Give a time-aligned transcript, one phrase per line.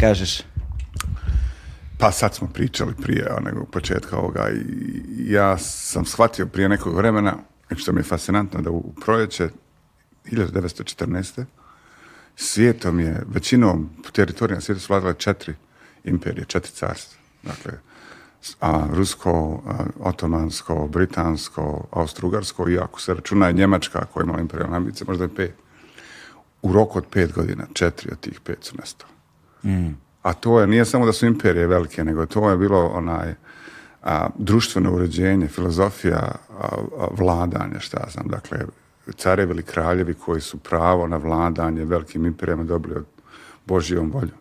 [0.00, 0.42] Kažeš.
[1.98, 7.36] Pa sad smo pričali prije nego početka ovoga i ja sam shvatio prije nekog vremena,
[7.76, 9.48] što mi je fascinantno da u proljeće
[10.24, 11.44] 1914.
[12.36, 15.54] svijetom je, većinom teritorija na svijetu su vladale četiri
[16.04, 17.18] imperije, četiri carstva.
[17.42, 17.72] Dakle,
[18.60, 24.40] a, rusko, a, otomansko, britansko, austrougarsko i ako se računa je Njemačka koja je imala
[24.40, 25.54] imperijalne ambicije, možda je pet.
[26.62, 29.12] U roku od pet godina, četiri od tih pet su nestale.
[30.22, 33.34] A to je, nije samo da su imperije velike, nego to je bilo onaj
[34.02, 38.58] a, društveno uređenje, filozofija a, a, vladanja, šta ja znam, dakle,
[39.16, 43.04] carevi ili kraljevi koji su pravo na vladanje velikim imperijama dobili od
[43.66, 44.38] Božijom voljom.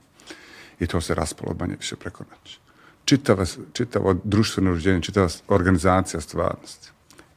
[0.79, 2.59] I to se raspalo manje više preko noći.
[3.05, 6.89] Čitava, čitavo društveno uređenje, čitava organizacija stvarnosti.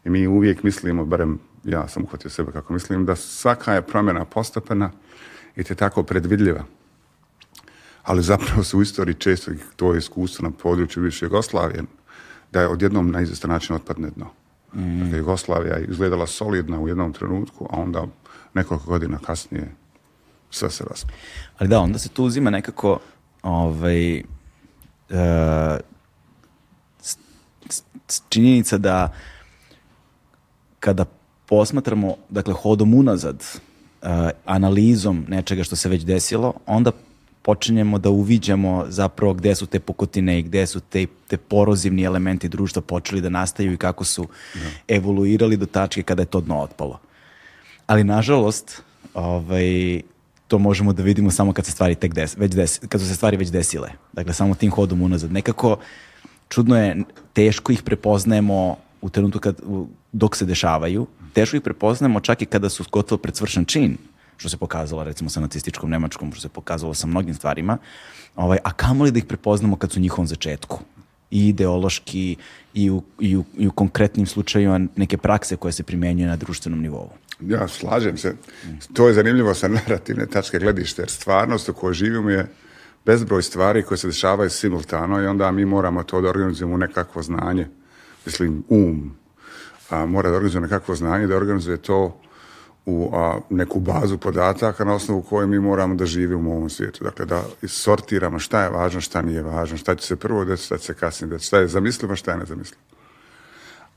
[0.05, 4.25] I mi uvijek mislimo, barem ja sam uhvatio sebe kako mislim, da svaka je promjena
[4.25, 4.91] postepena
[5.57, 6.65] i te tako predvidljiva
[8.05, 11.83] ali zapravo se u istoriji često to je iskustvo na području bivše Jugoslavije,
[12.53, 14.31] da je odjednom na izvestan način otpadne dno.
[14.75, 18.07] Dakle, Jugoslavija je izgledala solidna u jednom trenutku, a onda
[18.55, 19.73] nekoliko godina kasnije
[20.51, 21.19] sve se raspalo.
[21.59, 22.99] Ali da, onda se tu uzima nekako
[23.43, 24.23] ovaj,
[28.09, 29.13] s- činjenica da
[30.81, 31.05] kada
[31.47, 33.43] posmatramo dakle, hodom unazad,
[34.03, 34.07] e,
[34.45, 36.93] analizom nečega što se već desilo, onda
[37.45, 42.49] počinjemo da uviđamo zapravo gde su te pukotine i gde su te, te porozivni elementi
[42.49, 44.27] društva počeli da nastaju i kako su
[44.89, 46.99] evoluirali do tačke kada je to dno otpalo.
[47.87, 48.83] Ali nažalost,
[49.15, 50.01] ovaj,
[50.49, 53.15] to možemo da vidimo samo kad se stvari tek des, već des, kad su se
[53.15, 53.93] stvari već desile.
[54.13, 55.33] Dakle, samo tim hodom unazad.
[55.33, 55.77] Nekako,
[56.49, 57.03] čudno je,
[57.33, 59.61] teško ih prepoznajemo u trenutku kad,
[60.13, 61.07] dok se dešavaju.
[61.33, 63.97] Teško ih prepoznajemo čak i kada su gotovo pred svršen čin,
[64.45, 67.79] što se pokazalo recimo sa nacističkom Nemačkom, što se pokazalo sa mnogim stvarima,
[68.37, 70.81] ovaj, a kamoli da ih prepoznamo kad su u njihovom začetku
[71.31, 72.37] i ideološki
[72.75, 76.83] i u, i u, i u konkretnim slučajima neke prakse koje se primenjuju na društvenom
[76.83, 77.09] nivou.
[77.41, 78.35] Ja, slažem se.
[78.93, 82.49] To je zanimljivo sa narativne tačke gledište, jer stvarnost u kojoj živimo je
[83.07, 87.23] bezbroj stvari koje se dešavaju simultano i onda mi moramo to da organizujemo u nekakvo
[87.23, 87.67] znanje.
[88.27, 89.17] Mislim, um
[89.91, 92.21] a, mora da organizuje nekakvo znanje, da organizuje to
[92.87, 97.05] u a, neku bazu podataka na osnovu koje mi moramo da živimo u ovom svijetu.
[97.05, 100.79] Dakle, da sortiramo šta je važno, šta nije važno, šta će se prvo desiti, šta
[100.79, 102.83] će se kasnije desiti, šta je zamislivo, šta je nezamislivo.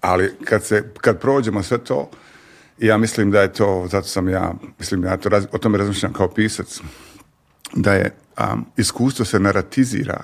[0.01, 2.09] Ali kad, se, kad prođemo sve to,
[2.77, 6.27] ja mislim da je to, zato sam ja, mislim ja to o tome razmišljam kao
[6.27, 6.81] pisac,
[7.75, 10.23] da je um, iskustvo se naratizira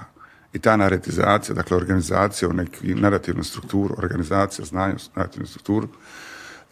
[0.54, 5.88] i ta naratizacija, dakle organizacija u neku narativnu strukturu, organizacija, znanje u narativnu strukturu,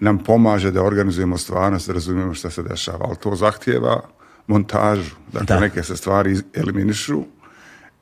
[0.02, 4.02] nam pomaže da organizujemo stvarnost, da razumijemo šta se dešava, ali to zahtijeva
[4.48, 5.16] montažu.
[5.34, 5.60] Dakle, Da.
[5.60, 7.24] neke se stvari eliminišu,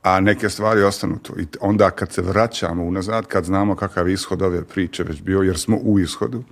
[0.02, 1.40] a neke stvari ostanu tu.
[1.40, 5.58] I onda kad se vraćamo unazad, kad znamo kakav ishod ove priče već bio, jer
[5.58, 6.42] smo u ishodu,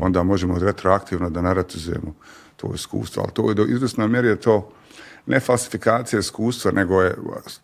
[0.00, 2.14] onda možemo retroaktivno da naratizujemo
[2.56, 3.22] to iskustvo.
[3.22, 4.72] Ali to je do izvjesnoj mjeri je to
[5.26, 7.14] ne falsifikacija iskustva, nego je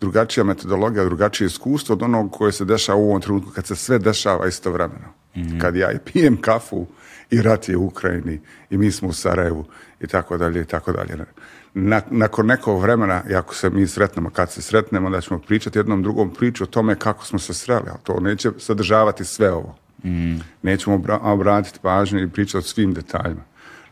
[0.00, 3.98] drugačija metodologija, drugačije iskustvo od onog koje se dešava u ovom trenutku, kad se sve
[3.98, 5.08] dešava istovremeno.
[5.60, 6.86] Kad ja pijem kafu
[7.30, 9.64] i rat je u Ukrajini i mi smo u Sarajevu
[10.00, 11.16] i tako dalje i tako dalje.
[11.74, 16.02] Na- nakon nekog vremena, ako se mi sretnemo, kad se sretnemo, da ćemo pričati jednom
[16.02, 19.76] drugom priču o tome kako smo se sreli, ali to neće sadržavati sve ovo.
[20.62, 23.42] Nećemo obra- obratiti pažnju i pričati o svim detaljima,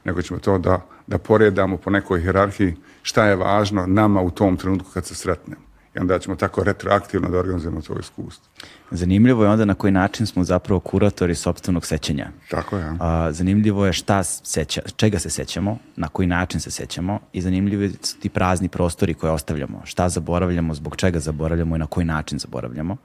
[0.04, 4.56] nego ćemo to da, da poredamo po nekoj hierarhiji šta je važno nama u tom
[4.56, 5.62] trenutku kad se sretnemo.
[5.96, 8.44] I onda ćemo tako retroaktivno da organizujemo to iskustvo.
[8.90, 12.28] Zanimljivo je onda na koji način smo zapravo kuratori sopstvenog sećanja.
[12.50, 12.92] Tako je.
[13.00, 17.92] A, zanimljivo je šta seća, čega se sećamo, na koji način se sećamo i zanimljivi
[18.02, 19.80] su ti prazni prostori koje ostavljamo.
[19.84, 22.96] Šta zaboravljamo, zbog čega zaboravljamo i na koji način zaboravljamo.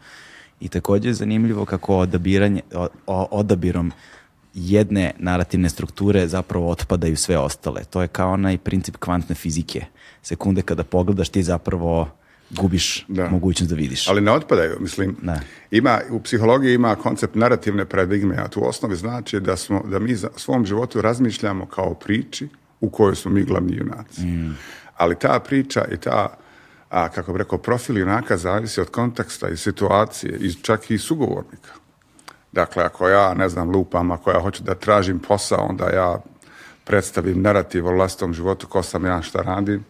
[0.59, 3.91] I takođe je zanimljivo kako odabiranje, o- o- odabirom
[4.53, 7.83] jedne narativne strukture zapravo otpadaju sve ostale.
[7.83, 9.85] To je kao onaj princip kvantne fizike.
[10.21, 12.09] Sekunde kada pogledaš ti zapravo
[12.49, 13.29] gubiš Da.
[13.29, 14.07] mogućnost da vidiš.
[14.07, 15.15] Ali ne otpadaju, mislim.
[15.21, 15.39] Ne.
[15.71, 19.99] Ima, u psihologiji ima koncept narativne paradigme, a tu u osnovi znači da, smo, da
[19.99, 22.47] mi za svom životu razmišljamo kao priči
[22.81, 24.21] u kojoj smo mi glavni junaci.
[24.97, 26.37] Ali ta priča i ta,
[26.89, 31.71] a, kako bi rekao, profil junaka zavisi od konteksta i situacije i čak i sugovornika.
[32.51, 36.21] Dakle, ako ja, ne znam, lupam, ako ja hoću da tražim posao, onda ja
[36.83, 39.83] predstavim narativ o vlastitom životu, ko sam ja, šta radim,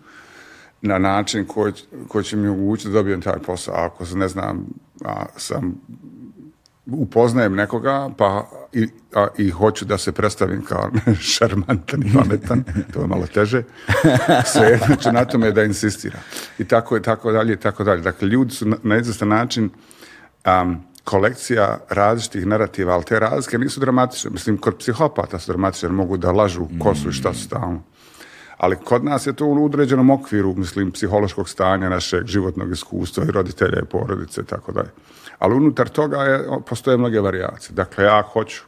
[0.82, 1.74] na način koji,
[2.08, 3.76] koji će mi omogućiti da dobijem taj posao.
[3.76, 4.68] Ako se ne znam,
[5.06, 5.76] a, sam
[6.92, 10.92] upoznajem nekoga pa i, a, i hoću da se predstavim kao
[11.34, 13.64] šarmantan i pametan, to je malo teže,
[14.54, 16.20] svejedno ću na tome da insistira.
[16.60, 18.02] I tako je, tako dalje, i tako dalje.
[18.02, 19.70] Dakle, ljudi su na, na izvestan način
[20.46, 24.32] um, kolekcija različitih narativa, ali te razlike nisu dramatične.
[24.32, 27.84] Mislim, kod psihopata su dramatične, jer mogu da lažu ko su i šta su stalno.
[28.60, 33.32] Ali kod nas je to u određenom okviru, mislim, psihološkog stanja, našeg životnog iskustva i
[33.32, 34.90] roditelja i porodice i tako dalje.
[35.40, 37.74] Ali unutar toga je, postoje mnoge varijacije.
[37.76, 38.62] Dakle, ja hoću,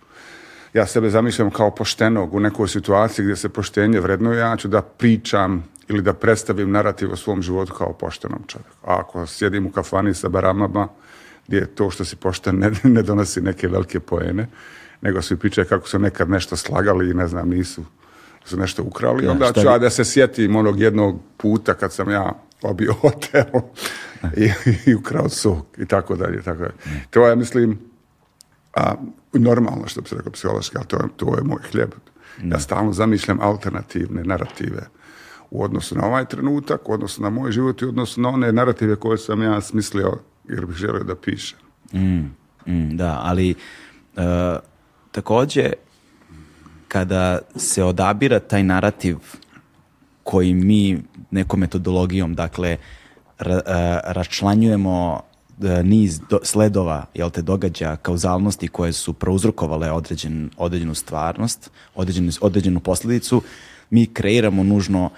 [0.74, 4.82] ja sebe zamišljam kao poštenog u nekoj situaciji gdje se poštenje vrednuje, ja ću da
[4.82, 8.78] pričam ili da predstavim narativ o svom životu kao poštenom čovjeku.
[8.84, 10.88] A ako sjedim u kafani sa baramama,
[11.48, 14.48] gdje to što si pošten ne, ne donosi neke velike poene,
[15.02, 17.84] nego svi pričaju kako su nekad nešto slagali i ne znam, nisu
[18.46, 19.26] su nešto ukrali.
[19.26, 23.62] Ja, Onda ću ja da se sjetim onog jednog puta kad sam ja obio hotel
[24.38, 24.50] i,
[24.86, 26.42] i ukrao sok i tako dalje.
[26.42, 26.74] Tako dalje.
[27.10, 27.80] To je, mislim,
[28.74, 28.94] a,
[29.34, 31.92] normalno što bi se rekao psihološki, ali to je, to je moj hljeb.
[32.44, 34.88] Ja stalno zamišljam alternativne narative
[35.52, 38.52] u odnosu na ovaj trenutak, u odnosu na moj život i u odnosu na one
[38.52, 40.18] narative koje sam ja smislio
[40.50, 41.60] jer bih želio da pišem.
[41.94, 43.56] Mm, da, ali e,
[45.12, 45.74] takođe
[46.92, 49.18] kada se odabira taj narativ
[50.24, 50.98] koji mi
[51.32, 52.78] nekom metodologijom, dakle,
[53.40, 55.22] ra, e, raščlanjujemo
[55.64, 62.32] e, niz do, sledova, jel te, događaja, kauzalnosti koje su prouzrokovale određen, određenu stvarnost, određenu,
[62.42, 63.42] određenu posledicu,
[63.90, 65.10] mi kreiramo nužno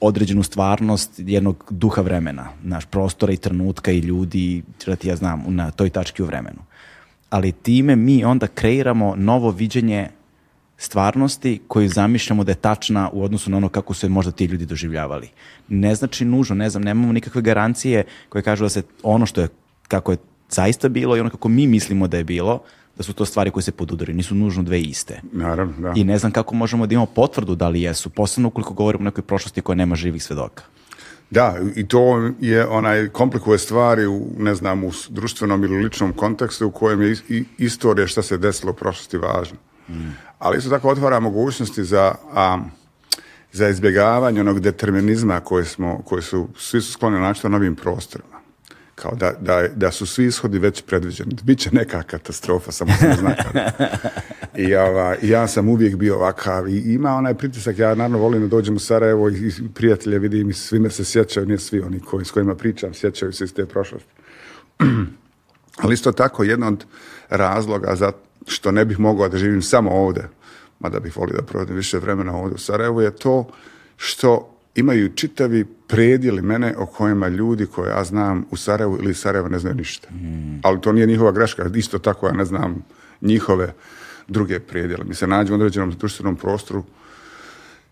[0.00, 5.44] određenu stvarnost jednog duha vremena, naš prostora i trenutka i ljudi, da ti ja znam,
[5.48, 6.62] na toj tački u vremenu.
[7.30, 10.08] Ali time mi onda kreiramo novo viđenje
[10.78, 14.44] stvarnosti koju zamišljamo da je tačna u odnosu na ono kako su je možda ti
[14.44, 15.28] ljudi doživljavali.
[15.68, 19.48] Ne znači nužno, ne znam, nemamo nikakve garancije koje kažu da se ono što je,
[19.88, 20.18] kako je
[20.50, 22.62] zaista bilo i ono kako mi mislimo da je bilo,
[22.96, 25.20] da su to stvari koje se podudaraju, nisu nužno dve iste.
[25.32, 25.92] Naravno, da.
[25.96, 29.10] I ne znam kako možemo da imamo potvrdu da li jesu, posebno ukoliko govorimo o
[29.10, 30.64] nekoj prošlosti koja nema živih svedoka.
[31.30, 36.66] Da, i to je onaj komplikuje stvari u, ne znam, u društvenom ili ličnom kontekstu
[36.66, 37.16] u kojem je
[37.58, 39.58] istorija šta se desilo u prošlosti važna.
[40.38, 42.58] Ali isto tako otvara mogućnosti za, a,
[43.52, 48.38] za izbjegavanje onog determinizma koje smo, koji su, svi su skloni naći na novim prostorima.
[48.94, 51.36] Kao da, da, da su svi ishodi već predviđeni.
[51.42, 53.34] Biće neka katastrofa, samo se zna.
[54.56, 58.48] I, ova, ja sam uvijek bio ovakav i ima onaj pritisak, ja naravno volim da
[58.48, 62.24] dođem u Sarajevo i, prijatelje vidim i svi me se sjećaju, nije svi oni koji,
[62.24, 64.10] s kojima pričam, sjećaju se iz te prošlosti.
[65.82, 66.84] Ali isto tako, jedan od
[67.28, 68.12] razloga za
[68.46, 70.28] što ne bih mogao da živim samo ovde,
[70.80, 73.48] mada bih volio da provedem više vremena ovde u Sarajevu, je to
[73.96, 79.18] što imaju čitavi predjeli mene o kojima ljudi koje ja znam u Sarajevu ili iz
[79.18, 80.08] Sarajeva ne znaju ništa.
[80.62, 82.84] Ali to nije njihova greška, isto tako ja ne znam
[83.20, 83.74] njihove
[84.28, 85.04] druge predjele.
[85.04, 86.84] Mi se nađemo u određenom društvenom prostoru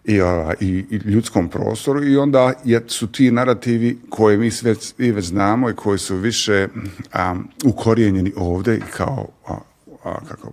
[0.04, 4.74] i, a, i, i ljudskom prostoru i onda je, su ti narativi koje mi sve
[4.74, 6.68] svi već znamo i koji su više
[7.12, 7.34] a,
[7.64, 9.58] ukorijenjeni ovde i kao a,
[10.06, 10.52] a, kako,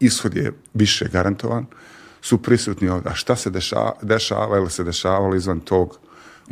[0.00, 1.66] ishod je više garantovan,
[2.20, 3.10] su prisutni ovde.
[3.10, 5.98] A šta se deša, dešava ili se dešavalo izvan tog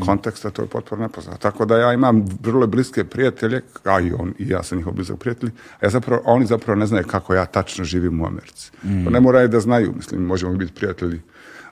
[0.01, 1.39] konteksta, to je potpuno nepoznato.
[1.39, 5.19] Tako da ja imam vrlo bliske prijatelje, a i, on, i ja sam njihov blizak
[5.19, 5.51] prijatelj,
[5.81, 8.71] a ja zapravo, a oni zapravo ne znaju kako ja tačno živim u Americi.
[9.05, 11.23] To ne moraju da znaju, mislim, možemo biti prijatelji,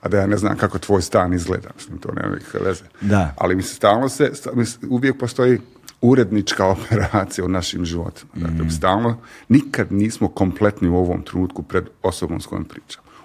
[0.01, 2.83] a da ja ne znam kako tvoj stan izgleda, mislim, to nema veze.
[3.01, 3.33] Da.
[3.37, 5.59] Ali mislim, stalno se, sta- mislim, uvijek postoji
[6.05, 8.31] urednička operacija u našim životima.
[8.35, 9.17] Dakle, stalno,
[9.49, 12.65] nikad nismo kompletni u ovom trenutku pred osobom s kojom.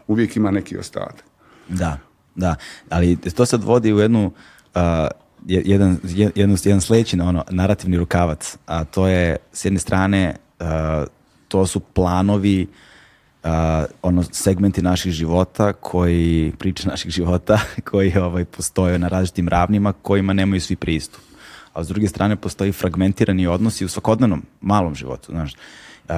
[0.07, 1.25] Uvijek ima neki ostatak.
[1.69, 1.99] Da,
[2.35, 2.55] da.
[2.89, 4.27] Ali to sad vodi u jednu,
[4.75, 4.81] uh,
[5.47, 5.99] je- jedan,
[6.35, 10.67] jedan sledeći na ono, narativni rukavac, a to je s jedne strane uh,
[11.49, 12.67] to su planovi
[13.45, 13.51] uh,
[14.03, 17.59] ono segmenti naših života koji priče naših života
[17.91, 21.30] koji ovaj postoje na različitim ravnima kojima nemaju svi pristup.
[21.73, 25.55] A s druge strane postoji fragmentirani odnosi u svakodnevnom malom životu, znaš.
[26.09, 26.17] Uh,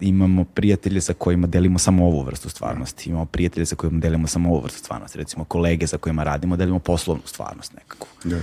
[0.00, 4.50] imamo prijatelje sa kojima delimo samo ovu vrstu stvarnosti, imamo prijatelje sa kojima delimo samo
[4.50, 8.06] ovu vrstu stvarnosti, recimo kolege sa kojima radimo, delimo poslovnu stvarnost nekako.
[8.24, 8.38] Da,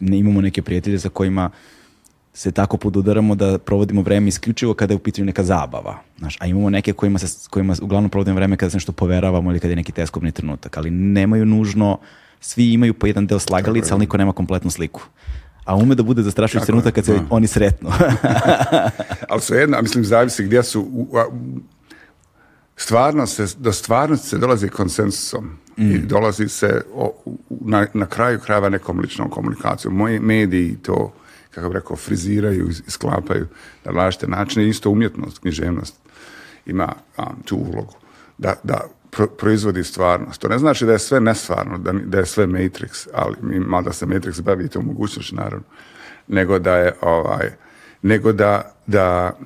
[0.00, 1.50] imamo neke prijatelje sa kojima
[2.34, 5.98] se tako podudaramo da provodimo vreme isključivo kada je u pitanju neka zabava.
[6.18, 9.60] Znaš, a imamo neke kojima, se, kojima uglavnom provodimo vreme kada se nešto poveravamo ili
[9.60, 11.98] kada je neki teskobni trenutak, ali nemaju nužno,
[12.40, 15.02] svi imaju po jedan deo slagalica, ali niko nema kompletnu sliku.
[15.70, 17.20] A ume da bude zastrašujući trenutak kad se da.
[17.30, 17.90] oni sretnu.
[19.30, 20.80] Ali svejedno, mislim, zavisi gdje su...
[20.82, 21.24] u- a,
[22.76, 25.56] stvarno se, do stvarnosti se dolazi konsensusom.
[25.76, 27.14] i dolazi se o-
[27.50, 29.94] na, na kraju krajeva nekom ličnom komunikacijom.
[29.96, 31.12] Moji mediji to,
[31.50, 33.46] kako bih rekao, friziraju i i sklapaju
[33.84, 34.68] na različite načine.
[34.68, 35.94] Isto umjetnost, književnost
[36.66, 37.94] ima a, tu ulogu
[38.38, 40.40] da, da pro- proizvodi stvarnost.
[40.40, 44.06] To ne znači da je sve nestvarno, da, da je sve Matrix, ali mada se
[44.06, 45.66] Matrix bavi to mogućnošću, naravno,
[46.28, 47.50] nego da je ovaj,
[48.02, 49.38] nego da, da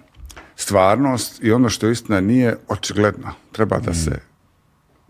[0.56, 3.32] stvarnost i ono što je istina nije očigledno.
[3.52, 4.18] Treba da se,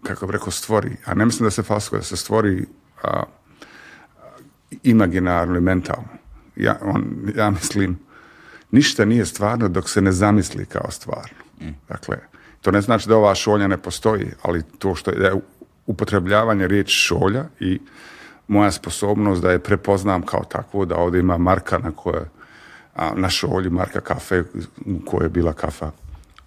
[0.02, 2.66] kako bih rekao, stvori, a ne mislim da se falsifikuje, da se stvori
[3.02, 3.22] a,
[4.82, 6.08] imaginarno i mentalno.
[6.56, 7.98] Ja, on, ja mislim,
[8.70, 11.44] ništa nije stvarno dok se ne zamisli kao stvarno.
[11.88, 12.16] Dakle,
[12.64, 15.32] to ne znači da ova šolja ne postoji, ali to što je,
[15.86, 17.80] upotrebljavanje riječi šolja i
[18.48, 22.24] moja sposobnost da je prepoznam kao takvu, da ovdje ima marka na koje
[22.94, 24.40] a, na šolji, marka kafe
[24.86, 25.90] u kojoj je bila kafa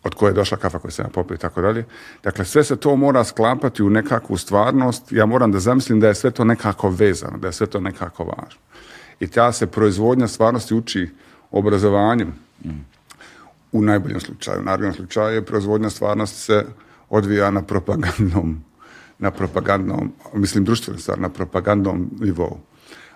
[0.03, 1.85] od koje je došla kafa koju sam ja popio i tako dalje.
[2.23, 5.11] Dakle, sve se to mora sklapati u nekakvu stvarnost.
[5.11, 8.23] Ja moram da zamislim da je sve to nekako vezano, da je sve to nekako
[8.23, 8.61] važno.
[9.19, 11.09] I ta se proizvodnja stvarnosti uči
[11.51, 12.33] obrazovanjem
[13.77, 14.59] u najboljem slučaju.
[14.59, 16.65] U najboljem slučaju je proizvodnja stvarnosti se
[17.09, 18.63] odvija na propagandnom,
[19.19, 22.59] na propagandnom, mislim društveno stvar, na propagandnom nivou.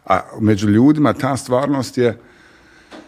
[0.05, 2.17] A među ljudima ta stvarnost je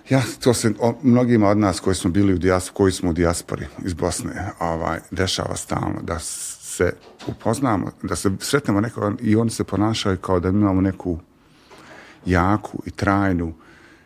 [0.09, 3.13] ja, to se o, mnogima od nas koji smo bili u dijas, koji smo u
[3.13, 6.93] dijaspori iz Bosne, ovaj, dešava stalno da se
[7.27, 11.19] upoznamo, da se sretnemo neko i oni se ponašaju kao da imamo neku
[12.25, 13.53] jaku i trajnu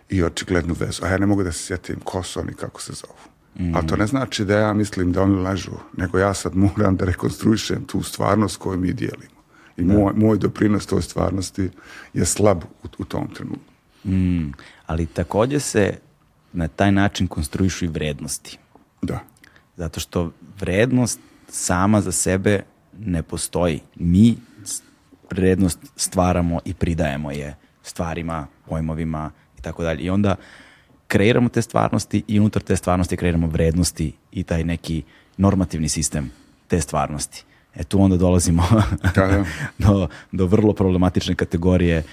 [0.09, 1.05] i očiglednu vezu.
[1.05, 3.36] A ja ne mogu da se sjetim ko su oni, kako se zovu.
[3.75, 7.05] Ali to ne znači da ja mislim da oni lažu, nego ja sad moram da
[7.05, 9.37] rekonstruišem tu stvarnost koju mi dijelimo.
[9.77, 11.69] I moj, moj doprinos toj stvarnosti
[12.13, 13.73] je slab u, u tom trenutku.
[14.05, 14.51] Mm,
[14.85, 15.97] ali također se
[16.53, 18.57] na taj način konstruišu i vrednosti.
[19.01, 19.19] Da.
[19.75, 22.63] Zato što vrednost sama za sebe
[22.99, 23.81] ne postoji.
[23.95, 24.37] Mi
[25.31, 30.03] vrednost stvaramo i pridajemo je stvarima, pojmovima i tako dalje.
[30.03, 30.35] I onda
[31.07, 35.03] kreiramo te stvarnosti i unutar te stvarnosti kreiramo vrednosti i taj neki
[35.37, 36.31] normativni sistem
[36.67, 37.43] te stvarnosti.
[37.75, 38.63] E tu onda dolazimo
[39.77, 42.03] do, do vrlo problematične kategorije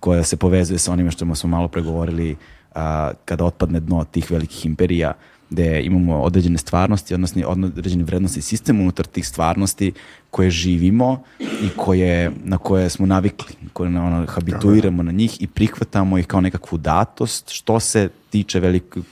[0.00, 2.36] koja se povezuje sa onime što smo malo pregovorili
[2.74, 5.12] a, kada otpadne dno tih velikih imperija
[5.50, 9.92] gde imamo određene stvarnosti, odnosno određene vrednosti sistem unutar tih stvarnosti
[10.30, 15.46] koje živimo i koje, na koje smo navikli, koje na, ono, habituiramo na njih i
[15.46, 19.04] prihvatamo ih kao nekakvu datost što se tiče velikog,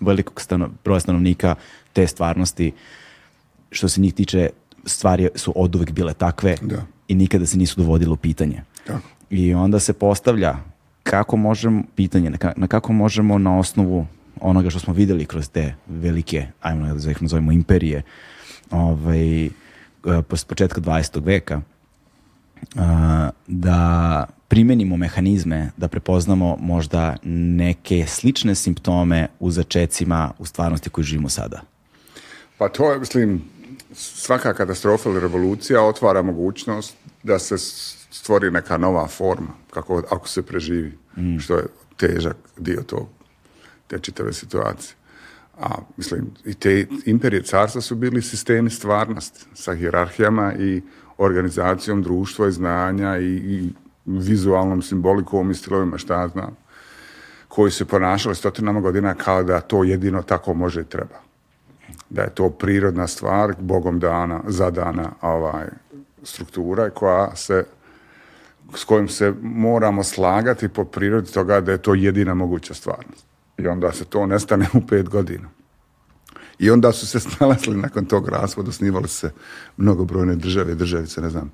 [0.00, 1.54] velikog stano, broja stanovnika
[1.92, 2.72] te stvarnosti
[3.70, 4.50] što se njih tiče
[4.84, 6.82] stvari su oduvek bile takve Da.
[7.08, 8.62] i nikada se nisu dovodile u pitanje.
[8.86, 9.08] Tako.
[9.30, 10.56] I onda se postavlja
[11.02, 14.06] kako možemo, pitanje, na kako možemo na osnovu
[14.42, 18.02] onoga što smo vidjeli kroz te velike, ajmo da ih nazovemo imperije,
[18.70, 19.50] ovaj, eh,
[20.02, 21.20] pos- početka 20.
[21.20, 21.60] veka,
[22.76, 23.78] a, da
[24.48, 27.16] primenimo mehanizme, da prepoznamo možda
[27.56, 31.60] neke slične simptome u začecima u stvarnosti koju živimo sada.
[32.58, 33.42] Pa to je, mislim,
[33.92, 40.28] svaka katastrofa ili revolucija otvara mogućnost da se s- stvori neka nova forma, kako, ako
[40.28, 40.98] se preživi,
[41.40, 41.64] što je
[41.96, 43.08] težak dio tog,
[43.92, 44.94] te čitave situacije.
[45.60, 50.82] A, mislim, i te imperije carstva su bili sistemi stvarnosti sa hijerarhijama i
[51.18, 53.72] organizacijom društva i znanja i, i
[54.04, 56.56] vizualnom simbolikom i stilovima, šta znam,
[57.48, 61.20] koji su ponašali stotinama godina kao da to jedino tako može i treba
[62.10, 65.66] da je to prirodna stvar, bogom dana, zadana ovaj,
[66.22, 67.64] struktura koja se
[68.74, 73.31] s kojim se moramo slagati po prirodi toga da je to jedina moguća stvarnost.
[73.62, 75.48] I onda se to nestane u pet godina.
[76.58, 79.30] I onda su se snalazili nakon tog rasvoda, osnivali su se
[79.76, 81.52] mnogobrojne države, državice, ne znam,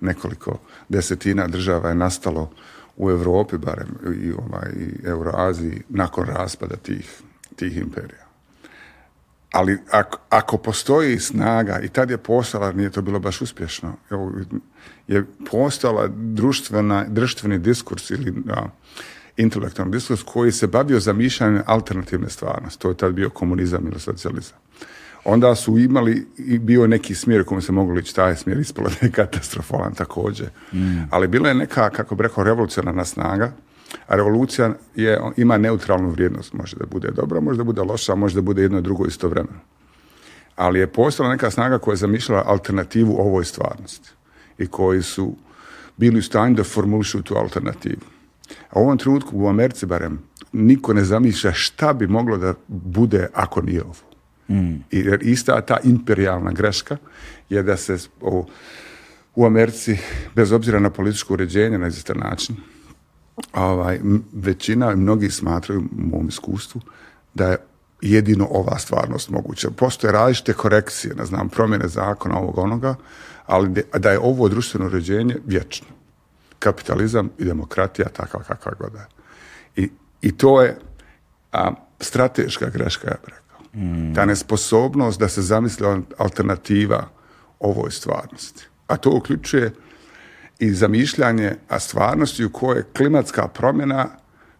[0.00, 2.50] nekoliko desetina država je nastalo
[2.96, 3.88] u Europi, barem
[4.22, 7.20] i, ovaj, i Euroaziji, nakon raspada tih,
[7.56, 8.28] tih imperija.
[9.52, 13.96] Ali ako, ako postoji snaga, i tad je postala, nije to bilo baš uspješno,
[15.06, 18.34] je postala društvena, društveni diskurs ili
[19.38, 22.82] intelektualni diskurs koji se bavio zamišljanjem alternativne stvarnosti.
[22.82, 24.58] To je tad bio komunizam ili socijalizam.
[25.24, 28.90] Onda su imali, i bio neki smjer u kojem se moglo ići, taj smjer ispalo
[29.02, 30.48] je katastrofalan također.
[31.10, 33.52] Ali bila je neka, kako bi rekao, revolucionarna snaga,
[34.06, 36.52] a revolucija je, ima neutralnu vrijednost.
[36.52, 39.60] Može da bude dobra, može da bude loša, može da bude jedno i drugo istovremeno.
[40.56, 44.10] Ali je postojala neka snaga koja je zamišljala alternativu ovoj stvarnosti
[44.58, 45.36] i koji su
[45.96, 48.17] bili u stanju da formulišu tu alternativu.
[48.70, 50.18] A u ovom trenutku u Americi barem
[50.52, 54.08] niko ne zamišlja šta bi moglo da bude ako nije ovo.
[54.90, 56.96] I jer ista ta imperijalna greška
[57.48, 58.46] je da se o,
[59.34, 59.98] u Americi,
[60.34, 62.56] bez obzira na političko uređenje na izvestan način,
[63.52, 64.00] ovaj,
[64.32, 66.80] većina i mnogi smatraju u mom iskustvu
[67.34, 67.56] da je
[68.00, 69.70] jedino ova stvarnost moguća.
[69.70, 72.94] Postoje različite korekcije, ne znam, promjene zakona ovog onoga,
[73.46, 75.86] ali da je ovo društveno uređenje vječno.
[76.58, 79.06] Kapitalizam i demokratija takva kakva god je.
[79.76, 79.90] I,
[80.22, 80.78] i to je
[81.52, 84.14] a, strateška greška, ja bih rekao.
[84.14, 87.08] Ta nesposobnost da se zamisli al- alternativa
[87.60, 88.66] ovoj stvarnosti.
[88.86, 89.72] A to uključuje
[90.58, 94.08] i zamišljanje a stvarnosti u kojoj klimatska promjena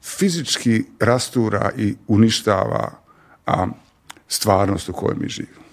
[0.03, 2.91] fizički rastura i uništava
[3.47, 3.67] a,
[4.29, 5.68] stvarnost u kojoj mi živimo.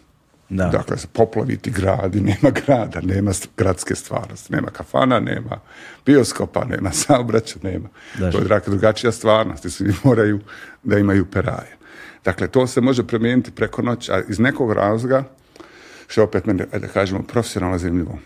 [0.49, 0.67] Da.
[0.67, 5.59] Dakle, poplaviti grad i nema grada, nema gradske stvarnosti, nema kafana, nema
[6.05, 7.89] bioskopa, nema saobraćaja, nema.
[8.19, 8.31] Da.
[8.31, 10.39] To je dakle, drugačija stvarnost i svi moraju
[10.83, 11.77] da imaju peraje.
[12.25, 15.23] Dakle, to se može promijeniti preko noći, a iz nekog razloga,
[16.07, 18.19] što je opet mene, da kažemo, profesionalno zanimljivo,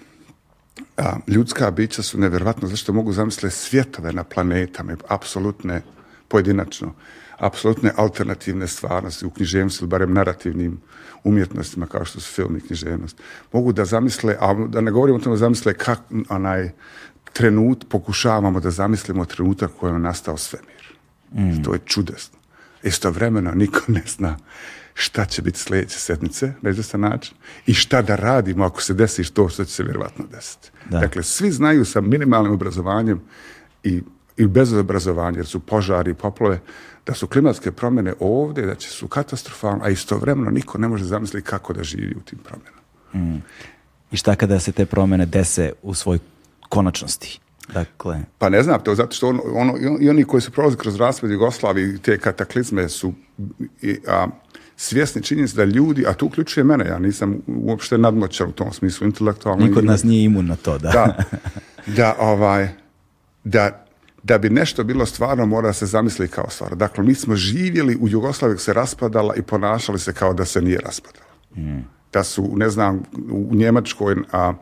[0.98, 5.82] a, ljudska bića su nevjerovatno zašto mogu zamisliti svjetove na planetama, apsolutne,
[6.28, 6.94] pojedinačno,
[7.38, 10.82] apsolutne alternativne stvarnosti u književnosti ili barem narativnim
[11.24, 13.18] umjetnostima kao što su film i književnost.
[13.54, 16.00] Mogu da zamisle, a da ne govorimo o tome, zamisle kak,
[16.30, 16.72] onaj
[17.34, 20.94] trenut, pokušavamo da zamislimo trenutak u kojem je nastao svemir.
[21.64, 22.40] To je čudesno.
[22.84, 24.38] Istovremeno niko ne zna
[24.94, 26.54] šta će biti sljedeće sedmice
[26.94, 27.36] na način
[27.66, 30.72] i šta da radimo ako se desi to što će se vjerovatno desiti.
[30.90, 31.00] Da.
[31.00, 33.22] Dakle, svi znaju sa minimalnim obrazovanjem
[33.84, 34.02] i,
[34.38, 36.60] i bez obrazovanja, jer su požari i poplove,
[37.10, 41.48] da su klimatske promjene ovdje, da će su katastrofalne, a istovremeno niko ne može zamisliti
[41.48, 43.42] kako da živi u tim promjenama.
[44.12, 46.20] I šta kada se te promjene dese u svoj
[46.70, 47.40] konačnosti?
[47.74, 50.96] Dakle, Pa ne znam, to zato što ono, ono, i oni koji su prolazili kroz
[50.96, 53.14] raspad Jugoslavije i te kataklizme su
[53.82, 54.28] i, a,
[54.78, 59.08] svjesni činjenice da ljudi, a to uključuje mene, ja nisam uopšte nadmoćan u tom smislu
[59.08, 59.66] intelektualno.
[59.66, 60.90] niko od nas nije imun na to, da.
[60.92, 61.24] da,
[61.98, 62.70] da, ovaj,
[63.44, 63.86] da,
[64.24, 66.76] da bi nešto bilo stvarno mora se zamisliti kao stvar.
[66.76, 70.80] Dakle, mi smo živjeli u Jugoslaviji se raspadala i ponašali se kao da se nije
[70.80, 71.26] raspadala.
[72.14, 74.54] Da su, ne znam, u Njemačkoj, a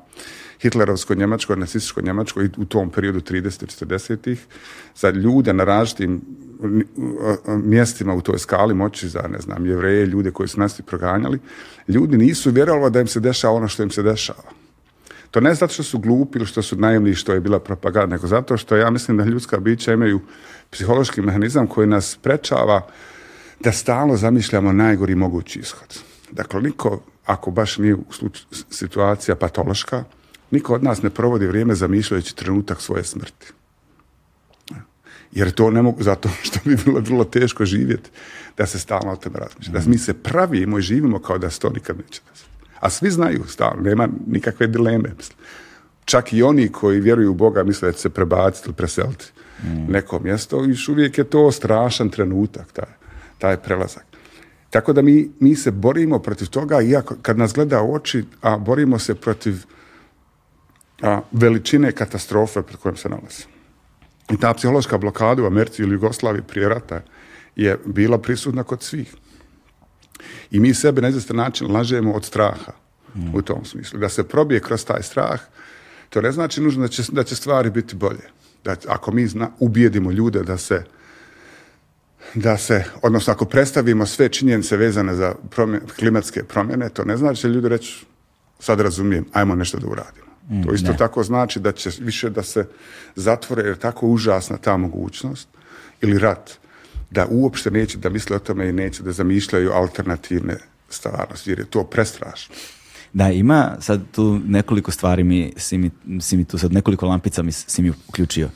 [0.62, 4.46] Hitlerovskoj Njemačkoj, nacističkoj Njemačkoj u tom periodu 30 40-ih
[4.96, 6.22] za ljude na različitim
[7.48, 11.40] mjestima u toj skali moći za, ne znam, jevreje, ljude koji su nas proganjali,
[11.88, 14.57] ljudi nisu vjerovali da im se dešava ono što im se dešava.
[15.32, 18.28] To ne zato što su glupi ili što su naivni, što je bila propaganda, nego
[18.28, 20.22] zato što ja mislim da ljudska bića imaju
[20.70, 22.88] psihološki mehanizam koji nas sprečava
[23.60, 26.00] da stalno zamišljamo najgori mogući ishod.
[26.32, 27.98] Dakle, niko, ako baš nije
[28.70, 30.04] situacija patološka,
[30.52, 33.54] niko od nas ne provodi vrijeme zamišljajući trenutak svoje smrti.
[35.32, 38.10] Jer to ne mogu, zato što bi bilo vrlo teško živjeti
[38.58, 39.74] da se stalno o tome razmišlja.
[39.74, 42.57] Da mi se pravimo i živimo kao da se to nikad neće desiti.
[42.80, 45.10] A svi znaju stalno, nema nikakve dileme.
[45.18, 45.38] Mislim.
[46.06, 49.32] Čak i oni koji vjeruju u Boga misle da će se prebaciti ili preseliti
[49.88, 52.90] neko mjesto, još uvijek je to strašan trenutak, taj,
[53.38, 54.06] taj prelazak.
[54.70, 58.58] Tako da mi, mi se borimo protiv toga, iako kad nas gleda u oči, a
[58.58, 59.56] borimo se protiv
[61.02, 63.50] a, veličine katastrofe pred kojom se nalazimo.
[64.30, 67.02] I ta psihološka blokada u Americi ili Jugoslaviji prije rata
[67.56, 69.16] je bila prisutna kod svih.
[70.52, 72.72] I mi sebe na izvestan način lažemo od straha
[73.34, 74.00] u tom smislu.
[74.00, 75.40] Da se probije kroz taj strah,
[76.10, 78.30] to ne znači nužno da će, da će stvari biti bolje.
[78.64, 80.84] Da, ako mi zna, ubijedimo ljude da se
[82.34, 87.48] da se, odnosno ako predstavimo sve činjenice vezane za promje- klimatske promjene, to ne znači
[87.48, 88.06] da ljudi reći
[88.60, 90.28] sad razumijem, ajmo nešto da uradimo.
[90.66, 90.98] to isto ne.
[90.98, 92.68] tako znači da će više da se
[93.16, 95.48] zatvore, jer je tako užasna ta mogućnost,
[96.02, 96.52] ili rat,
[97.12, 100.58] da uopšte neće da misle o tome i neće da zamišljaju alternativne
[100.90, 102.56] stvarnosti, jer je to prestrašno.
[103.14, 105.92] Da, ima sad tu nekoliko stvari mi, si mi,
[106.22, 108.50] si mi tu sad nekoliko lampica mi si mi uključio.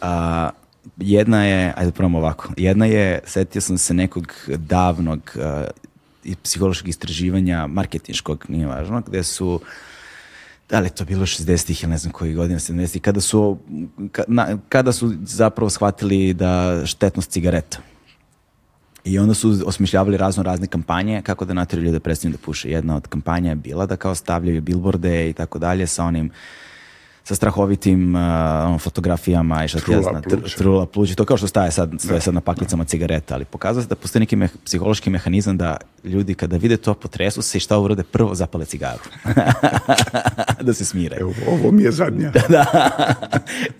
[0.00, 0.50] A,
[0.96, 5.66] jedna je, ajde probamo ovako, jedna je, setio sam se nekog davnog a,
[6.42, 9.60] psihološkog istraživanja, marketinškog, nije važno, gde su
[10.70, 13.58] da li je to bilo 60-ih ili ne znam koji godina, 70-ih, kada su,
[14.68, 17.78] kada su zapravo shvatili da štetnost cigareta.
[19.04, 22.70] I onda su osmišljavali razno razne kampanje kako da natjeraju ljude prestanu da puše.
[22.70, 26.30] Jedna od kampanja je bila da kao stavljaju bilborde i tako dalje sa onim
[27.24, 28.20] sa strahovitim uh,
[28.66, 30.56] ono, fotografijama i šta ja Trula znam, tr- pluća.
[30.56, 33.88] trula pluća, to kao što staje sad, stoje sad na paklicama cigareta, ali pokazuje se
[33.88, 37.78] da postoji neki meh- psihološki mehanizam da ljudi kada vide to potresu se i šta
[37.78, 39.00] urade, prvo zapale cigaru.
[40.66, 41.16] da se smire.
[41.20, 42.32] Evo, ovo mi je zadnja.
[42.48, 42.66] da,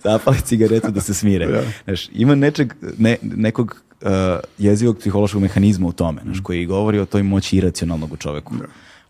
[0.03, 1.45] zapali cigaretu da se smire.
[1.45, 1.61] Da.
[1.83, 4.09] Znaš, ima nečeg, ne, nekog uh,
[4.57, 8.53] jezivog psihološkog mehanizma u tome, znaš, koji govori o toj moći iracionalnog u čoveku.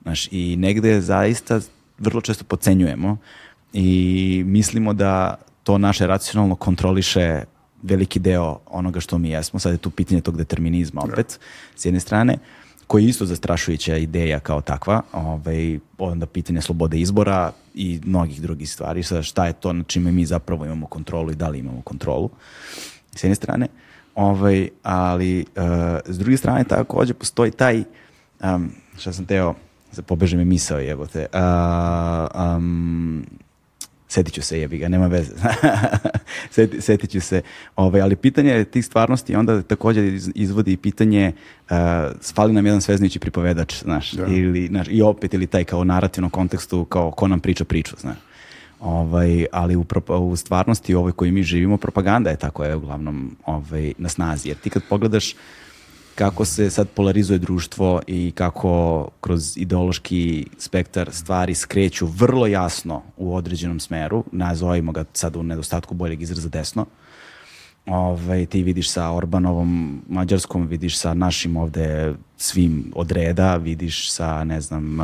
[0.02, 1.60] Znaš, I negde zaista
[1.98, 3.18] vrlo često pocenjujemo
[3.78, 7.44] i mislimo da to naše racionalno kontroliše
[7.84, 9.60] veliki deo onoga što mi jesmo.
[9.60, 11.40] Sad je tu pitanje tog determinizma opet,
[11.76, 12.38] s jedne strane,
[12.88, 18.72] koji je isto zastrašujuća ideja kao takva, ovaj, onda pitanje slobode izbora i mnogih drugih
[18.72, 21.82] stvari, sad šta je to na čime mi zapravo imamo kontrolu i da li imamo
[21.82, 22.30] kontrolu,
[23.16, 23.68] s jedne strane,
[24.16, 25.64] ovaj, ali uh,
[26.06, 27.84] s druge strane takođe postoji taj,
[28.44, 29.54] um, šta sam teo,
[30.06, 33.26] pobeže mi misao jebote, uh, um,
[34.16, 35.32] setit ću se, jebi ga, nema veze.
[36.56, 37.42] Seti, setit ću se.
[37.76, 40.04] Ovaj, ali pitanje tih stvarnosti onda također
[40.36, 41.76] izvodi i pitanje uh,
[42.36, 44.26] fali nam jedan sveznajući pripovedač, znaš, Da.
[44.28, 48.18] ili, znaš, i opet ili taj kao narativnom kontekstu, kao ko nam priča priču, znaš.
[48.80, 53.36] Ovaj, ali u, u stvarnosti u ovoj koju mi živimo, propaganda je tako je uglavnom
[53.46, 54.50] ovaj, na snazi.
[54.50, 55.36] Jer ti kad pogledaš
[56.16, 63.36] kako se sad polarizuje društvo i kako kroz ideološki spektar stvari skreću vrlo jasno u
[63.36, 66.86] određenom smeru, nazovimo ga sad u nedostatku boljeg izraza desno,
[67.86, 74.44] Ovaj, ti vidiš sa Orbanovom Mađarskom, vidiš sa našim ovde svim od reda, vidiš sa,
[74.44, 74.98] ne znam,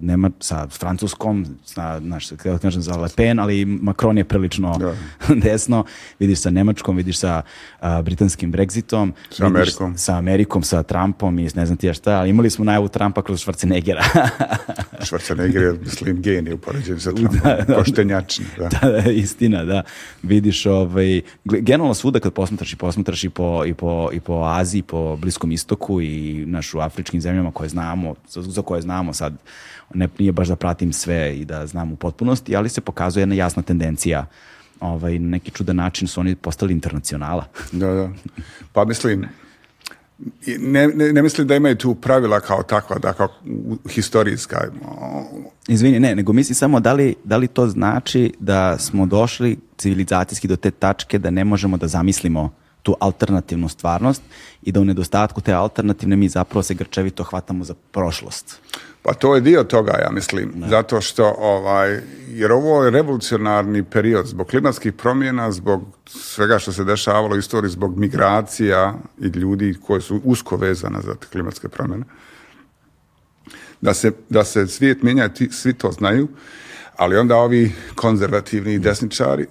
[0.00, 4.94] Nema, sa Francuskom, sa, znaš, kako kažem, za Le Pen, ali Macron je prilično Da.
[5.44, 5.84] desno,
[6.18, 7.42] vidiš sa Nemačkom, vidiš sa
[7.80, 9.98] a, britanskim Brexitom, Sa vidiš Amerikom.
[9.98, 13.22] sa Amerikom, sa Trumpom i ne znam ti ja šta, ali imali smo najavu Trumpa
[13.22, 14.02] kroz Schwarzeneggera.
[15.06, 17.40] Schwarzenegger je, mislim, genij u poređenju sa Trumpom.
[17.76, 18.68] Poštenjačni, da.
[18.80, 19.82] da, da, istina, da.
[20.22, 24.82] Vidiš, ovaj, generalno svuda kad posmatraš i posmatraš i po, i po, i po Aziji,
[24.82, 29.32] po Bliskom istoku i naš u afričkim zemljama koje znamo, za, koje znamo sad,
[29.94, 33.34] ne, nije baš da pratim sve i da znam u potpunosti, ali se pokazuje jedna
[33.34, 34.26] jasna tendencija
[34.80, 37.44] ovaj, na neki čudan način su oni postali internacionala.
[37.72, 38.10] Da, da.
[38.72, 39.26] Pa mislim,
[40.58, 43.28] ne, ne, ne mislim da imaju tu pravila kao takva, da kao
[43.90, 44.60] historijska.
[45.68, 50.48] Izvini, ne, nego mislim samo da li, da li to znači da smo došli civilizacijski
[50.48, 52.52] do te tačke da ne možemo da zamislimo
[52.84, 54.22] tu alternativnu stvarnost
[54.62, 58.60] i da u nedostatku te alternativne mi zapravo se grčevito hvatamo za prošlost.
[59.02, 64.26] Pa to je dio toga, ja mislim, zato što, ovaj, jer ovo je revolucionarni period
[64.26, 70.00] zbog klimatskih promjena, zbog svega što se dešavalo u istoriji, zbog migracija i ljudi koji
[70.00, 72.04] su usko vezana za te klimatske promjene.
[73.80, 76.28] Da se, da se svijet mijenja, ti, svi to znaju,
[76.96, 79.46] ali onda ovi konzervativni desničari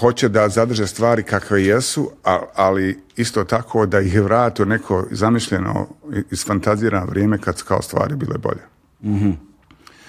[0.00, 5.06] hoće da zadrže stvari kakve jesu, a- ali isto tako da ih vrate u neko
[5.10, 5.86] zamišljeno,
[6.30, 8.60] isfantazirano vrijeme kad su kao stvari bile bolje.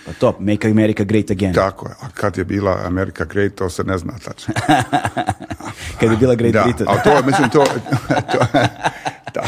[0.05, 1.53] Pa to, make America great again.
[1.53, 1.93] Tako je.
[2.01, 4.53] A kad je bila Amerika Great, to se ne zna tačno.
[5.99, 6.87] Kad je bila Great da, Britain.
[6.89, 7.63] ali to, mislim, to,
[8.33, 8.39] to,
[9.33, 9.43] da.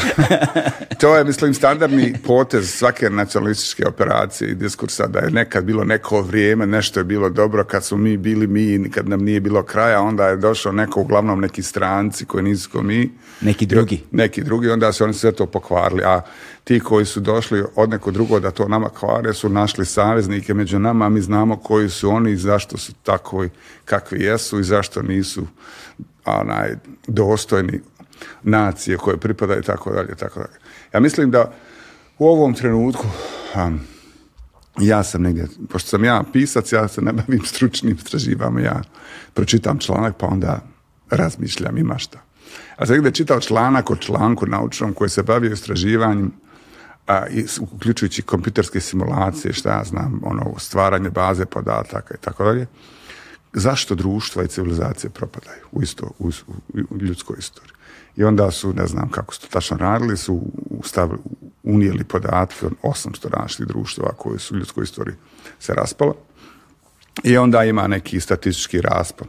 [1.00, 6.22] to je, mislim, standardni potez svake nacionalističke operacije i diskursa da je nekad bilo neko
[6.22, 10.00] vrijeme, nešto je bilo dobro kad su mi bili mi kad nam nije bilo kraja,
[10.00, 13.10] onda je došao neko, uglavnom neki stranci koji nisu ko mi.
[13.40, 14.04] Neki drugi.
[14.10, 16.20] Neki drugi, onda su oni sve to pokvarili, a
[16.64, 20.78] ti koji su došli od neko drugo da to nama kvare su našli saveznike među
[20.78, 23.50] nama, a mi znamo koji su oni i zašto su takovi
[23.84, 25.46] kakvi jesu i zašto nisu
[26.24, 27.80] onaj, dostojni
[28.42, 30.58] nacije koje pripadaju i tako dalje, tako dalje.
[30.92, 31.52] Ja mislim da
[32.18, 33.06] u ovom trenutku
[33.56, 33.80] um,
[34.78, 38.82] ja sam negdje, pošto sam ja pisac, ja se ne bavim stručnim istraživanjima, ja
[39.34, 40.60] pročitam članak pa onda
[41.10, 42.18] razmišljam ima šta.
[42.76, 46.32] A sam negdje čitao članak o članku naučnom koji se bavio istraživanjem
[47.06, 52.66] a, i, uključujući kompjuterske simulacije, šta ja znam, ono, stvaranje baze podataka i tako dalje.
[53.52, 56.30] Zašto društva i civilizacije propadaju u, isto, u-
[56.90, 57.72] u ljudskoj istoriji?
[58.16, 60.42] I onda su, ne znam kako su to tačno radili, su
[60.84, 61.18] stavili,
[61.62, 65.16] unijeli podatke od 800 različitih društava koje su u ljudskoj istoriji
[65.58, 66.14] se raspala.
[67.24, 69.28] I onda ima neki statistički raspon.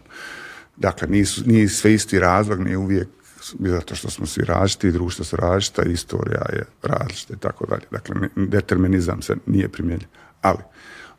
[0.78, 3.08] Dakle, nisu, nije sve isti razlog, nije uvijek
[3.60, 7.84] zato što smo svi različiti, društva su različita, istorija je različita i tako dalje.
[7.92, 10.08] Dakle, determinizam se nije primjenjiv.
[10.42, 10.60] Ali,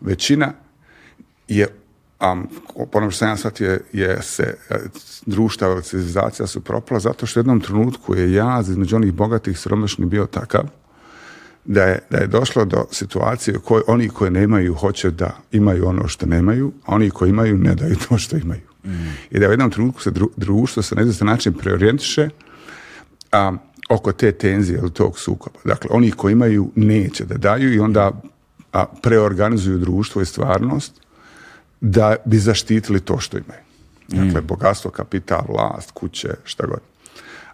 [0.01, 0.53] većina
[1.49, 1.69] je,
[2.25, 2.37] a
[2.93, 4.77] po što sam ja shvatio, je se e,
[5.27, 10.09] društva, civilizacija su propala zato što u jednom trenutku je jaz između onih bogatih siromašnih
[10.09, 10.65] bio takav
[11.65, 15.89] da je, da je došlo do situacije u kojoj oni koji nemaju hoće da imaju
[15.89, 18.61] ono što nemaju, a oni koji imaju ne daju to što imaju.
[19.31, 22.29] I da u jednom trenutku se dru- društvo se na izvestan način preorijentiše
[23.33, 23.53] a,
[23.89, 25.59] oko te tenzije ili tog sukoba.
[25.65, 28.11] Dakle, oni koji imaju neće da daju i onda
[28.73, 31.04] a, preorganizuju društvo i stvarnost
[31.85, 33.61] da bi zaštitili to što imaju.
[34.09, 36.81] Dakle, bogatstvo, kapital, vlast, kuće, šta god.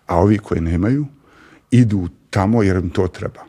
[0.06, 1.06] A ovi koji nemaju,
[1.70, 3.40] idu tamo jer im to treba.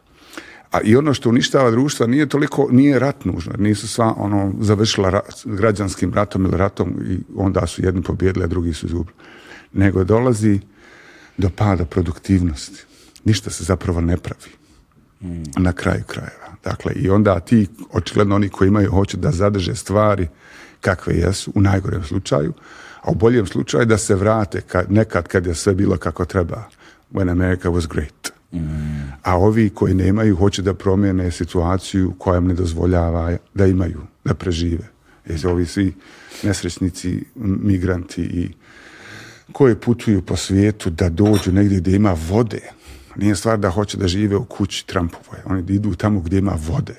[0.71, 3.53] A i ono što uništava društva nije toliko, nije rat nužno.
[3.57, 8.47] Nisu sva ono završila rat, građanskim ratom ili ratom i onda su jedni pobjedili, a
[8.47, 9.15] drugi su izgubili.
[9.73, 10.59] Nego dolazi
[11.37, 12.83] do pada produktivnosti.
[13.23, 14.51] Ništa se zapravo ne pravi.
[15.57, 16.55] Na kraju krajeva.
[16.63, 20.27] Dakle, i onda ti, očigledno oni koji imaju, hoće da zadrže stvari
[20.81, 22.53] kakve jesu, u najgorem slučaju,
[23.01, 26.63] a u boljem slučaju da se vrate kad, nekad kad je sve bilo kako treba.
[27.13, 28.31] When America was great.
[29.23, 34.33] A ovi koji nemaju hoće da promijene situaciju koja im ne dozvoljava da imaju, da
[34.33, 34.87] prežive.
[35.25, 35.93] Jer ovi svi
[36.43, 38.49] nesrećnici, migranti i
[39.51, 42.61] koji putuju po svijetu da dođu negdje gdje ima vode.
[43.15, 45.39] Nije stvar da hoće da žive u kući Trumpovoj.
[45.45, 46.95] Oni idu tamo gdje ima vode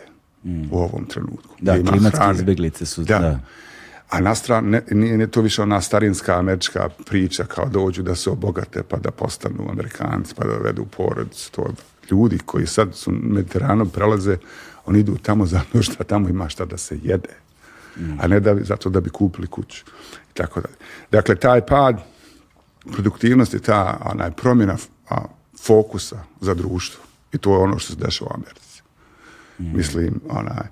[0.70, 1.56] u ovom trenutku.
[1.60, 3.18] Da, klimatske izbjeglice su, Da.
[3.18, 3.40] da.
[4.12, 8.14] A na stranu, ne, nije, nije to više ona starinska američka priča kao dođu da
[8.14, 11.52] se obogate pa da postanu amerikanci pa da vedu porodicu.
[11.52, 11.66] To
[12.10, 14.36] ljudi koji sad su Mediteranom prelaze,
[14.86, 17.34] oni idu tamo zato što tamo ima šta da se jede.
[18.20, 19.84] A ne da, zato da bi kupili kuću.
[20.30, 20.74] I tako dalje.
[21.10, 22.00] Dakle, taj pad
[22.92, 24.76] produktivnosti, ta onaj promjena
[25.08, 25.24] a,
[25.66, 27.04] fokusa za društvo.
[27.32, 28.82] I to je ono što se dešava u Americi.
[29.58, 30.66] Mislim, onaj,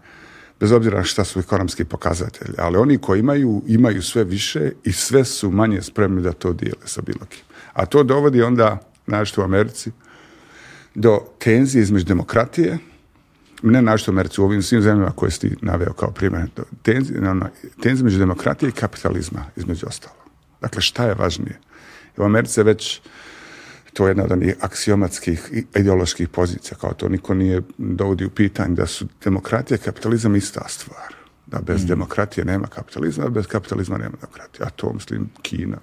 [0.61, 5.25] bez obzira šta su ekonomski pokazatelji, ali oni koji imaju, imaju sve više i sve
[5.25, 7.45] su manje spremni da to dijele sa bilo kim.
[7.73, 9.91] A to dovodi onda, našto u Americi,
[10.95, 12.79] do tenzije između demokratije,
[13.63, 16.49] ne našto u Americi, u ovim svim zemljama koje si naveo kao primjer,
[16.83, 17.49] tenzije, ono,
[17.83, 20.17] tenzije između demokratije i kapitalizma, između ostalo.
[20.61, 21.59] Dakle, šta je važnije?
[22.17, 23.01] U Americi je već
[23.93, 28.75] to je jedna od onih aksiomatskih ideoloških pozicija, kao to niko nije dovodi u pitanje
[28.75, 31.15] da su demokratija i kapitalizam ista stvar.
[31.47, 34.67] Da bez demokratije nema kapitalizma, a bez kapitalizma nema demokratije.
[34.67, 35.79] A to, mislim, Kina.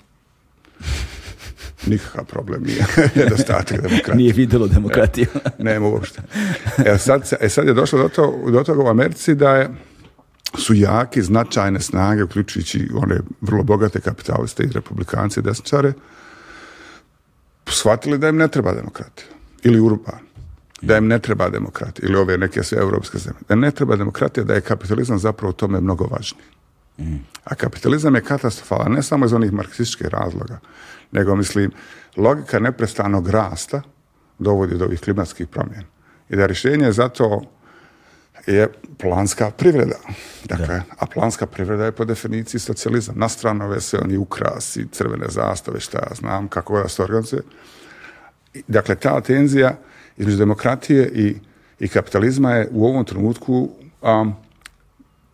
[1.86, 2.86] Nikakav problem nije.
[3.16, 4.16] Nedostatak demokratije.
[4.16, 5.28] Nije vidjelo demokratiju.
[5.60, 6.22] Nema uopšte.
[6.86, 9.70] E sad, e sad je došlo do, to, do toga u Americi da je,
[10.58, 15.94] su jaki, značajne snage, uključujući one vrlo bogate kapitaliste i republikanci i desničare,
[17.72, 19.28] shvatili da im ne treba demokratija.
[19.64, 20.20] Ili urban.
[20.82, 22.10] Da im ne treba demokratija.
[22.10, 23.40] Ili ove neke sve europske zemlje.
[23.48, 26.46] Da im ne treba demokratija, da je kapitalizam zapravo u tome mnogo važniji.
[27.44, 30.60] A kapitalizam je katastrofalan ne samo iz onih marksističkih razloga,
[31.12, 31.72] nego mislim
[32.16, 33.82] logika neprestanog rasta
[34.40, 35.86] dovodi do ovih klimatskih promjena.
[36.30, 37.42] I da rješenje za to
[38.48, 39.96] je planska privreda.
[40.46, 43.16] Dakle, a planska privreda je po definiciji socijalizam.
[43.18, 43.52] Na sve
[44.04, 47.42] oni ukrasi, crvene zastave, šta ja znam, kako da se organizuje.
[48.68, 49.78] Dakle, ta tenzija
[50.18, 51.36] između demokratije i,
[51.80, 53.70] i kapitalizma je u ovom trenutku
[54.02, 54.36] um,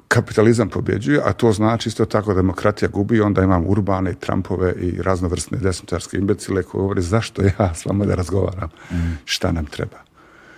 [0.08, 5.02] kapitalizam pobjeđuje, a to znači isto tako demokratija gubi, onda imam urbane i Trumpove i
[5.02, 8.70] raznovrsne desničarske imbecile koji govore zašto ja s vama da razgovaram,
[9.26, 9.98] šta nam treba.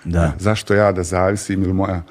[0.04, 0.34] Da.
[0.40, 2.04] Zašto ja da zavisim ili moja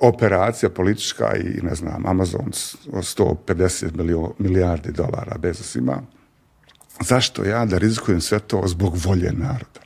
[0.00, 6.02] operacija politička i ne znam, Amazon s- od 150 milio, milijardi dolara Bezos ima,
[7.00, 9.80] zašto ja da rizikujem sve to zbog volje naroda?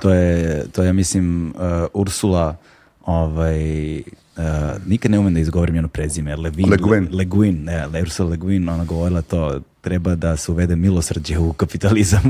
[0.00, 1.54] To je, to je, mislim, uh,
[1.94, 2.56] Ursula,
[3.02, 4.04] ovaj, uh,
[4.86, 7.08] nikad ne umem da izgovorim njeno prezime, Levin, Le Guin.
[7.12, 11.52] Le Guin, ne, Ursula Le Guin, ona govorila to, treba da se uvede milosrđe u
[11.52, 12.22] kapitalizam.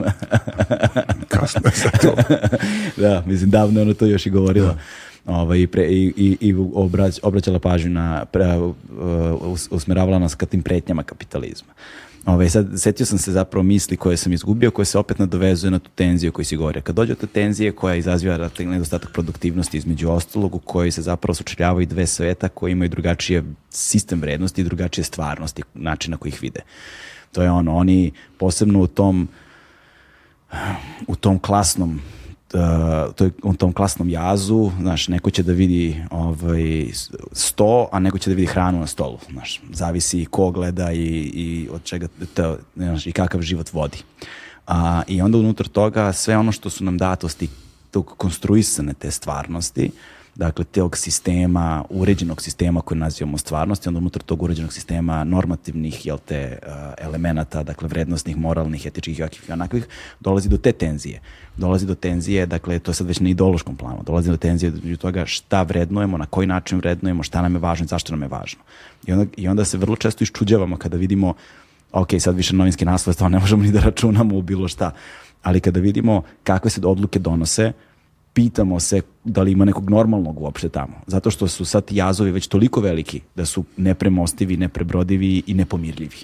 [1.29, 2.15] Kasno je za to.
[3.03, 4.77] da, mislim, davno je ona to još i govorila.
[5.29, 8.75] Ovaj, pre, i, i, i obrać, obraćala pažnju na, pre, uh,
[9.41, 11.73] us- usmeravala nas ka tim pretnjama kapitalizma.
[12.27, 15.79] Ovaj, sad, setio sam se zapravo misli koje sam izgubio, koje se opet nadovezuje na
[15.79, 16.83] tu tenziju koju si govorio.
[16.83, 21.35] Kad dođe do te tenzije koja izaziva nedostatak produktivnosti između ostalog, u kojoj se zapravo
[21.35, 26.61] sučeljavaju dve sveta koji imaju drugačije sistem vrednosti i drugačije stvarnosti, načina koji ih vide.
[27.33, 29.29] To je ono, oni posebno u tom
[31.07, 32.01] u tom klasnom
[32.55, 36.87] uh, to je, u tom klasnom jazu, znaš, neko će da vidi ovaj,
[37.33, 41.69] sto, a neko će da vidi hranu na stolu, znaš, zavisi ko gleda i, i
[41.73, 43.99] od čega, te, znaš, i kakav život vodi.
[44.67, 47.49] A, I onda unutar toga sve ono što su nam datosti
[47.91, 49.91] tog konstruisane te stvarnosti,
[50.39, 56.19] dakle tog sistema, uređenog sistema koji nazivamo stvarnosti, onda unutar tog uređenog sistema normativnih jel
[56.19, 59.87] te, uh, elemenata, dakle vrednostnih, moralnih, etičkih i onakvih,
[60.21, 61.21] dolazi do te tenzije.
[61.57, 64.97] Dolazi do tenzije, dakle to je sad već na ideološkom planu, dolazi do tenzije između
[64.97, 68.29] toga šta vrednujemo, na koji način vrednujemo, šta nam je važno i zašto nam je
[68.29, 68.61] važno.
[69.07, 71.35] I onda, i onda se vrlo često iščuđavamo kada vidimo
[71.93, 74.91] ok, sad više novinski naslov, stvarno ne možemo ni da računamo u bilo šta,
[75.43, 77.73] ali kada vidimo kakve se odluke donose,
[78.35, 80.95] pitamo se da li ima nekog normalnog uopšte tamo.
[81.07, 86.17] Zato što su sad jazovi već toliko veliki da su nepremostivi, neprebrodivi i nepomirljivi.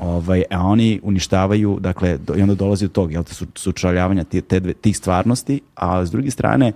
[0.00, 4.24] Ovaj, a oni uništavaju, dakle, do, i onda dolazi do tog, jel te, su, sučaljavanja
[4.24, 6.72] ti- te dve- tih stvarnosti, a s druge strane,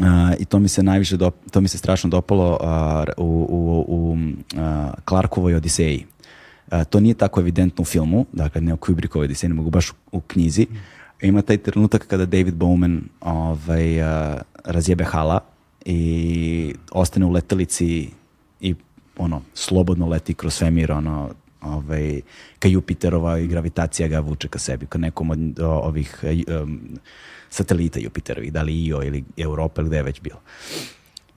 [0.00, 0.06] Uh,
[0.38, 2.58] I to mi se najviše, dop, to mi se strašno dopalo
[3.16, 6.06] uh, u, u, u uh, Clarkovoj Odiseji.
[6.90, 10.20] To nije tako evidentno u filmu, dakle ne u Kubrickovoj Odiseji, nego baš u, u
[10.20, 10.66] knjizi.
[11.22, 15.40] Ima taj trenutak kada David Bowman ovaj, uh, razjebe hala
[15.84, 18.10] i ostane u letelici
[18.60, 18.74] i
[19.16, 22.20] ono, slobodno leti kroz svemir, ono, ovaj,
[22.58, 26.24] ka Jupiterova i gravitacija ga vuče ka sebi, ka nekom od ovih
[26.62, 26.80] um,
[27.50, 30.40] satelita Jupiterovih, da li Io ili Europa ili gde je već bilo.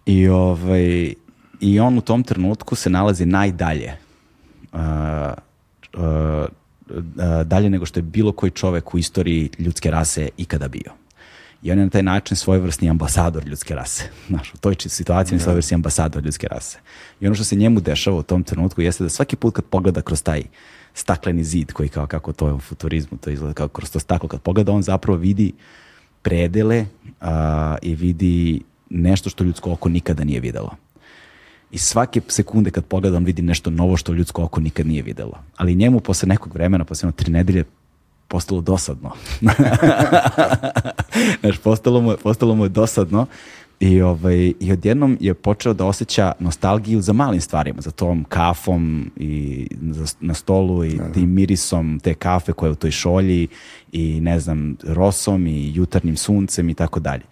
[0.05, 1.13] I, ovaj,
[1.59, 3.97] I on u tom trenutku se nalazi najdalje
[4.73, 4.79] uh,
[5.93, 6.45] uh,
[7.45, 10.91] dalje nego što je bilo koji čovek u istoriji ljudske rase ikada bio.
[11.63, 14.03] I on je na taj način svojevrsni ambasador ljudske rase.
[14.29, 16.79] Znaš, u toj situaciji on je svojevrsni ambasador ljudske rase.
[17.19, 20.01] I ono što se njemu dešava u tom trenutku jeste da svaki put kad pogleda
[20.01, 20.43] kroz taj
[20.93, 24.29] stakleni zid koji kao kako to je u futurizmu, to izgleda kao kroz to staklo,
[24.29, 25.53] kad pogleda on zapravo vidi
[26.21, 26.85] predele
[27.21, 30.75] a, i vidi nešto što ljudsko oko nikada nije videlo.
[31.71, 35.39] I svake sekunde kad pogleda on vidi nešto novo što ljudsko oko nikad nije videlo.
[35.57, 37.63] Ali njemu posle nekog vremena, posle jedno tri nedelje,
[38.27, 39.11] postalo dosadno.
[41.41, 43.25] Znaš, postalo mu, je, postalo mu je dosadno
[43.79, 49.11] i, ovaj, i odjednom je počeo da osjeća nostalgiju za malim stvarima, za tom kafom
[49.15, 53.47] i za, na stolu i tim mirisom te kafe koje je u toj šolji
[53.91, 57.23] i ne znam, rosom i jutarnjim suncem i tako dalje.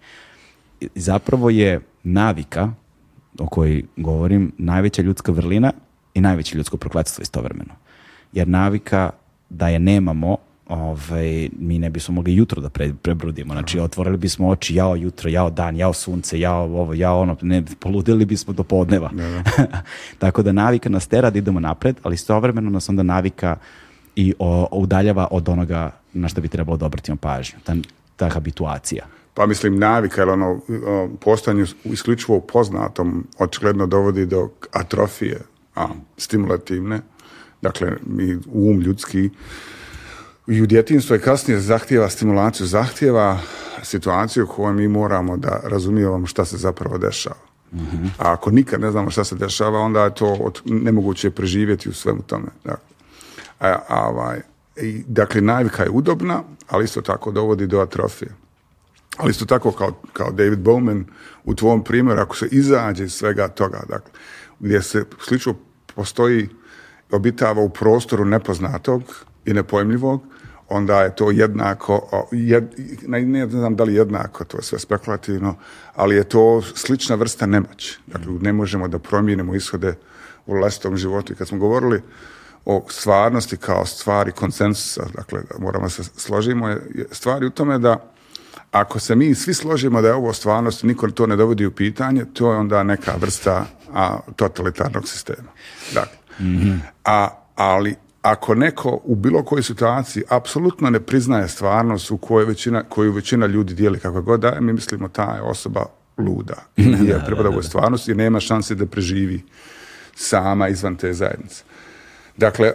[0.94, 2.72] Zapravo je navika
[3.40, 5.72] o kojoj govorim najveća ljudska vrlina
[6.14, 7.74] i najveće ljudsko prokletstvo istovremeno.
[8.32, 9.10] Jer navika
[9.50, 10.36] da je nemamo
[10.68, 13.54] ovaj, mi ne bismo mogli jutro da pre, prebrudimo.
[13.54, 17.62] Znači, otvorili bismo oči, jao jutro, jao dan, jao sunce, jao ovo, jao ono, ne,
[17.80, 19.10] poludili bismo do podneva.
[20.18, 23.56] Tako da navika nas tera da idemo napred, ali istovremeno nas onda navika
[24.16, 27.58] i o, udaljava od onoga na što bi trebalo da obratimo pažnju.
[27.64, 27.74] Ta,
[28.16, 29.04] ta habituacija.
[29.34, 30.60] Pa mislim navika, jer ono,
[31.20, 35.40] postojanje isključivo u poznatom očigledno dovodi do atrofije,
[35.74, 37.00] a, stimulativne.
[37.62, 39.30] Dakle, mi um ljudski
[40.46, 43.38] i u djetinstvu i kasnije zahtjeva stimulaciju, zahtjeva
[43.82, 47.50] situaciju koju mi moramo da razumijevamo šta se zapravo dešava.
[48.18, 51.92] A ako nikad ne znamo šta se dešava, onda je to od, nemoguće preživjeti u
[51.92, 52.48] svemu tome.
[52.64, 52.84] Dakle,
[53.60, 54.40] a, a, ovaj,
[54.76, 58.30] i, dakle, navika je udobna, ali isto tako dovodi do atrofije.
[59.20, 61.04] Ali isto tako kao, kao David Bowman
[61.44, 64.10] u tvom primjeru, ako se izađe iz svega toga, dakle,
[64.60, 65.54] gdje se slično
[65.94, 66.48] postoji,
[67.10, 69.02] obitava u prostoru nepoznatog
[69.44, 70.22] i nepojmljivog,
[70.68, 72.64] onda je to jednako, jed,
[73.06, 75.54] ne, ne znam da li jednako, to je sve spekulativno,
[75.94, 77.98] ali je to slična vrsta nemoći.
[78.06, 79.94] Dakle, ne možemo da promijenimo ishode
[80.46, 81.32] u vlastitom životu.
[81.32, 82.02] I kad smo govorili
[82.64, 88.09] o stvarnosti kao stvari konsensusa, dakle, da moramo se složimo, je stvari u tome da
[88.70, 92.24] ako se mi svi složimo da je ovo stvarnost, niko to ne dovodi u pitanje,
[92.32, 95.48] to je onda neka vrsta a, totalitarnog sistema.
[95.94, 96.78] Dakle, mm -hmm.
[97.04, 102.82] a, ali ako neko u bilo kojoj situaciji apsolutno ne priznaje stvarnost u kojoj većina,
[102.82, 105.86] koju većina ljudi dijeli kako god daje, mi mislimo ta je osoba
[106.18, 106.56] luda.
[106.76, 109.42] Nije da, pripada da, da, stvarnosti i nema šanse da preživi
[110.14, 111.62] sama izvan te zajednice.
[112.36, 112.72] Dakle,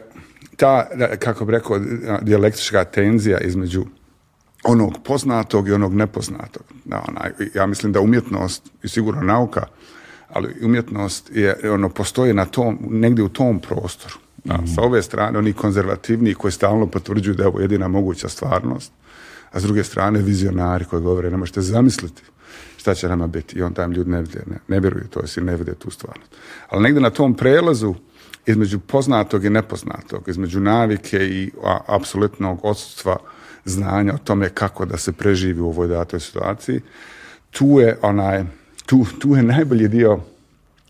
[0.57, 0.87] ta,
[1.19, 1.79] kako bi rekao,
[2.21, 3.85] dijalektička tenzija između
[4.65, 6.63] onog poznatog i onog nepoznatog.
[6.85, 7.21] Da, ona,
[7.53, 9.65] ja mislim da umjetnost i sigurno nauka,
[10.29, 14.15] ali umjetnost je, ono, postoji na tom, negdje u tom prostoru.
[14.43, 14.67] Da, mm.
[14.67, 18.91] Sa ove strane oni konzervativni koji stalno potvrđuju da je ovo jedina moguća stvarnost,
[19.51, 22.23] a s druge strane vizionari koji govore ne možete zamisliti
[22.77, 25.41] šta će nama biti i on tam ljudi ne vide, ne, ne vjeruju to jesi
[25.41, 26.31] ne vide tu stvarnost.
[26.69, 27.95] Ali negdje na tom prelazu
[28.45, 33.17] između poznatog i nepoznatog, između navike i a, apsolutnog odsustva
[33.65, 36.81] znanja o tome kako da se preživi u ovoj datoj situaciji,
[37.51, 38.43] tu je onaj,
[38.85, 40.19] tu, tu je najbolji dio,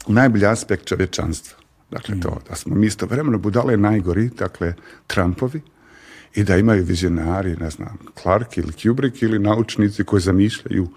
[0.08, 1.58] najbolji aspekt čovječanstva.
[1.92, 4.74] Dakle, to, da smo mi istovremeno budale najgori, dakle,
[5.08, 5.62] Trumpovi,
[6.36, 10.88] i da imaju vizionari, ne znam, Clark ili Kubrick ili naučnici koji zamišljaju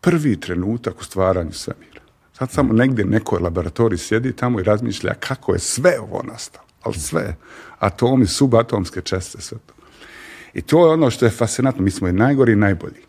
[0.00, 2.00] prvi trenutak u stvaranju svemira.
[2.32, 6.94] Sad samo negdje neko laboratorij sjedi tamo i razmišlja kako je sve ovo nastalo, ali
[6.94, 7.36] sve,
[7.78, 9.75] atomi, subatomske česte, sve to.
[10.56, 13.00] I to je ono što je fascinantno, mi smo i najgori i najbolji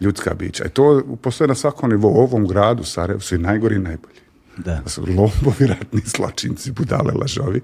[0.00, 0.64] ljudska bića.
[0.64, 4.20] I to postoje na svakom nivou, u ovom gradu, Sarajevo, su i najgori i najbolji.
[4.56, 4.80] Da.
[4.84, 7.60] da su lombovi, ratni zločinci, budale, lažovi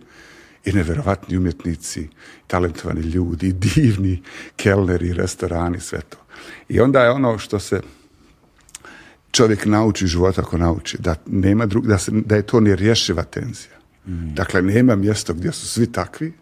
[0.64, 2.09] i neverovatni umjetnici,
[2.46, 4.22] talentovani ljudi, divni
[4.57, 6.18] kelneri, restorani, sve to.
[6.68, 7.80] I onda je ono što se
[9.30, 13.76] čovjek nauči život ako nauči, da, nema drug, da, se, da je to nerješiva tenzija.
[14.07, 14.34] Mm.
[14.34, 16.32] Dakle, nema mjesto gdje su svi takvi,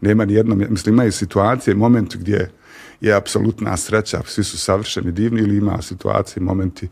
[0.00, 2.50] nema ni jedno, mislim, imaju situacije, moment gdje
[3.00, 6.88] je apsolutna sreća, svi su savršeni, divni ili ima situacije, momenti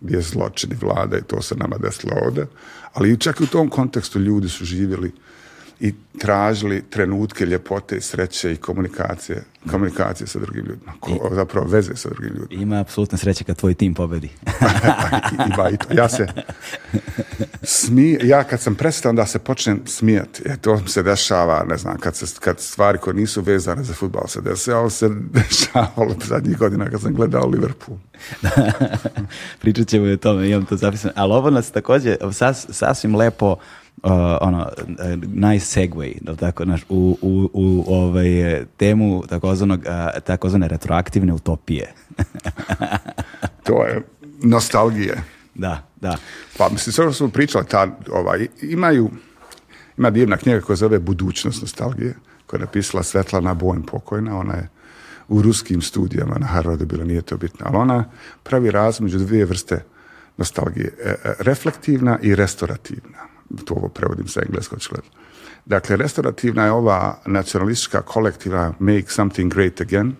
[0.00, 2.46] gdje zločini vlada i to se nama desilo ovdje,
[2.92, 5.12] ali čak i u tom kontekstu ljudi su živjeli
[5.80, 12.08] i tražili trenutke ljepote, sreće i komunikacije, komunikacije sa drugim ljudima, ko, zapravo veze sa
[12.08, 12.62] drugim ljudima.
[12.62, 14.28] Ima apsolutna sreća kad tvoj tim pobedi.
[15.54, 15.94] Ima i to.
[15.94, 16.26] Ja se
[17.62, 21.98] smije, ja kad sam prestao da se počnem smijati, e, to se dešava, ne znam,
[21.98, 25.08] kad, se, kad stvari koje nisu vezane za futbal se dešavalo, se
[25.38, 27.98] dešavalo zadnjih godina kad sam gledao Liverpool.
[29.60, 31.12] Pričat ćemo i o tome, imam to zapisano.
[31.16, 33.56] Ali ovo nas također sas, sasvim lepo
[34.02, 34.68] uh, ono,
[35.26, 41.92] nice segway, da tako, naš, u, u, u ovaj, temu takozvanog, uh, takozvane retroaktivne utopije.
[43.66, 44.02] to je
[44.42, 45.22] nostalgije.
[45.54, 46.16] Da, da.
[46.58, 49.10] Pa mislim, sve što smo pričali, ta, ovaj, imaju,
[49.98, 52.14] ima divna knjiga koja zove Budućnost nostalgije,
[52.46, 54.68] koja je napisala Svetlana Bojn pokojna, ona je
[55.28, 58.04] u ruskim studijama na Harvardu bila, nije to bitno, ali ona
[58.42, 59.84] pravi razliku među dvije vrste
[60.36, 63.18] nostalgije, e, e, reflektivna i restaurativna.
[63.64, 65.10] To ovo prevodim sa engleskog očigledno.
[65.64, 70.16] Dakle, restaurativna je ova nacionalistička kolektiva make something great again,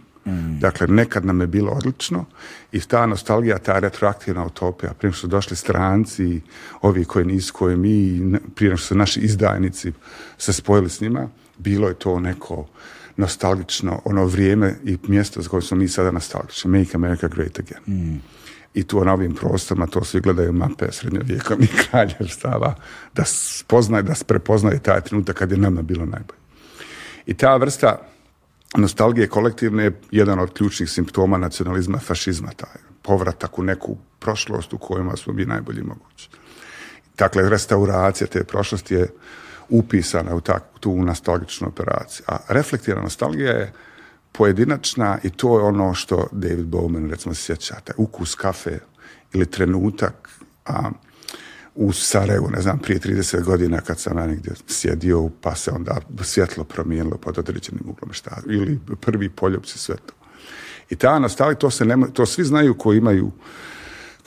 [0.61, 2.24] Dakle, nekad nam je bilo odlično
[2.72, 6.41] i ta nostalgija, ta retroaktivna utopija, prije što su došli stranci,
[6.81, 8.20] ovi koji nisu, koji mi,
[8.55, 9.93] prije što su naši izdajnici
[10.39, 12.66] se spojili s njima, bilo je to neko
[13.16, 16.70] nostalgično ono vrijeme i mjesto za koje smo mi sada nostalgični.
[16.79, 18.20] Make America Great Again.
[18.74, 22.74] I tu na ovim prostorima to svi gledaju mape srednjovjekovnih kraljevstava
[23.14, 26.40] da spoznaje, da prepoznaje taj trenutak kad je nama bilo najbolje.
[27.26, 27.98] I ta vrsta
[28.76, 34.78] nostalgije kolektivne je jedan od ključnih simptoma nacionalizma fašizma, taj povratak u neku prošlost u
[34.78, 36.30] kojima smo mi najbolji mogući.
[37.18, 39.08] Dakle, restauracija te prošlosti je
[39.68, 42.24] upisana u tak, tu nostalgičnu operaciju.
[42.28, 43.72] A reflektirana nostalgija je
[44.33, 48.79] pojedinačna i to je ono što David Bowman recimo se sjeća, taj ukus kafe
[49.33, 50.31] ili trenutak
[50.66, 50.91] a,
[51.74, 56.01] u Sarajevu, ne znam, prije 30 godina kad sam ja negdje sjedio, pa se onda
[56.22, 60.14] svjetlo promijenilo pod određenim uglom šta, ili prvi poljubci sve to.
[60.91, 63.31] I ta nostalgija, to, se ne, to svi znaju koji imaju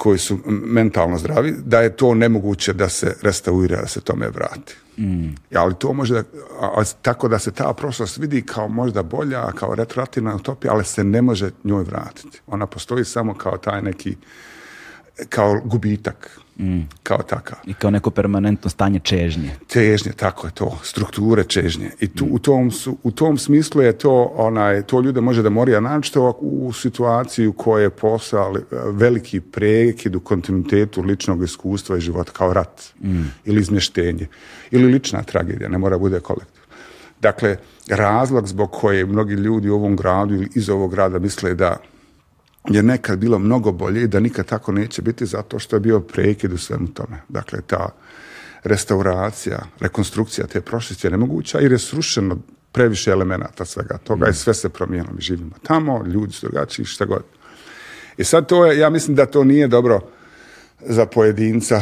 [0.01, 4.75] koji su mentalno zdravi, da je to nemoguće da se restaurira, da se tome vrati.
[4.97, 5.35] Mm.
[5.55, 6.23] Ali to može, da,
[6.59, 11.03] a, tako da se ta prošlost vidi kao možda bolja, kao retroaktivna utopija, ali se
[11.03, 12.41] ne može njoj vratiti.
[12.47, 14.15] Ona postoji samo kao taj neki,
[15.29, 16.81] kao gubitak mm.
[17.03, 17.57] kao takav.
[17.65, 19.55] I kao neko permanentno stanje čežnje.
[19.67, 21.91] Čežnje, tako je to, strukture čežnje.
[21.99, 25.49] I tu, u, tom, su, u tom smislu je to, onaj, to ljude može da
[25.49, 28.55] mori, a naročito u situaciju koje je posao
[28.85, 33.23] veliki prekid u kontinuitetu ličnog iskustva i života, kao rat mm.
[33.45, 34.27] ili izmještenje
[34.71, 36.61] ili lična tragedija, ne mora bude kolektiv.
[37.21, 37.57] Dakle,
[37.89, 41.77] razlog zbog koje mnogi ljudi u ovom gradu ili iz ovog grada misle da
[42.69, 45.99] je nekad bilo mnogo bolje i da nikad tako neće biti zato što je bio
[45.99, 47.21] prekid u svemu tome.
[47.29, 47.89] Dakle, ta
[48.63, 52.37] restauracija, rekonstrukcija te prošlosti je nemoguća jer je srušeno
[52.71, 55.13] previše elemenata svega toga i sve se promijenilo.
[55.15, 57.23] Mi živimo tamo, ljudi su drugačiji, šta god.
[58.17, 59.99] I sad to je, ja mislim da to nije dobro
[60.79, 61.81] za pojedinca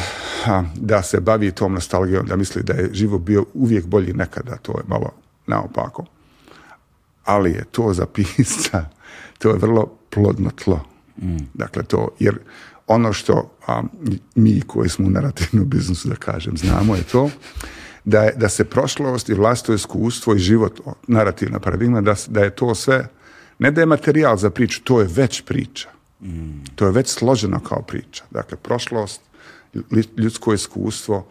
[0.76, 4.72] da se bavi tom nostalgijom, da misli da je život bio uvijek bolji nekada, to
[4.72, 5.12] je malo
[5.48, 6.06] naopako.
[7.26, 8.86] Ali je to za pisca,
[9.40, 10.80] to je vrlo plodno tlo.
[11.54, 12.40] Dakle, to, jer
[12.88, 13.82] ono što a,
[14.36, 17.30] mi koji smo u narativnom biznisu, da kažem, znamo je to,
[18.06, 22.56] da, je, da se prošlost i vlastito iskustvo i život, narativna paradigma, da, da je
[22.56, 23.08] to sve,
[23.60, 25.90] ne da je materijal za priču, to je već priča.
[26.76, 28.24] To je već složeno kao priča.
[28.32, 29.22] Dakle, prošlost,
[30.18, 31.26] ljudsko iskustvo,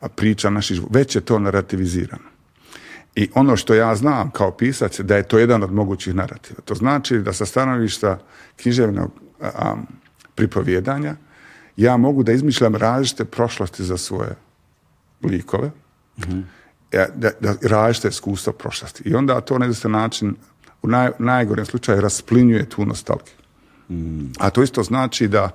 [0.00, 2.33] a priča naših već je to narativizirano.
[3.16, 6.60] I ono što ja znam kao pisac da je to jedan od mogućih narativa.
[6.64, 8.18] To znači da sa stanovišta
[8.56, 9.10] književnog
[9.40, 9.76] a,
[10.34, 11.16] pripovjedanja
[11.76, 14.34] ja mogu da izmišljam različite prošlosti za svoje
[15.22, 15.70] likove,
[16.18, 16.42] mm
[17.14, 19.02] da, da različite iskustva prošlosti.
[19.08, 20.34] I onda to na jedan način
[20.82, 23.34] u naj, najgorem slučaju rasplinjuje tu nostalgiju.
[23.90, 24.32] Mm.
[24.38, 25.50] A to isto znači da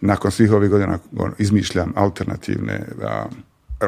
[0.00, 2.86] nakon svih ovih godina ono, izmišljam alternativne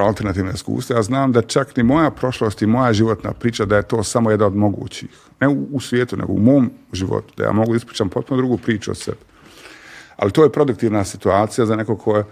[0.00, 0.96] alternativne iskustva.
[0.96, 4.30] Ja znam da čak ni moja prošlost i moja životna priča da je to samo
[4.30, 5.08] jedna od mogućih.
[5.40, 7.34] Ne u, u svijetu, nego u mom životu.
[7.36, 9.18] Da ja mogu ispričam potpuno drugu priču od sebe.
[10.16, 12.24] Ali to je produktivna situacija za neko ko,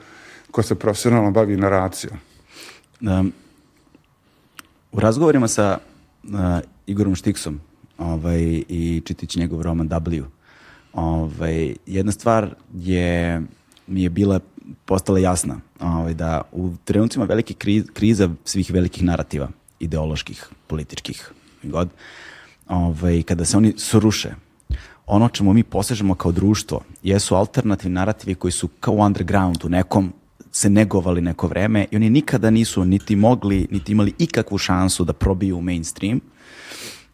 [0.51, 2.17] ko se profesionalno bavi naracijom.
[3.01, 3.33] Um,
[4.93, 5.79] u razgovorima sa
[6.23, 6.31] uh,
[6.87, 7.61] Igorom Štiksom
[7.99, 10.25] ovaj, i čitići njegov roman W,
[10.93, 13.43] ovaj, jedna stvar je
[13.87, 14.41] mi je bila
[14.85, 17.55] postala jasna ovaj, da u trenucima velike
[17.93, 19.49] kriza svih velikih narativa,
[19.81, 21.31] ideoloških, političkih,
[21.63, 21.89] god,
[22.69, 24.35] ovaj, kada se oni sruše,
[25.07, 30.13] ono čemu mi posežemo kao društvo jesu alternativni narativi koji su kao underground, u nekom
[30.53, 35.13] se negovali neko vreme i oni nikada nisu niti mogli, niti imali ikakvu šansu da
[35.13, 36.21] probiju u mainstream,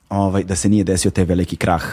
[0.08, 1.84] ovaj, da se nije desio taj veliki krah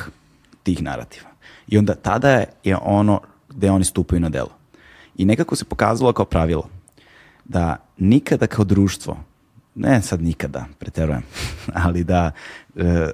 [0.63, 1.29] tih narativa.
[1.67, 3.19] I onda tada je ono
[3.49, 4.64] gde oni stupaju na delo.
[5.17, 6.69] I nekako se pokazalo kao pravilo
[7.45, 9.17] da nikada kao društvo,
[9.75, 11.23] ne sad nikada, preterujem,
[11.85, 12.31] ali da,
[12.75, 13.09] e,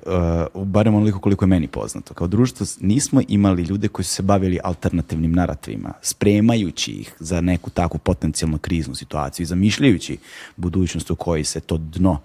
[0.54, 4.24] uh, barem onoliko koliko je meni poznato, kao društvo nismo imali ljude koji su se
[4.24, 10.18] bavili alternativnim narativima, spremajući ih za neku takvu potencijalno kriznu situaciju i zamišljajući
[10.58, 12.20] budućnost u kojoj se to dno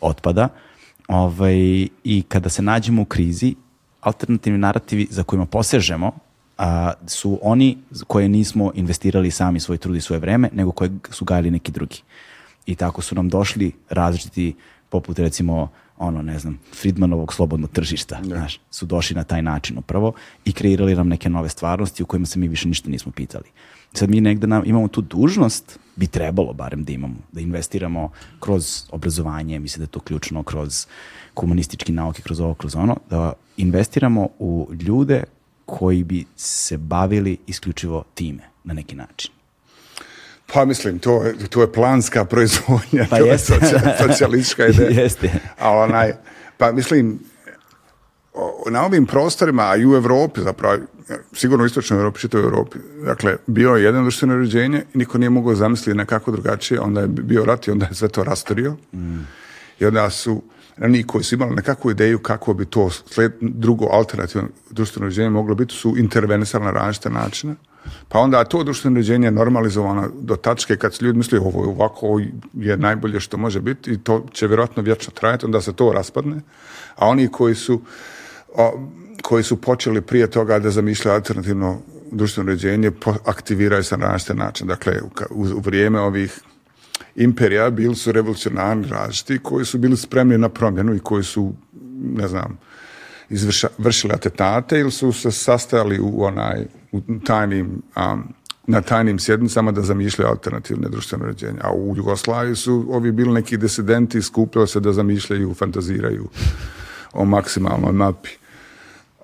[0.00, 0.48] otpada.
[1.08, 3.54] Ovaj, I kada se nađemo u krizi,
[4.00, 6.25] alternativni narativi za kojima posežemo
[6.58, 11.24] a, su oni koje nismo investirali sami svoj trud i svoje vreme, nego koje su
[11.24, 12.02] gajali neki drugi.
[12.66, 14.54] I tako su nam došli različiti,
[14.88, 18.36] poput recimo ono, ne znam, Friedmanovog slobodnog tržišta, Da.
[18.36, 20.12] znaš, su došli na taj način upravo
[20.44, 23.44] i kreirali nam neke nove stvarnosti u kojima se mi više ništa nismo pitali.
[23.92, 28.84] Sad mi negde nam, imamo tu dužnost, bi trebalo barem da imamo, da investiramo kroz
[28.90, 30.86] obrazovanje, mislim da je to ključno, kroz
[31.36, 35.24] humanistički nauke, kroz ovo, kroz ono, da investiramo u ljude
[35.66, 39.30] koji bi se bavili isključivo time na neki način.
[40.52, 43.52] Pa mislim, to je, to je planska proizvodnja, Pa to je jeste.
[43.54, 44.90] socija- socijalistička ideja.
[44.92, 45.30] Jeste.
[45.58, 46.12] A onaj,
[46.56, 47.18] pa mislim,
[48.68, 50.76] na ovim prostorima, a i u Europi zapravo,
[51.32, 55.30] sigurno u istočnoj Europi, čitavoj Europi, dakle, bio je jedno društveno uređenje i niko nije
[55.30, 58.76] mogao zamisliti nekako drugačije, onda je bio rat i onda je sve to rastorio.
[59.80, 60.42] I onda su
[60.82, 65.54] oni koji su imali nekakvu ideju kako bi to sled, drugo alternativno društveno uređenje moglo
[65.54, 67.54] biti, su intervenisali na različite načine.
[68.08, 71.68] Pa onda to društveno uređenje je normalizovano do tačke kad su ljudi misli ovo je
[71.68, 72.20] ovako ovo
[72.54, 76.40] je najbolje što može biti i to će vjerojatno vječno trajati, onda se to raspadne.
[76.96, 77.80] A oni koji su
[78.54, 78.88] o,
[79.22, 81.78] koji su počeli prije toga da zamišljaju alternativno
[82.10, 82.90] društveno uređenje,
[83.24, 84.68] aktiviraju se na različite načine.
[84.68, 85.00] Dakle,
[85.30, 86.40] u, u vrijeme ovih
[87.16, 91.52] imperija bili su revolucionarni različiti koji su bili spremni na promjenu i koji su,
[92.00, 92.58] ne znam,
[93.30, 98.34] izvrša, vršili atentate ili su se sastajali u onaj, u tajnim, um,
[98.66, 101.60] na tajnim sjednicama da zamišljaju alternativne društvene uređenja.
[101.62, 106.28] A u Jugoslaviji su ovi bili neki disidenti, skupljali se da zamišljaju, fantaziraju
[107.12, 108.30] o maksimalnoj mapi,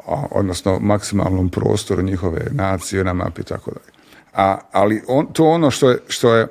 [0.07, 3.93] a, odnosno maksimalnom prostoru njihove nacije na mapi i tako dalje.
[4.35, 6.47] A, ali on, to ono što je, što je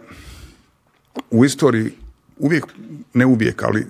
[1.32, 1.92] u istoriji
[2.38, 2.66] uvijek,
[3.14, 3.88] ne uvijek, ali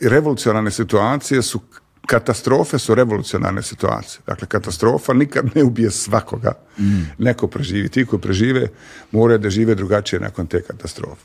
[0.00, 1.60] revolucionarne situacije su
[2.06, 4.20] katastrofe su revolucionarne situacije.
[4.26, 6.52] Dakle, katastrofa nikad ne ubije svakoga.
[7.18, 7.88] Neko preživi.
[7.88, 8.68] Ti koji prežive
[9.12, 11.22] moraju da žive drugačije nakon te katastrofe.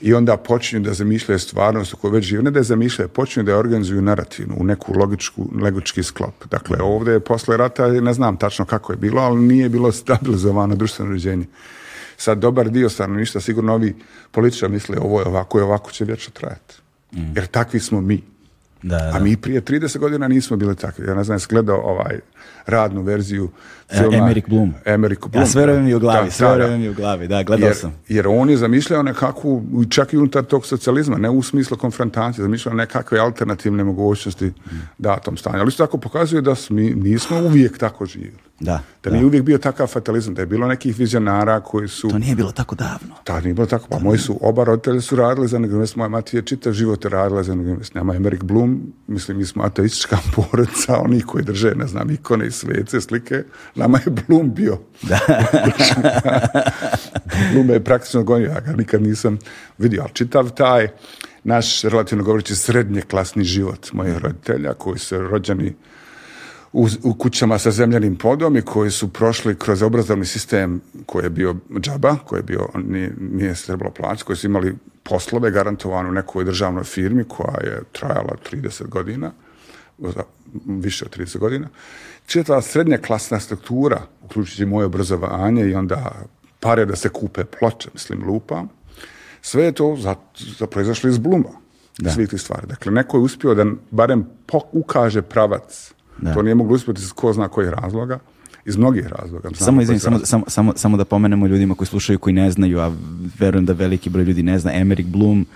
[0.00, 2.42] I onda počinju da zamišljaju stvarnost u kojoj već žive.
[2.42, 6.44] Ne da je zamišljaju, počinju da je organizuju narativnu u neku logičku, logički sklop.
[6.50, 10.74] Dakle, ovdje je posle rata, ne znam tačno kako je bilo, ali nije bilo stabilizovano
[10.74, 11.46] društveno uređenje.
[12.22, 13.96] Sad, dobar dio stanovništva, sigurno ovi
[14.30, 16.74] političari misle ovo je ovako i ovako će vječno trajati.
[17.34, 18.22] Jer takvi smo mi.
[18.82, 19.12] Da, da.
[19.14, 21.06] A mi prije 30 godina nismo bili takvi.
[21.06, 22.20] Ja ne znam, gledao ovaj
[22.66, 23.50] radnu verziju
[23.98, 24.16] filma.
[24.16, 24.74] Emerick Bloom.
[24.84, 25.42] Emerick Bloom.
[25.42, 27.94] Ja sve u glavi, Da, sve u glavi, da, gledao Jer, sam.
[28.08, 32.74] jer on je zamišljao nekakvu, čak i unutar tog socijalizma, ne u smislu konfrontacije, zamišljao
[32.74, 34.52] nekakve alternativne mogućnosti
[34.98, 35.58] datom stanju.
[35.58, 38.38] Ali isto tako pokazuje da mi nismo uvijek tako živjeli.
[38.60, 39.16] Da, Da, da.
[39.16, 42.08] nije uvijek bio takav fatalizam, da je bilo nekih vizionara koji su...
[42.08, 43.14] To nije bilo tako davno.
[43.26, 43.86] Da, nije bilo tako.
[43.90, 47.42] Pa moji su, oba roditelja su radili za Negrimest, moja mati je čitav život radila
[47.42, 47.94] za Negrimest.
[47.94, 52.46] Nama je Emerick Bloom, mislim, mi smo ateistička porodica, oni koji drže, ne znam, ikone
[52.46, 53.44] i svece, slike.
[53.74, 54.78] Nama je Bloom bio.
[55.02, 55.18] Da.
[57.66, 59.38] Me je praktično gonio, ja ga nikad nisam
[59.78, 60.88] vidio, ali čitav taj
[61.44, 65.74] naš, relativno govoreći, srednje klasni život mojih roditelja, koji su rođeni
[66.72, 71.30] u, u kućama sa zemljanim podom i koji su prošli kroz obrazovni sistem koji je
[71.30, 76.08] bio džaba, koji je bio, nije, nije se trebalo plaćati, koji su imali poslove garantovane
[76.08, 79.32] u nekoj državnoj firmi koja je trajala 30 godina,
[80.66, 81.68] više od 30 godina.
[82.26, 86.12] Čitava srednja klasna struktura, uključujući moje obrazovanje i onda
[86.60, 88.64] pare da se kupe ploče, mislim, lupa,
[89.42, 90.14] sve je to za,
[90.58, 91.48] za proizašlo iz Bluma.
[92.14, 92.66] Svih tih stvari.
[92.66, 95.92] Dakle, neko je uspio da barem pok- ukaže pravac.
[96.34, 98.18] To nije moglo uspjeti iz ko zna kojih razloga.
[98.64, 99.48] Iz mnogih razloga.
[99.54, 102.92] Samo, izvini, samo, samo, samo, samo da pomenemo ljudima koji slušaju, koji ne znaju, a
[103.38, 105.46] verujem da veliki broj ljudi ne zna, Emerick Bloom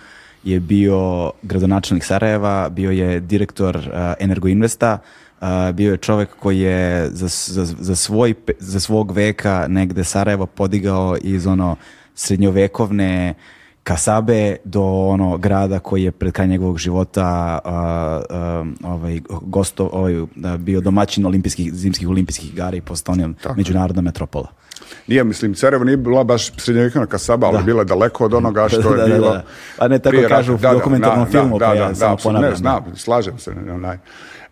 [0.44, 4.98] je bio gradonačelnik Sarajeva, bio je direktor uh, Energoinvesta,
[5.40, 10.46] uh, bio je čovek koji je za, za, za, svoj, za svog veka negde Sarajevo
[10.46, 11.76] podigao iz ono
[12.14, 13.34] srednjovekovne
[13.82, 17.60] Kasabe do ono grada koji je pred kraj njegovog života a,
[18.30, 22.82] a, ovaj gosto ovaj da, bio domaćin olimpijskih zimskih olimpijskih igara i
[23.16, 24.48] je međunarodna metropola.
[25.06, 27.62] Nije, mislim, Sarajevo nije bila baš srednjovjekovna Kasaba, ali Da.
[27.64, 29.30] bila je daleko od onoga što Da, je da, bilo...
[29.30, 29.44] da.
[29.78, 32.40] A ne tako kažu u dokumentarnom filmu, pa ja samo apsolutno.
[32.40, 33.54] ponavljam, Ne, znam, slažem se.
[33.54, 33.98] ne, onaj.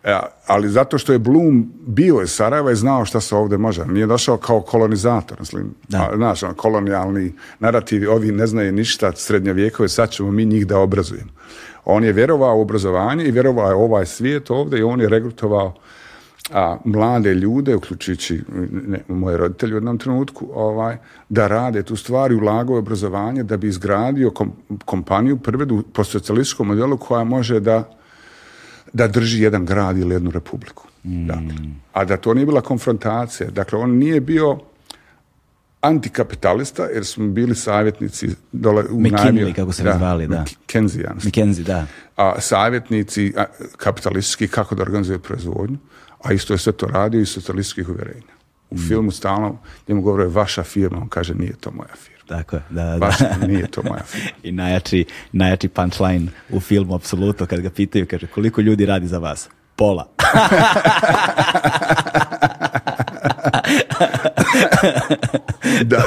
[0.05, 3.85] E, ali zato što je Blum bio iz Sarajeva i znao šta se ovdje može.
[3.85, 5.75] Nije došao kao kolonizator, mislim.
[5.87, 6.09] Da.
[6.11, 10.79] A, znaš, ono, kolonijalni narativi, ovi ne znaju ništa srednjovjekove, sad ćemo mi njih da
[10.79, 11.29] obrazujemo.
[11.85, 15.73] On je vjerovao u obrazovanje i vjerovao je ovaj svijet ovdje i on je regrutovao
[16.53, 18.41] a, mlade ljude, uključujući
[18.71, 20.97] ne, moje roditelje u jednom trenutku, ovaj,
[21.29, 24.53] da rade tu stvar i ulagao u obrazovanje da bi izgradio kom-
[24.85, 27.95] kompaniju prvedu po socijalističkom modelu koja može da
[28.95, 30.87] da drži jedan grad ili jednu republiku.
[31.03, 31.55] Dakle.
[31.93, 33.49] A da to nije bila konfrontacija.
[33.49, 34.59] Dakle, on nije bio
[35.81, 40.45] antikapitalista, jer smo bili savjetnici dole u McKinley, kako se zvali, da.
[41.25, 41.85] McKenzie, da.
[42.15, 43.45] a, savjetnici a,
[43.77, 45.77] kapitalistički kako da organizuje proizvodnju,
[46.23, 48.33] a isto je sve to radio iz socijalističkih uvjerenja.
[48.69, 52.14] U filmu stalno njemu govore vaša firma, on kaže nije to moja firma.
[52.27, 52.95] Tako je, da, da.
[52.95, 54.29] Vaša, nije to moja firma.
[54.43, 59.17] I najjači, najjači punchline u filmu, apsolutno, kad ga pitaju, kaže, koliko ljudi radi za
[59.17, 59.49] vas?
[59.75, 60.07] Pola.
[65.83, 66.03] Da,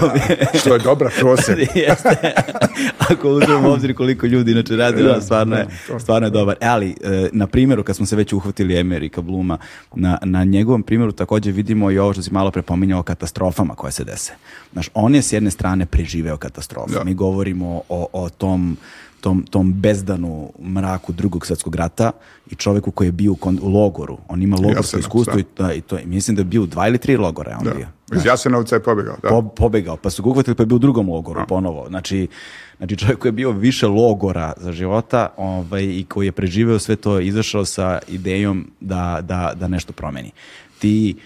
[0.60, 1.58] što je dobra prosjek.
[1.74, 2.32] Jeste.
[2.98, 5.66] Ako uzmemo obzir koliko ljudi inače radi, Da, ono stvarno je,
[5.98, 6.56] stvarno je dobar.
[6.60, 9.58] E, ali, e, na primjeru, kad smo se već uhvatili Emerika Bluma,
[9.94, 13.92] na, na njegovom primjeru također vidimo i ovo što si malo prepominjao o katastrofama koje
[13.92, 14.32] se dese.
[14.72, 17.04] Znaš, on je s jedne strane preživeo katastrofu.
[17.04, 18.76] Mi govorimo o, o tom
[19.20, 22.10] tom, tom bezdanu mraku drugog svjetskog rata
[22.50, 24.18] i čovjeku koji je bio u, kon- u logoru.
[24.28, 26.98] On ima logorsko iskustvo i, da, i to, mislim da je bio u dva ili
[26.98, 27.74] tri logora on Da.
[27.74, 27.86] bio.
[28.16, 29.16] Iz Jasenovca je pobjegao.
[29.22, 29.28] Da.
[29.28, 31.88] Po, pobegao, pa su ga uhvatili pa je bio u drugom logoru ponovo.
[31.88, 32.28] Znači,
[32.78, 36.96] znači čovjek koji je bio više logora za života ovaj, i koji je preživeo sve
[36.96, 40.30] to, izašao sa idejom da, da, da nešto promeni.
[40.78, 41.16] Ti,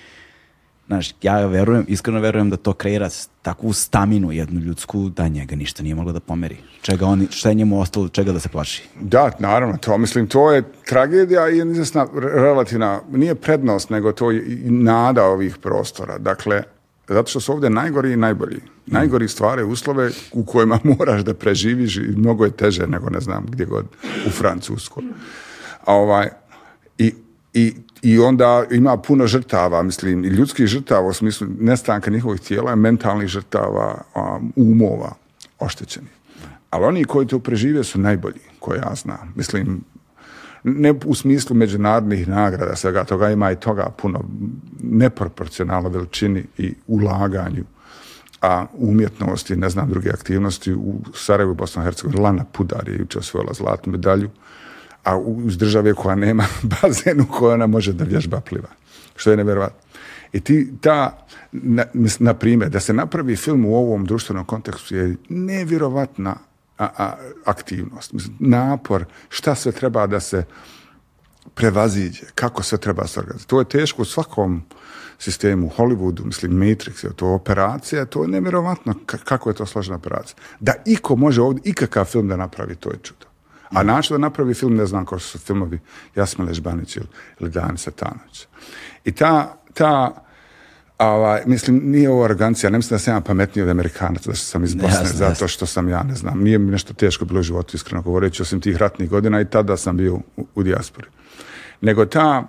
[0.93, 3.09] znaš, ja verujem, iskreno verujem da to kreira
[3.43, 6.57] takvu staminu jednu ljudsku da njega ništa nije moglo da pomeri.
[6.83, 8.83] Čega on, šta je njemu ostalo, čega da se plaši?
[9.01, 14.45] Da, naravno, to mislim, to je tragedija i izvjesna relativna, nije prednost, nego to je
[14.47, 16.19] i nada ovih prostora.
[16.19, 16.63] Dakle,
[17.09, 18.61] zato što su ovdje najgori i najbolji.
[18.87, 23.47] Najgori stvare uslove u kojima moraš da preživiš i mnogo je teže nego, ne znam,
[23.49, 23.87] gdje god,
[24.27, 25.05] u Francuskoj.
[25.85, 26.29] A ovaj,
[26.99, 27.15] i,
[27.55, 32.75] i, I onda ima puno žrtava, mislim, i ljudskih žrtava u smislu nestanka njihovih tijela,
[32.75, 34.03] mentalnih žrtava,
[34.57, 35.15] umova
[35.59, 36.11] oštećenih.
[36.71, 39.33] Ali oni koji to prežive su najbolji, koje ja znam.
[39.37, 39.85] Mislim,
[40.65, 44.25] ne u smislu međunarodnih nagrada, svega toga ima i toga puno
[44.83, 47.65] neproporcionalno veličini i ulaganju
[48.43, 53.19] a umjetnosti, ne znam, druge aktivnosti u Sarajevu, Bosna i Hercegovini, Lana Pudar je jučer
[53.19, 54.31] osvojila zlatnu medalju,
[55.05, 56.45] a uz države koja nema
[56.83, 58.69] bazen u kojoj ona može da vježba pliva.
[59.17, 59.79] Što je nevjerovatno.
[60.33, 61.85] I ti, ta, na,
[62.19, 66.37] na primjer, da se napravi film u ovom društvenom kontekstu je nevjerovatna
[66.79, 68.13] a, a, aktivnost.
[68.13, 70.45] Mislim, napor, šta sve treba da se
[71.55, 73.49] prevaziđe, kako sve treba se organizati.
[73.49, 74.63] To je teško u svakom
[75.19, 79.97] sistemu, Hollywoodu, mislim Matrix, je to operacija, to je nevjerovatno ka- kako je to složena
[79.97, 80.37] operacija.
[80.61, 83.32] Da iko može ovdje ikakav film da napravi, to je čudo.
[83.75, 85.81] A način da napravi film, ne znam kao su filmovi
[86.15, 87.07] Jasmile Žbanić ili,
[87.41, 88.47] ili Dan Satanović.
[89.05, 90.23] I ta, ta
[90.99, 94.65] ovaj, mislim, nije ovo arogancija, ne mislim da sam ja pametniji od Amerikanaca, da sam
[94.65, 97.43] iz Bosne, Jasno, zato što sam ja, ne znam, nije mi nešto teško bilo u
[97.43, 101.07] životu, iskreno govoreći, osim tih ratnih godina i tada sam bio u, u dijaspori.
[101.81, 102.47] Nego ta,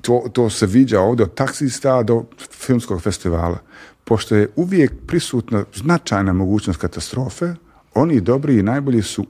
[0.00, 3.58] to, to se viđa ovdje od taksista do filmskog festivala.
[4.04, 7.54] Pošto je uvijek prisutna značajna mogućnost katastrofe,
[7.94, 9.26] oni dobri i najbolji su,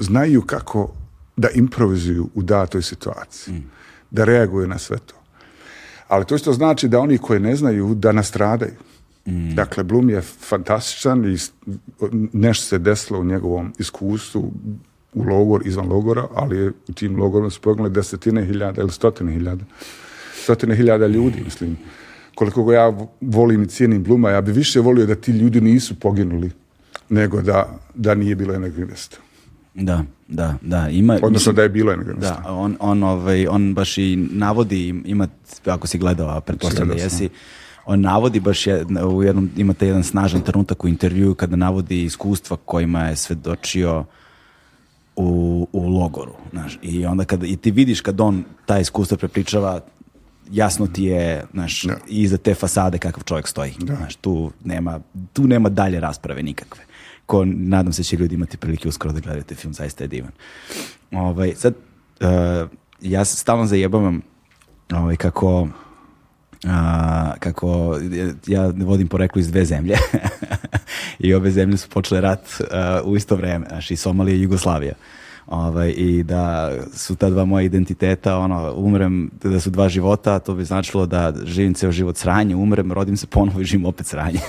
[0.00, 0.92] znaju kako
[1.36, 3.62] da improvizuju u datoj situaciji,
[4.10, 5.14] da reaguju na sve to.
[6.08, 8.72] Ali to isto znači da oni koji ne znaju da nastradaju.
[9.54, 11.38] Dakle, Blum je fantastičan i
[12.32, 14.52] nešto se desilo u njegovom iskustvu
[15.14, 19.32] u logor, izvan logora, ali je u tim logorima su poginule desetine hiljada ili stotine
[19.32, 19.64] hiljada.
[20.42, 21.76] Stotine hiljada ljudi, mislim.
[22.34, 26.00] Koliko ga ja volim i cijenim Bluma, ja bi više volio da ti ljudi nisu
[26.00, 26.50] poginuli
[27.08, 29.16] nego da, da nije bilo jednog mjesta.
[29.78, 30.88] Da, da, da.
[30.88, 31.96] Ima, Odnosno da je bilo.
[31.96, 35.28] Da, on, on, ovaj, on baš i navodi, ima,
[35.64, 37.28] ako si gledao, a pretpostavljam da jesi,
[37.86, 42.56] on navodi baš je, u jednom, imate jedan snažan trenutak u intervju kada navodi iskustva
[42.64, 44.04] kojima je svedočio
[45.16, 49.80] u, u logoru, znaš, i onda kada, i ti vidiš kad on ta iskustva prepričava,
[50.50, 51.96] jasno ti je, znaš, Da.
[52.08, 55.00] iza te fasade kakav čovjek stoji, znaš, tu nema,
[55.32, 56.87] tu nema dalje rasprave nikakve.
[57.28, 60.30] Ko, nadam se će ljudi imati prilike uskoro da gledate film, zaista je divan.
[61.12, 61.74] Ovaj, sad,
[62.20, 62.70] uh,
[63.00, 64.22] ja stalno zajebavam
[64.92, 65.68] ovaj, kako
[66.64, 67.98] a, kako
[68.46, 69.96] ja vodim poreklo iz dve zemlje
[71.18, 74.94] i obe zemlje su počele rat a, u isto vreme, znači Somalija i Jugoslavija.
[75.48, 80.54] Ovaj, I da su ta dva moja identiteta, ono, umrem, da su dva života, to
[80.54, 84.40] bi značilo da živim ceo život sranje, umrem, rodim se ponovo i živim opet sranje.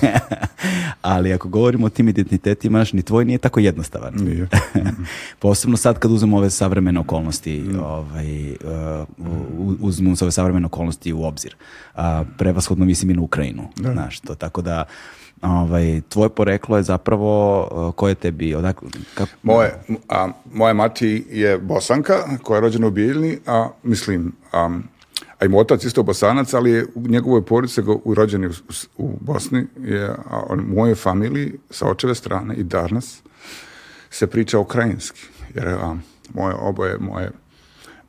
[1.01, 4.13] Ali ako govorimo o tim identitetima, ni tvoj nije tako jednostavan.
[4.15, 4.47] Nije.
[5.39, 8.57] Posebno sad kad uzmemo ove savremene okolnosti, ovaj, uh,
[9.79, 11.55] uzmemo ove savremene okolnosti u obzir.
[11.95, 12.01] Uh,
[12.37, 13.63] prevashodno mislim i na Ukrajinu.
[13.75, 14.85] Znaš, to, tako da
[15.41, 19.79] ovaj, tvoje poreklo je zapravo uh, koje tebi odakle, kako, Moje,
[20.09, 22.13] a, moja mati je bosanka
[22.43, 24.69] koja je rođena u Bijeljni, a mislim, a,
[25.39, 28.51] a i moj otac isto bosanac, ali je u njegovoj porodici rođeni u,
[28.97, 33.21] u Bosni, je, a on, u mojoj familiji sa očeve strane i danas
[34.09, 35.21] se priča ukrajinski,
[35.55, 35.97] jer a,
[36.33, 37.31] moje oboje, moje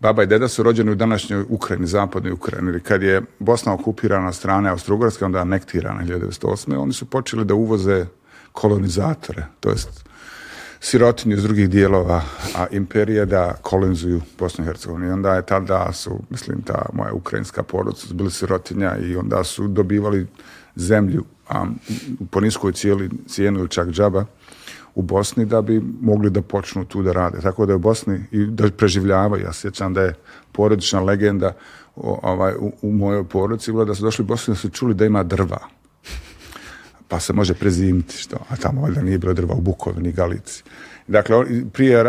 [0.01, 2.80] baba i deda su rođeni u današnjoj Ukrajini, zapadnoj Ukrajini.
[2.80, 6.76] Kad je Bosna okupirana strane Austro-Ugarske, onda anektirana 1908.
[6.76, 8.07] Oni su počeli da uvoze
[8.53, 10.11] kolonizatore, to jest
[10.80, 12.22] sirotinju iz drugih dijelova
[12.57, 15.07] a imperije da kolonizuju Bosnu i Hercegovinu.
[15.07, 19.44] I onda je tada su, mislim, ta moja ukrajinska porodica su bili sirotinja i onda
[19.44, 20.26] su dobivali
[20.76, 21.66] zemlju a,
[22.30, 24.24] po niskoj cijeli, cijenu ili čak džaba
[25.01, 27.40] u Bosni da bi mogli da počnu tu da rade.
[27.40, 29.44] Tako da je u Bosni i da preživljavaju.
[29.44, 30.14] Ja sjećam da je
[30.53, 31.53] porodična legenda
[31.96, 34.94] o, ovaj, u, u mojoj porodici bila da su došli u Bosnu da su čuli
[34.94, 35.61] da ima drva
[37.11, 40.62] pa se može prezimiti što, a tamo valjda nije bilo drva u Bukovini, Galici.
[41.07, 41.36] Dakle,
[41.72, 42.05] prije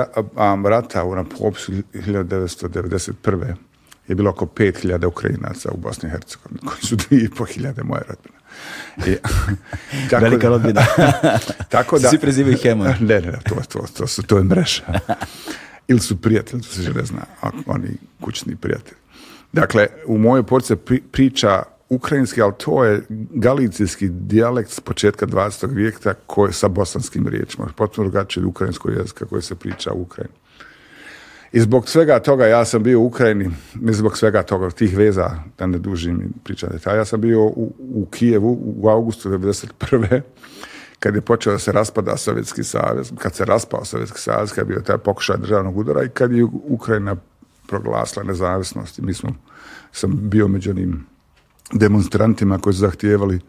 [0.63, 3.55] rata na popisu 1991.
[4.08, 8.38] je bilo oko 5000 Ukrajinaca u Bosni i Hercegovini, koji su 2500 moje rodbine.
[8.97, 9.18] I,
[10.10, 10.82] tako Velika rodbina.
[11.70, 12.10] tako da...
[12.10, 12.93] Svi prezivaju Hemon.
[12.99, 14.84] Ne, ne, to, to, to, su, to je mreža.
[15.88, 17.22] Ili su prijatelji, to se ne zna,
[17.66, 17.89] oni
[18.22, 18.97] kućni prijatelji.
[19.52, 25.76] Dakle, u mojoj porci pri, priča ukrajinski, ali to je galicijski dijalekt s početka 20.
[25.76, 27.68] vijeka koji je sa bosanskim riječima.
[27.76, 30.34] Potpuno drugačije od ukrajinskog jezika koji se priča u Ukrajini.
[31.52, 35.30] I zbog svega toga ja sam bio u Ukrajini, ne zbog svega toga, tih veza,
[35.58, 40.22] da ne dužim i pričam detalja, ja sam bio u, u Kijevu u augustu 1991.
[40.99, 44.74] kad je počeo da se raspada Sovjetski savez, kad se raspao Sovjetski savez, kad je
[44.74, 47.16] bio taj pokušaj državnog udara i kad je Ukrajina
[47.68, 48.99] proglasila nezavisnost.
[48.99, 49.36] Mi smo,
[49.91, 51.06] sam bio među onim
[51.74, 53.39] demonstrantima koji su zahtijevali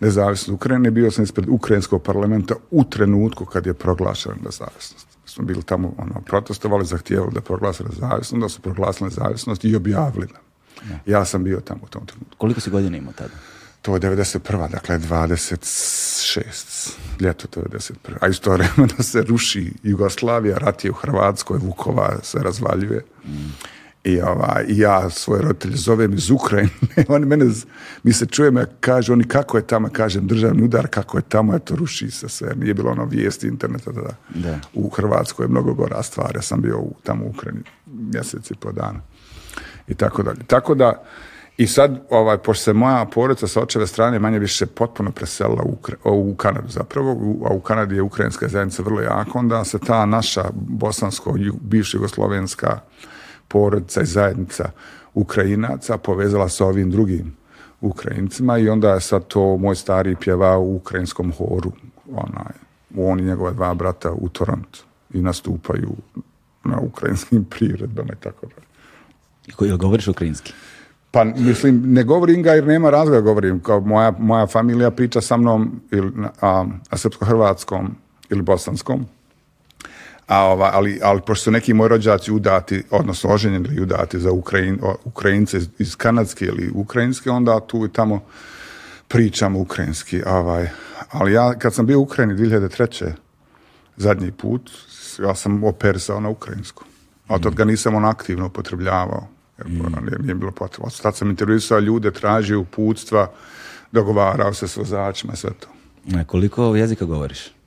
[0.00, 0.90] nezavisnost Ukrajine.
[0.90, 5.07] Bio sam ispred Ukrajinskog parlamenta u trenutku kad je proglašena nezavisnost.
[5.38, 10.26] Smo bili tamo ono, protestovali, zahtijevali da proglase nezavisnost, da su proglasili nezavisnost i objavili
[10.26, 10.42] nam.
[11.06, 12.36] Ja sam bio tamo u tom trenutku.
[12.38, 13.34] Koliko si godina imao tada?
[13.82, 14.70] To je 91.
[14.70, 16.92] Dakle, 26.
[17.20, 17.92] Ljeto 91.
[18.20, 23.04] A istovremeno se ruši Jugoslavija, rat je u Hrvatskoj, Vukova se razvaljuje.
[24.08, 26.70] I, ova, ja svoje roditelje zovem iz Ukrajine.
[27.08, 27.46] oni mene,
[28.02, 31.76] mi se čujemo, kažu oni kako je tamo, kažem državni udar, kako je tamo, eto
[31.76, 32.54] ruši se sve.
[32.56, 34.14] Nije bilo ono vijesti interneta tada.
[34.34, 34.58] Da.
[34.74, 36.36] U Hrvatskoj je mnogo gora stvar.
[36.36, 39.00] Ja sam bio u, tamo u Ukrajini mjesec i po dana
[39.88, 40.44] i tako dalje.
[40.46, 41.02] Tako da,
[41.56, 45.76] i sad, ovaj, pošto se moja porodica sa očeve strane manje više potpuno preselila u,
[45.76, 49.78] Ukra- u Kanadu zapravo, u, a u Kanadi je ukrajinska zajednica vrlo jaka, onda se
[49.78, 52.80] ta naša bosansko, bivša jugoslovenska
[53.48, 54.70] porodica i zajednica
[55.14, 57.36] Ukrajinaca povezala sa ovim drugim
[57.80, 61.72] Ukrajincima i onda sad to moj stari pjevao u ukrajinskom horu,
[62.12, 62.52] onaj,
[62.96, 64.84] on i njegova dva brata u Torontu
[65.14, 65.90] i nastupaju
[66.64, 68.66] na ukrajinskim priredbama i tako dalje.
[69.46, 70.52] I ko- Jel govoriš ukrajinski?
[71.10, 73.60] Pa mislim, ne govorim ga jer nema razloga govorim.
[73.60, 77.88] Kao moja, moja familija priča sa mnom ili, a, a srpsko-hrvatskom
[78.30, 79.06] ili bosanskom.
[80.28, 84.32] A, ova, ali, ali pošto su neki moji rođaci udati, odnosno oženjeni ili udati za
[84.32, 88.20] Ukrajin, Ukrajince iz, Kanadske ili Ukrajinske, onda tu i tamo
[89.08, 90.22] pričamo ukrajinski.
[90.26, 90.68] Ovaj.
[91.10, 93.12] Ali ja kad sam bio u Ukrajini 2003.
[93.96, 94.70] zadnji put,
[95.22, 96.84] ja sam operisao na ukrajinsku.
[97.28, 99.28] A od ga nisam on aktivno upotrebljavao.
[99.58, 100.90] Jer ono nije, nije bilo potrebno.
[101.02, 103.30] Tad sam intervjuisao ljude, tražio uputstva,
[103.92, 105.68] dogovarao se s vozačima, sve to.
[106.18, 107.57] E, Koliko jezika govoriš?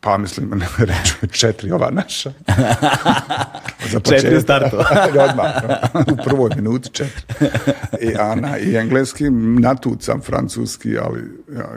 [0.00, 2.32] Pa mislim, reću četiri ova naša.
[3.92, 4.76] Za Četiri u startu.
[5.30, 5.54] Odmah,
[6.12, 7.22] u prvoj minuti četiri.
[8.00, 9.30] I, Ana, I engleski,
[9.60, 11.20] natucam francuski, ali
[11.56, 11.68] ja,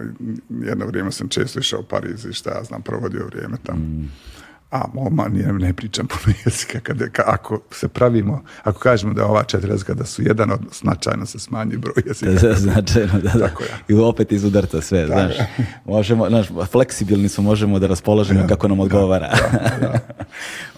[0.49, 3.85] jedno vrijeme sam često išao u Pariz i šta ja znam, provodio vrijeme tamo.
[4.73, 9.25] A moma ne, ne pričam puno jezika, kada, ka- ako se pravimo, ako kažemo da
[9.25, 12.53] ova četiri jezika da su jedan, od, značajno se smanji broj jezika.
[12.55, 13.39] Značajno, da, da.
[13.39, 13.63] Tako.
[13.87, 15.33] I opet iz udarta sve, znaš.
[15.85, 19.29] Možemo, znaš, fleksibilni smo, možemo da raspolažemo kako nam odgovara.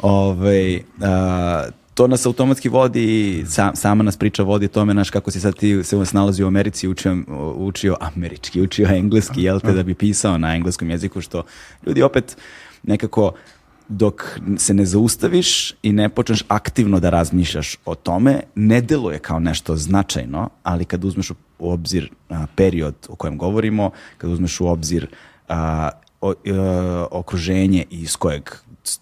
[0.01, 5.39] Ovaj, a, to nas automatski vodi, sa- sama nas priča vodi tome, znaš, kako si
[5.39, 7.17] sad ti se snalazi u Americi, učio,
[7.55, 11.43] učio američki, učio engleski, jel te, da bi pisao na engleskom jeziku, što
[11.85, 12.37] ljudi opet
[12.83, 13.33] nekako
[13.88, 19.39] dok se ne zaustaviš i ne počneš aktivno da razmišljaš o tome, ne deluje kao
[19.39, 24.67] nešto značajno, ali kad uzmeš u obzir a, period o kojem govorimo, kad uzmeš u
[24.67, 25.07] obzir
[25.49, 25.89] a,
[26.21, 26.51] o- e,
[27.11, 28.49] okruženje iz kojeg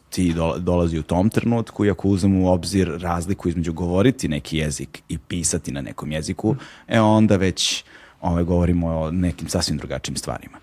[0.10, 4.58] ti dola- dolazi u tom trenutku i ako uzmemo u obzir razliku između govoriti neki
[4.58, 6.56] jezik i pisati na nekom jeziku,
[6.88, 7.84] e onda već
[8.22, 10.58] ovaj, govorimo o nekim sasvim drugačijim stvarima.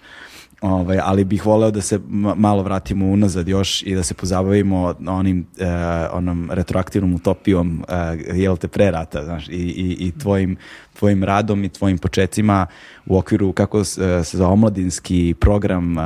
[0.60, 4.94] Ovaj, ali bih voleo da se ma- malo vratimo unazad još i da se pozabavimo
[5.08, 5.66] onim, e,
[6.12, 10.56] onom retroaktivnom utopijom e, jel te pre rata, znaš, i, i, i tvojim,
[10.98, 12.66] tvojim radom i tvojim početcima
[13.06, 16.02] u okviru, kako e, se zove, omladinski program e,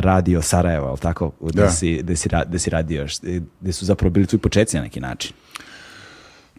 [0.00, 1.32] Radio Sarajevo, tako?
[1.40, 1.70] Da.
[1.70, 3.06] si, gde, si, ra- gde si radio,
[3.60, 5.32] gde su zapravo bili tvoji početci na neki način.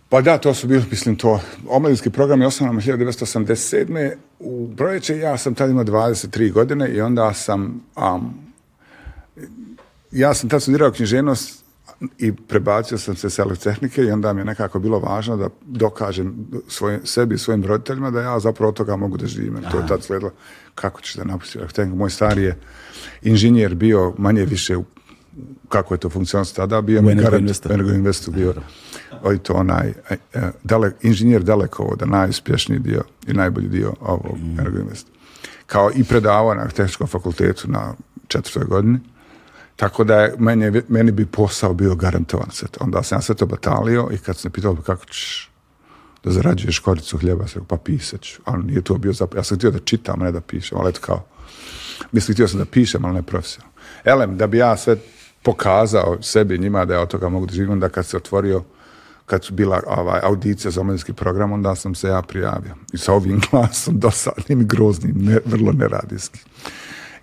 [0.10, 4.12] Pa da, to su bili, mislim, to, omladinski program je osnovan 1987.
[4.39, 8.53] U proljeće ja sam tad imao 23 godine i onda sam, am,
[10.12, 11.64] ja sam tad studirao književnost
[12.18, 16.47] i prebacio sam se s elektrotehnike i onda mi je nekako bilo važno da dokažem
[16.68, 19.58] svoj, sebi i svojim roditeljima da ja zapravo toga mogu da živim.
[19.72, 20.32] To je tad sledilo
[20.76, 21.97] kako ćeš da napustiš elektrotehniku.
[21.97, 22.58] Moj stari je
[23.22, 24.84] inženjer bio manje više u
[25.70, 27.70] kako je to funkcionalno tada, bio mi Energo Investu.
[27.72, 28.54] u Investu bio
[29.24, 34.60] oj to onaj e, e, dale, inženjer dalekovoda, najuspješniji dio i najbolji dio ovog Mm.
[34.60, 35.12] Energo Investa.
[35.66, 37.94] Kao i predavao na tehničkom fakultetu na
[38.28, 39.00] četvrtoj godini.
[39.76, 42.84] Tako da je meni, meni bi posao bio garantovan sve to.
[42.84, 45.52] Onda sam ja sve to batalio i kad sam pitao "Pa kako ćeš
[46.24, 48.42] da zarađuješ koricu hljeba, sam pa pisat ću.
[48.46, 49.40] Ali nije to bio zapravo.
[49.40, 51.26] Ja sam htio da čitam, ne da pišem, ali eto kao.
[52.12, 53.74] Mislim, htio sam da pišem, ali ne profesionalno.
[54.04, 54.98] Elem, da bi ja sve
[55.48, 58.64] pokazao sebi njima da ja od toga mogu da živim, onda kad se otvorio
[59.26, 62.76] kad su bila ovaj, audicija za omladinski program, onda sam se ja prijavio.
[62.93, 66.39] I sa ovim glasom dosadnim i groznim, ne, vrlo neradijski.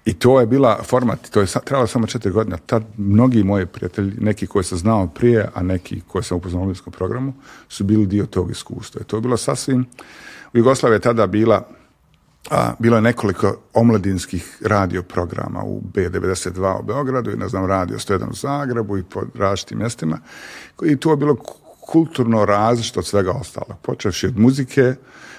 [0.05, 2.57] I to je bila format, to je trajalo samo četiri godine.
[2.67, 6.63] Tad mnogi moji prijatelji, neki koje sam znao prije, a neki koje sam upoznao u
[6.63, 7.35] omladinskom programu,
[7.69, 9.01] su bili dio tog iskustva.
[9.01, 9.87] I to je bilo sasvim...
[10.55, 10.59] U
[10.89, 11.69] je tada bila
[12.51, 17.99] a, bilo je nekoliko omladinskih radio programa u B92 u Beogradu i ne znam radio
[17.99, 20.19] 101 u Zagrebu i po različitim mjestima
[20.83, 23.79] i to je bilo ku- kulturno različito od svega ostalog.
[23.83, 24.95] Počevši od muzike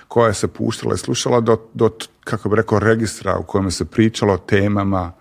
[0.07, 1.89] koja se puštala i slušala do, do
[2.23, 5.11] kako bi rekao, registra u kojem se pričalo o temama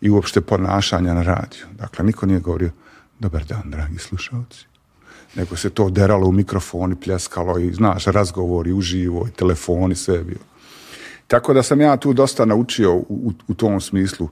[0.00, 1.64] i uopšte ponašanja na radiju.
[1.72, 2.70] Dakle, niko nije govorio
[3.18, 4.72] dobar dan, dragi slušalci
[5.34, 10.14] nego se to deralo u mikrofon i pljeskalo i znaš, razgovori uživo i telefoni, sve
[10.14, 10.51] je bilo.
[11.32, 14.28] Tako da sam ja tu dosta naučio u, u, tom smislu.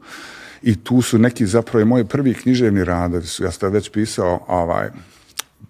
[0.63, 4.45] I tu su neki zapravo i moji prvi književni radovi su, ja sam već pisao
[4.49, 4.91] ovaj,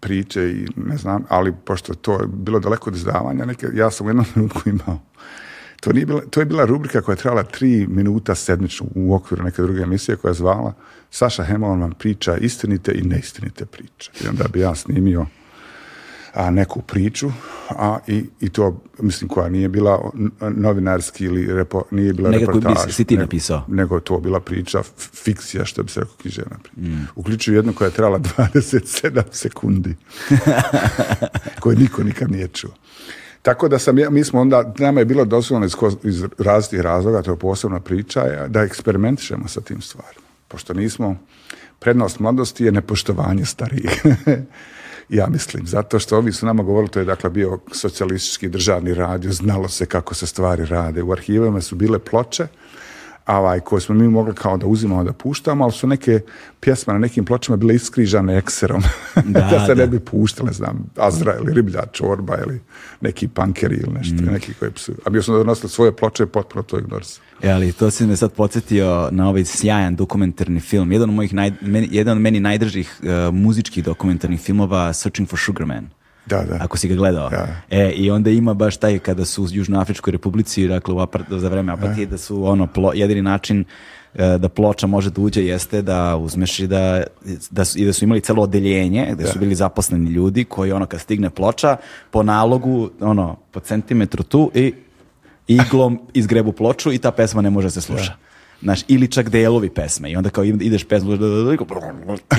[0.01, 4.07] priče i ne znam, ali pošto to je bilo daleko od izdavanja, neke, ja sam
[4.07, 4.99] u jednom trenutku imao
[5.81, 9.45] to, nije bila, to je bila rubrika koja je trajala tri minuta sedmično u okviru
[9.45, 10.73] neke druge emisije koja je zvala
[11.11, 14.11] Saša vam priča istinite i neistinite priče.
[14.25, 15.27] I onda bi ja snimio
[16.33, 17.31] a, neku priču,
[17.69, 20.11] a i, i to, mislim, koja nije bila
[20.51, 22.95] novinarski ili repo, nije bila Nekako bi reportaž.
[22.95, 23.65] si ti nego- napisao.
[23.69, 24.83] Nego to bila priča,
[25.15, 26.97] fikcija, što bi se rekao književna priča.
[27.15, 29.95] Uključuju jednu koja je trajala 27 sekundi,
[31.61, 32.71] koju niko nikad nije čuo.
[33.43, 35.75] Tako da sam, mi smo onda, nama je bilo dozvoljeno iz,
[36.05, 40.27] iz različitih razloga, to je posebna priča, je da eksperimentišemo sa tim stvarima.
[40.49, 41.17] Pošto nismo,
[41.79, 44.03] prednost mladosti je nepoštovanje starijih.
[45.11, 49.33] ja mislim, zato što ovi su nama govorili, to je dakle bio socijalistički državni radio,
[49.33, 51.03] znalo se kako se stvari rade.
[51.03, 52.47] U arhivama su bile ploče,
[53.27, 56.21] ovaj, koje smo mi mogli kao da uzimamo da puštamo, ali su neke
[56.61, 58.83] pjesme na nekim pločama bile iskrižane ekserom,
[59.25, 59.83] da, Da, se da.
[59.83, 62.61] ne bi puštale, znam, Azra ili Riblja čorba ili
[63.01, 64.33] neki pankeri ili nešto, Mm.
[64.33, 64.93] neki koji psu.
[65.05, 67.25] A bio sam donosili svoje ploče potpuno to ignorisao.
[67.43, 70.93] E, ali to si me sad podsjetio na ovaj sjajan dokumentarni film.
[70.93, 75.39] Jedan od mojih naj, meni, jedan od meni najdržih uh, muzičkih dokumentarnih filmova Searching for
[75.39, 75.89] Sugar Man.
[76.27, 76.59] Da, da.
[76.61, 77.29] Ako si ga gledao.
[77.29, 77.47] Da.
[77.71, 81.49] E, i onda ima baš taj kada su u Južnoafričkoj republici, dakle u apart, za
[81.49, 83.65] vreme apatije, da su ono, plo, jedini način
[84.15, 87.03] e, da ploča može da uđe jeste da uzmeš i da,
[87.51, 90.87] da su, i da su imali celo odeljenje gde su bili zaposleni ljudi koji ono
[90.87, 91.77] kad stigne ploča
[92.11, 94.75] po nalogu ono po centimetru tu i
[95.51, 98.17] iglom izgrebu ploču i ta pesma ne može se sluša.
[98.63, 101.11] Znaš, ili čak delovi pesme i onda kao ideš pesmu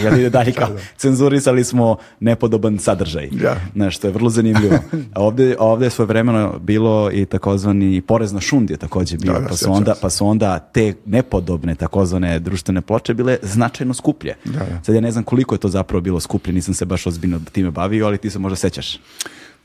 [0.03, 3.30] i onda ide dalje kao cenzurisali smo nepodoban sadržaj.
[3.76, 4.76] Znaš, to je vrlo zanimljivo.
[5.16, 9.34] A ovde, ovde je svoje vremeno bilo i takozvani porez na šund je takođe bio,
[9.34, 13.93] Da, da, pa, su onda, pa su onda te nepodobne takozvane društvene ploče bile značajno
[13.93, 14.36] skuplje.
[14.45, 14.66] Da.
[14.84, 17.72] Sad ja ne znam koliko je to zapravo bilo skuplje, nisam se baš ozbiljno time
[17.72, 18.99] bavio, ali ti se možda sećaš.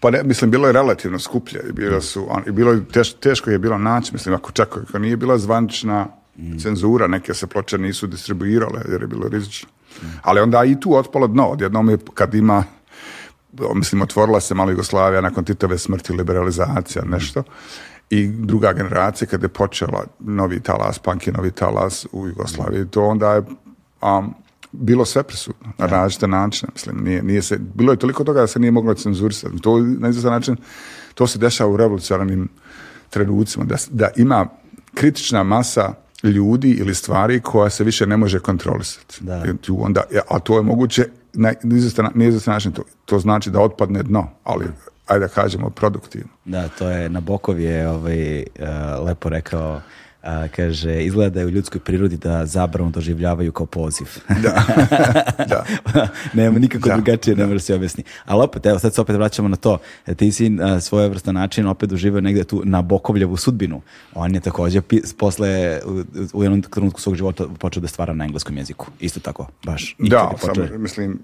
[0.01, 1.61] Pa ne, mislim, bilo je relativno skuplje.
[1.73, 5.17] Bilo, su, i bilo je teš, teško je bilo naći, mislim, ako čak ako nije
[5.17, 6.07] bila zvanična
[6.63, 9.69] cenzura, neke se ploče nisu distribuirale jer je bilo rizično.
[10.23, 11.47] Ali onda i tu otpalo dno.
[11.47, 12.65] Odjednom je kad ima,
[13.75, 17.43] mislim, otvorila se malo Jugoslavija nakon Titove smrti, liberalizacija, nešto.
[18.11, 23.05] I druga generacija kad je počela novi talas, punk i novi talas u Jugoslaviji, to
[23.05, 23.43] onda je
[24.03, 24.35] um,
[24.81, 26.71] bilo sve prisutno na različite načine.
[26.75, 29.61] Mislim, nije, nije se, bilo je toliko toga da se nije moglo cenzurisati.
[29.61, 30.57] To na izvestan način,
[31.15, 32.49] to se dešava u revolucionarnim
[33.11, 34.47] trenucima, da, da ima
[34.95, 39.19] kritična masa ljudi ili stvari koja se više ne može kontrolisati.
[39.21, 39.45] Da.
[39.79, 41.55] Onda, a to je moguće na
[42.15, 42.73] neizvestan način.
[42.73, 44.67] To, to znači da otpadne dno, ali
[45.07, 46.29] ajde da kažemo produktivno.
[46.45, 49.81] Da, to je, Nabokov je ovaj, uh, lepo rekao,
[50.27, 54.07] a, kaže, izgleda da je u ljudskoj prirodi da zabranu doživljavaju kao poziv.
[54.43, 54.63] Da.
[55.53, 55.65] da.
[56.33, 58.05] Nema nikako Da, drugačije, ne može se objasni.
[58.25, 59.79] Ali opet, evo, sad se opet vraćamo na to.
[60.07, 63.81] E, Ti si uh, svojevrstan način opet doživio negde tu Nabokovljevu sudbinu.
[64.15, 66.03] On je takođe pi, posle, u,
[66.33, 68.87] u jednom trenutku svog života počeo da stvara na engleskom jeziku.
[69.01, 69.97] Isto tako, baš.
[69.99, 71.19] I Da, počeo- sam, mislim,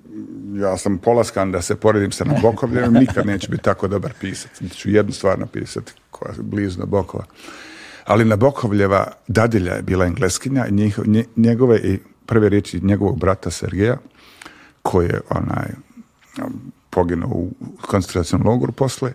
[0.55, 4.51] ja sam polaskan da se poredim sa Nabokovljem, nikad neću biti tako dobar pisac.
[4.75, 7.25] Ću jednu stvar napisati koja je blizu Nabokova.
[8.05, 10.93] Ali Nabokovljeva dadilja je bila engleskinja i
[11.37, 13.97] njegove i prve riječi njegovog brata Sergeja,
[14.83, 15.67] koji je onaj,
[16.91, 17.51] poginuo u
[17.81, 19.13] koncentracijnom logoru posle,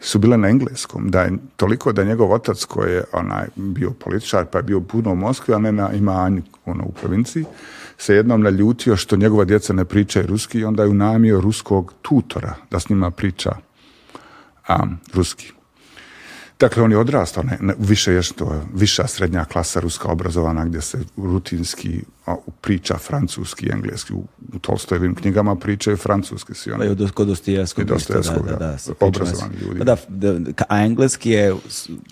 [0.00, 1.10] su bile na engleskom.
[1.10, 4.80] Da je toliko da je njegov otac koji je onaj, bio političar, pa je bio
[4.80, 7.44] puno u Moskvi, a ne na imanju ono, u provinciji,
[7.98, 12.54] se jednom naljutio što njegova djeca ne pričaju ruski i onda je unamio ruskog tutora
[12.70, 13.56] da s njima priča
[15.14, 15.52] ruski.
[16.62, 20.80] Dakle, on je odrastao, ne, ne, više je što viša srednja klasa ruska obrazovana gdje
[20.80, 24.12] se rutinski a, priča francuski, engleski.
[24.12, 26.86] U, u Tolstojevim knjigama pričaju francuski svi Pa oni.
[26.86, 27.84] i od- kod Dostojevskog.
[27.84, 28.76] I Dostojevskog, da, da, da.
[28.98, 29.78] da, Obrazovani ljudi.
[29.78, 31.54] Pa da, da, a engleski je,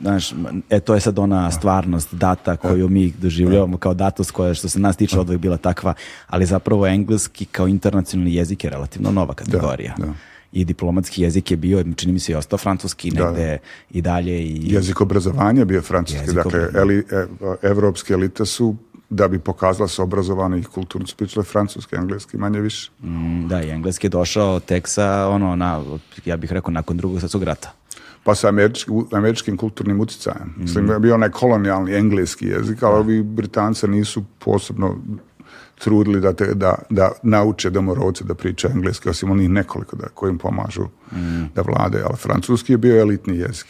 [0.01, 0.33] znaš,
[0.71, 4.79] e, to je sad ona stvarnost, data koju mi doživljavamo kao datos koja što se
[4.79, 5.95] nas tiče od uvek bila takva,
[6.27, 9.95] ali zapravo engleski kao internacionalni jezik je relativno nova kategorija.
[9.99, 10.13] da.
[10.53, 13.59] I diplomatski jezik je bio, čini mi se i ostao francuski Da, negde
[13.91, 14.43] i dalje.
[14.43, 16.21] I, Jezik obrazovanja bio francuski.
[16.21, 16.81] Jezik dakle, obrazovanja.
[16.81, 17.27] eli, e,
[17.63, 18.77] evropske elite su
[19.11, 22.91] da bi pokazala se obrazovane i kulturno su pričale francuski, engleski, manje više.
[23.03, 25.83] Mm, da, i engleski je došao tek sa, ono, na,
[26.25, 27.73] ja bih rekao, nakon drugog svjetskog rata.
[28.25, 30.49] Pa sa američki, američkim kulturnim utjecajem.
[30.49, 30.63] Mhm.
[30.63, 34.99] Mislim, bio onaj kolonijalni engleski jezik, ali ovi Britanci nisu posebno
[35.85, 40.31] trudili da, te, da, da nauče domorodce da pričaju engleski, osim onih nekoliko da, koji
[40.31, 41.45] im pomažu Mhm.
[41.55, 43.67] da vlade, ali francuski je bio elitni jezik.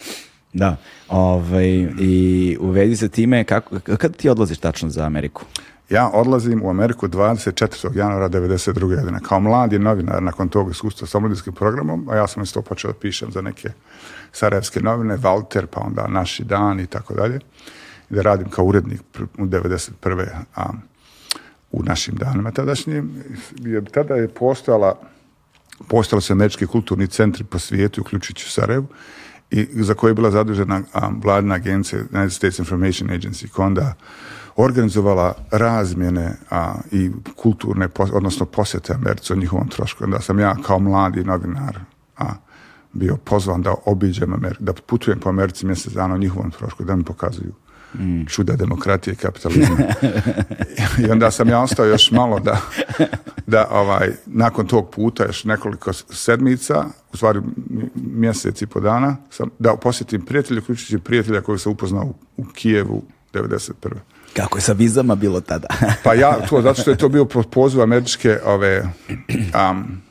[0.53, 0.77] Da,
[1.09, 5.43] ovaj, i u vezi sa time, kako, kada ti odlaziš tačno za Ameriku?
[5.89, 7.97] Ja odlazim u Ameriku 24.
[7.97, 8.79] januara 92.
[8.95, 9.19] godine.
[9.23, 12.97] Kao mladi novinar nakon tog iskustva s omladinskim programom, a ja sam isto počeo da
[12.99, 13.69] pišem za neke
[14.31, 17.39] sarajevske novine, Walter, pa onda Naši dan i tako dalje.
[18.09, 19.01] I da radim kao urednik
[19.37, 20.27] u 91.
[20.55, 20.69] A,
[21.71, 23.11] u našim danima tadašnjim.
[23.59, 24.99] Jer tada je postojala
[25.87, 28.87] postojali su američki kulturni centri po svijetu, uključujući u Sarajevu,
[29.51, 33.93] i za koje je bila zadužena a, vladina agencija United States Information Agency, koja onda
[34.55, 40.03] organizovala razmjene a, i kulturne, odnosno posjete Americi o njihovom trošku.
[40.03, 41.79] Onda sam ja kao mladi novinar
[42.17, 42.33] a,
[42.93, 46.95] bio pozvan da obiđem Ameriku, da putujem po Americi mjesec dana o njihovom trošku, da
[46.95, 47.53] mi pokazuju
[48.29, 49.77] čuda demokratije i kapitalizma.
[51.07, 52.61] I onda sam ja ostao još malo da,
[53.47, 57.39] da ovaj, nakon tog puta još nekoliko sedmica, u stvari
[57.95, 62.45] mjesec i po dana, sam, da posjetim prijatelja, uključujući prijatelja koji sam upoznao u, u
[62.45, 63.71] Kijevu 91.
[64.33, 65.67] Kako je sa vizama bilo tada?
[66.03, 70.01] Pa ja, to zato što je to bio po pozivu američke ove, um,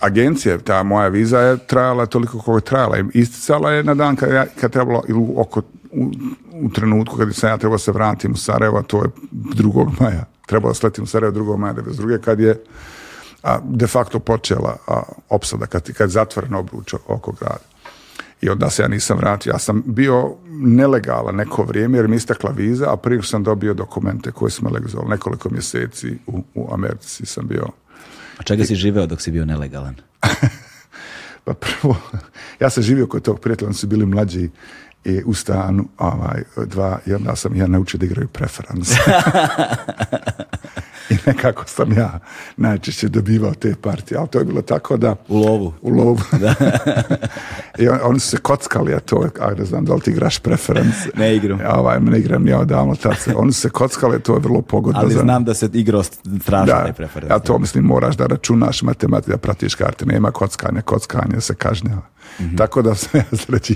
[0.00, 4.16] agencije, ta moja viza je trajala toliko koliko je trajala i isticala je na dan
[4.16, 5.62] kad, ja, kad trebalo, ili oko,
[5.92, 6.10] u,
[6.52, 10.00] u trenutku kad sam ja trebao se vratim u Sarajevo, to je 2.
[10.00, 11.56] maja, trebalo sletim u Sarajevo 2.
[11.56, 12.20] maja 92.
[12.20, 12.64] kad je
[13.42, 17.64] a, de facto počela a, opsada, kad, kad je obruč oko grada.
[18.40, 19.50] I onda se ja nisam vratio.
[19.50, 23.74] Ja sam bio nelegalan neko vrijeme jer mi je istekla viza, a prije sam dobio
[23.74, 27.66] dokumente koje smo legalizovali nekoliko mjeseci u, u Americi sam bio.
[28.38, 29.94] A čega si živeo dok si bio nelegalan?
[31.44, 31.96] Pa prvo,
[32.60, 34.50] ja sam živio kod tog prijatelja, oni su bili mlađi
[35.06, 38.90] i u stanu ovaj, dva, onda sam ja naučio da igraju preferans.
[41.10, 42.18] I nekako sam ja
[42.56, 45.16] najčešće dobivao te partije, ali to je bilo tako da...
[45.28, 45.72] U lovu.
[45.82, 46.18] U lovu.
[47.78, 50.10] I on, oni su se kockali, a to je, a ne znam da li ti
[50.10, 50.94] igraš preferans.
[51.16, 51.60] Ne igram.
[51.60, 53.34] Ja, ovaj, ne igram ni odavno tad se.
[53.36, 55.00] Oni su se kockali, to je vrlo pogodno.
[55.00, 57.32] Ali znam da se igrao strašno da, preferenc.
[57.32, 62.02] a to mislim moraš da računaš matematiku, da pratiš karte, nema kockanja, kockanje se kažnjava.
[62.40, 62.56] Mhm.
[62.56, 63.20] Tako da sam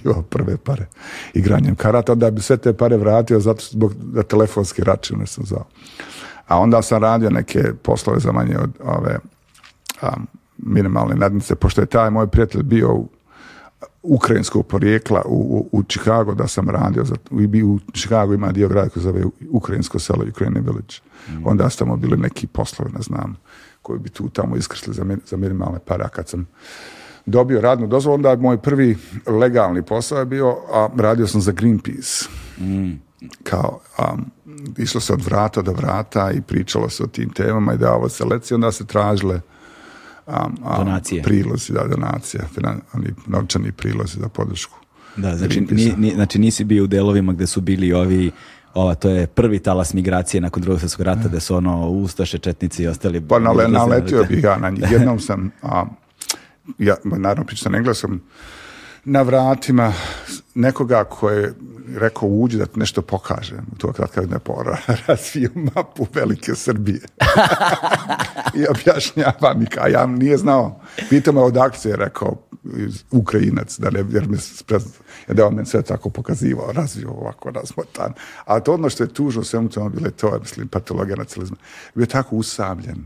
[0.04, 0.86] ja prve pare
[1.34, 5.64] igranjem karata, da bi sve te pare vratio zato zbog da telefonski račun sam zvao.
[6.50, 9.18] A onda sam radio neke poslove za manje od ove
[10.02, 10.12] a,
[10.58, 13.08] minimalne nadnice, pošto je taj moj prijatelj bio u
[14.02, 18.68] ukrajinskog porijekla u, u, u Chicago da sam radio za, u, u Chicago ima dio
[18.68, 20.94] grada koji zove Ukrajinsko selo Ukraine Village.
[21.44, 23.36] Onda su tamo bili neki poslovi ne znam
[23.82, 26.46] koji bi tu tamo iskrsli za, za minimalne pare a kad sam
[27.26, 32.24] dobio radnu dozvolu onda moj prvi legalni posao je bio a radio sam za Greenpeace.
[33.42, 34.24] Kao um,
[34.78, 38.24] išlo se od vrata do vrata i pričalo se o tim temama i davalo se
[38.24, 39.40] lekcije onda se tražile
[40.26, 41.22] um, um, Donacije.
[41.22, 42.42] prilozi, da, donacija,
[42.92, 44.78] oni novčani prilozi za podršku.
[45.16, 48.30] Da, znači, ni, ni- znači nisi bio u delovima gde su bili ovi
[48.74, 52.82] ova, to je prvi talas migracije nakon drugog svjetskog rata, gde su ono Ustaše, Četnici
[52.82, 53.20] i ostali.
[53.20, 54.84] Pa nale, naletio bih ja na njih.
[54.90, 55.84] Jednom sam, a,
[56.78, 58.20] ja, naravno pričam engleskom,
[59.04, 59.92] na vratima
[60.60, 61.54] nekoga ko je
[61.96, 63.66] rekao uđi da ti nešto pokažem.
[63.78, 67.00] To kad kad ne pora, razvio mapu Velike Srbije.
[68.58, 70.80] I objašnjava mi, a ja nije znao.
[71.08, 72.36] Pitao me odakle je rekao
[73.10, 74.28] Ukrajinac, da ne, jer
[75.28, 78.12] jer da on meni sve tako pokazivao, razvio ovako razmotan.
[78.44, 81.56] A to ono što je tužno svemu tome bilo je to, mislim, patologija nacionalizma.
[81.94, 83.04] Bio je tako usamljen.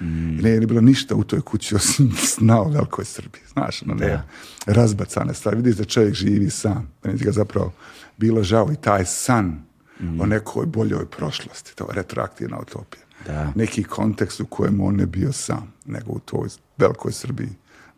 [0.00, 0.36] Mm.
[0.36, 3.42] Ne, nije bilo ništa u toj kući osim sna o velikoj Srbiji.
[3.46, 4.22] Znaš, ono, ne,
[4.66, 5.56] razbacane stvari.
[5.56, 6.90] Vidiš da čovjek živi sam.
[7.04, 7.72] Meni ga zapravo
[8.16, 9.66] bilo žao i taj san
[10.00, 10.20] Mm.
[10.20, 11.76] o nekoj boljoj prošlosti.
[11.76, 13.02] To je retroaktivna utopija.
[13.26, 13.52] Da.
[13.54, 17.48] Neki kontekst u kojem on ne bio sam, nego u toj velikoj Srbiji.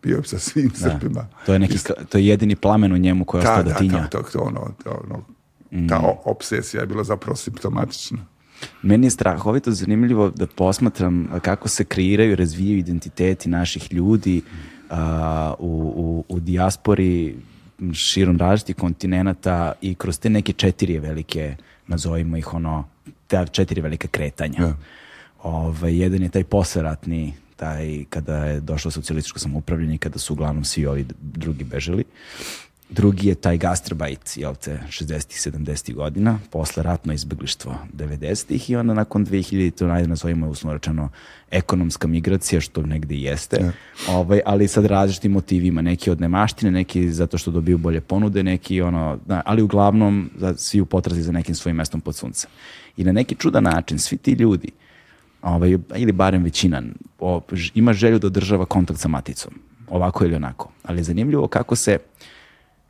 [0.02, 1.26] Bio sa svim Srbima.
[1.46, 1.78] To je, neki,
[2.08, 4.06] to je jedini plamen u njemu koji je da, ostao da, da tinja.
[4.06, 5.24] to, to, to, ono, to, ono,
[5.72, 5.88] Mm.
[5.88, 8.18] ta o- obsesija je bila zapravo simptomatična.
[8.82, 14.42] Meni je strahovito zanimljivo da posmatram kako se kreiraju i razvijaju identiteti naših ljudi
[14.90, 17.36] a, u, u, u dijaspori
[17.92, 21.56] širom različitih kontinenata i kroz te neke četiri velike,
[21.86, 22.88] nazovimo ih ono,
[23.26, 24.60] ta četiri velike kretanja.
[24.60, 24.76] Ja.
[25.42, 30.86] Ovaj, jedan je taj posleratni, taj kada je došlo socijalističko samoupravljanje kada su uglavnom svi
[30.86, 32.04] ovi drugi bežali.
[32.90, 38.94] Drugi je taj gastarbajt, jel te, 60-ih, 70-ih godina, posle ratno izbeglištvo 90-ih i onda
[38.94, 41.08] nakon 2000 to najde nazovimo uslovno rečeno
[41.50, 43.72] ekonomska migracija, što negde i jeste,
[44.08, 48.80] ovaj, ali sad različitim motivima, neki od nemaštine, neki zato što dobiju bolje ponude, neki
[48.82, 52.50] ono, da, ali uglavnom za, svi u potrazi za nekim svojim mestom pod suncem.
[52.96, 54.68] I na neki čudan način, svi ti ljudi,
[55.42, 56.82] ovaj, ili barem većina,
[57.18, 57.40] o,
[57.74, 59.52] ima želju da održava kontakt sa maticom,
[59.88, 60.70] ovako ili onako.
[60.82, 61.98] Ali je zanimljivo kako se,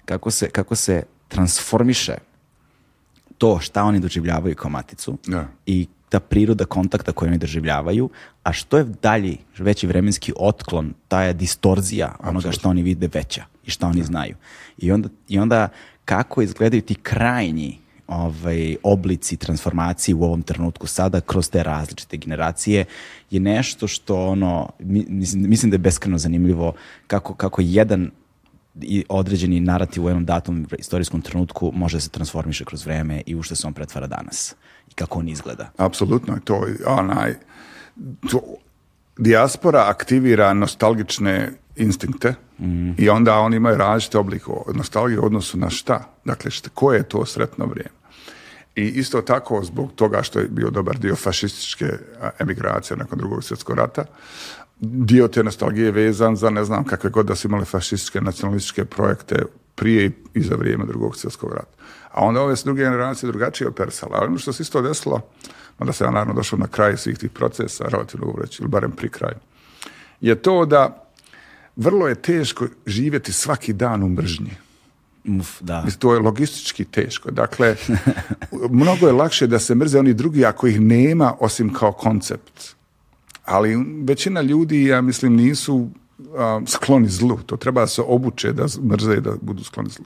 [0.08, 2.14] kako se, kako se transformiše
[3.38, 5.46] to šta oni doživljavaju kao maticu Da.
[5.66, 8.10] i ta priroda kontakta koju oni doživljavaju,
[8.42, 13.44] a što je dalji, veći vremenski otklon, ta je distorzija onoga što oni vide veća
[13.66, 14.34] i šta oni znaju.
[14.78, 15.68] I onda, I onda
[16.04, 22.84] kako izgledaju ti krajnji ovaj, oblici transformacije u ovom trenutku sada kroz te različite generacije
[23.30, 26.72] je nešto što ono, mi- mislim, mislim da je beskreno zanimljivo
[27.06, 28.10] kako, kako jedan
[28.80, 33.34] i određeni narativ u jednom datom istorijskom trenutku može da se transformiše kroz vreme i
[33.34, 34.54] u što se on pretvara danas
[34.90, 35.70] i kako on izgleda.
[35.76, 37.34] Apsolutno je to onaj
[38.30, 38.40] to,
[39.18, 42.34] dijaspora aktivira nostalgične instinkte
[42.98, 44.44] i onda oni imaju različite oblike
[44.74, 46.04] nostalgije u odnosu na šta.
[46.24, 47.98] Dakle, šta, koje je to sretno vrijeme.
[48.76, 51.86] I isto tako zbog toga što je bio dobar dio fašističke
[52.38, 54.04] emigracije nakon drugog svjetskog rata,
[54.80, 58.84] dio te nostalgije je vezan za ne znam kakve god da su imali fašističke nacionalističke
[58.84, 59.42] projekte
[59.74, 61.76] prije i- za vrijeme drugog svjetskog rata.
[62.12, 64.12] A onda ove su druge generacije drugačije opersale.
[64.14, 65.20] Ali ono što se isto desilo,
[65.78, 69.08] onda se ja naravno došao na kraj svih tih procesa, relativno uvreći, ili barem pri
[69.08, 69.36] kraju,
[70.20, 71.04] je to da
[71.76, 74.50] vrlo je teško živjeti svaki dan u mržnji.
[75.40, 75.84] Uf, da.
[75.98, 77.30] To je logistički teško.
[77.30, 77.76] Dakle,
[78.70, 82.77] mnogo je lakše da se mrze oni drugi ako ih nema osim kao koncept.
[83.48, 85.88] Ali većina ljudi, ja mislim, nisu
[86.36, 87.38] a, skloni zlu.
[87.46, 90.04] To treba da se obuče da mrze i da budu skloni zlu.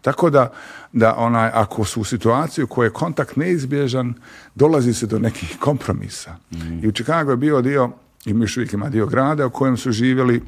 [0.00, 0.52] Tako da,
[0.92, 4.14] da onaj, ako su u situaciji u kojoj je kontakt neizbježan,
[4.54, 6.36] dolazi se do nekih kompromisa.
[6.82, 7.90] I u Chicago je bio dio,
[8.24, 10.42] i još uvijek ima dio grada u kojem su živjeli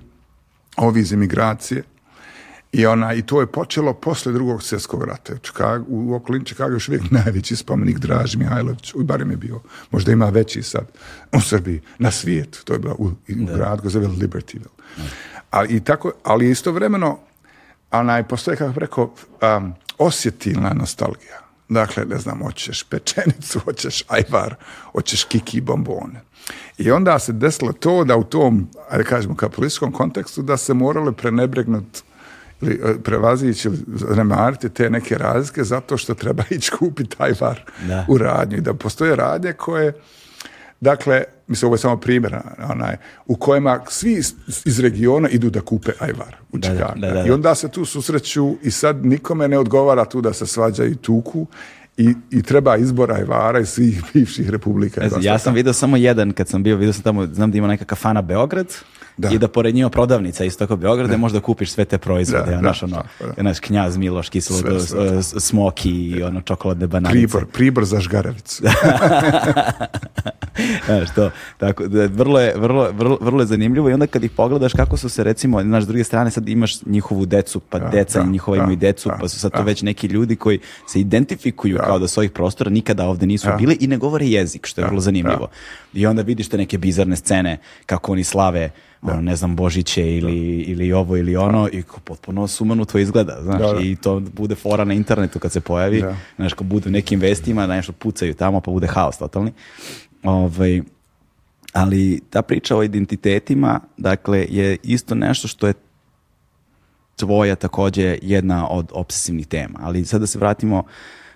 [0.77, 1.83] ovi iz imigracije
[2.75, 5.33] I, ona, I to je počelo posle drugog svjetskog rata.
[5.33, 9.61] U, Čikagu, u okolini Čikaga još uvijek najveći spomenik Draži Mihajlović, u barem je bio,
[9.91, 10.87] možda ima veći sad
[11.33, 12.65] u Srbiji, na svijetu.
[12.65, 14.69] To je bilo u, u grad koji zove Libertyville.
[15.51, 17.19] Ali, i tako, ali istovremeno,
[17.91, 19.15] onaj, postoje, kako rekao,
[19.59, 21.41] um, osjetilna nostalgija.
[21.69, 24.55] Dakle, ne znam, hoćeš pečenicu, hoćeš ajvar,
[24.93, 26.21] hoćeš kiki bombone.
[26.79, 31.13] I onda se desilo to da u tom, ajde kažemo, kapitalističkom kontekstu, da se moralo
[31.13, 32.03] prenebregnuti
[33.05, 38.07] prevazići ili zanemariti te neke razlike zato što treba ići kupiti taj var Da.
[38.09, 39.93] u radnju i da postoje radnje koje
[40.81, 42.37] dakle, mislim ovo je samo primjer
[42.71, 42.97] onaj,
[43.27, 44.13] u kojima svi
[44.65, 47.25] iz, regiona idu da kupe ajvar u da.
[47.27, 50.97] I onda se tu susreću i sad nikome ne odgovara tu da se svađaju i
[50.97, 51.47] tuku
[51.97, 55.09] i, i treba izbor ajvara iz svih bivših republika.
[55.09, 57.69] Znam, ja sam vidio samo jedan kad sam bio, vidio sam tamo, znam da ima
[57.69, 58.67] neka kafana Beograd
[59.17, 59.31] Da.
[59.31, 62.47] i da pored njima prodavnica isto kao Beograd gde možda kupiš sve te proizvode, Da,
[62.47, 63.33] ja, da, znaš, ono, da, da.
[63.39, 65.23] znaš, knjaz Miloš, kiselo, Sve, sve.
[65.23, 67.13] s- s- smoki i ono čokoladne bananice.
[67.13, 68.63] Pribor, pribor za žgaravicu.
[70.87, 74.31] Znaš, to, tako, da, vrlo, je, vrlo, vrlo, vrlo je zanimljivo i onda kad ih
[74.31, 77.89] pogledaš kako su se recimo, znaš, s druge strane sad imaš njihovu decu, pa Da,
[77.89, 79.65] deca da, njihova da, imaju decu, da, pa su sad to da.
[79.65, 83.77] već neki ljudi koji se identifikuju kao da s ovih prostora nikada ovde nisu bili
[83.81, 85.49] i ne govore jezik, što je vrlo zanimljivo.
[85.95, 88.71] I onda vidiš te neke bizarne scene kako oni slave
[89.03, 93.73] ono, ne znam, Božiće ili, ili ovo ili ono i potpuno sumanuto izgleda, znaš, Da,
[93.73, 93.81] da.
[93.81, 96.17] i to bude fora na internetu kad se pojavi, Da.
[96.37, 99.53] znaš, ko budu u nekim vestima, da nešto pucaju tamo, pa bude haos totalni.
[100.23, 100.83] Ovaj,
[101.73, 105.75] ali ta priča o identitetima, dakle, je isto nešto što je
[107.17, 109.79] tvoja takođe jedna od obsesivnih tema.
[109.83, 110.83] Ali sad da se vratimo,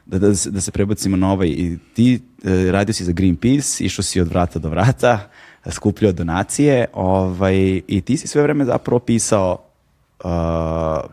[0.09, 2.15] da, da, se, da se prebacimo na ovaj, i ti
[2.45, 5.31] e, radio si za Greenpeace, išao si od vrata do vrata,
[5.71, 7.57] skupljao donacije, ovaj,
[7.87, 9.59] i ti si sve vreme zapravo pisao
[10.19, 10.31] uh,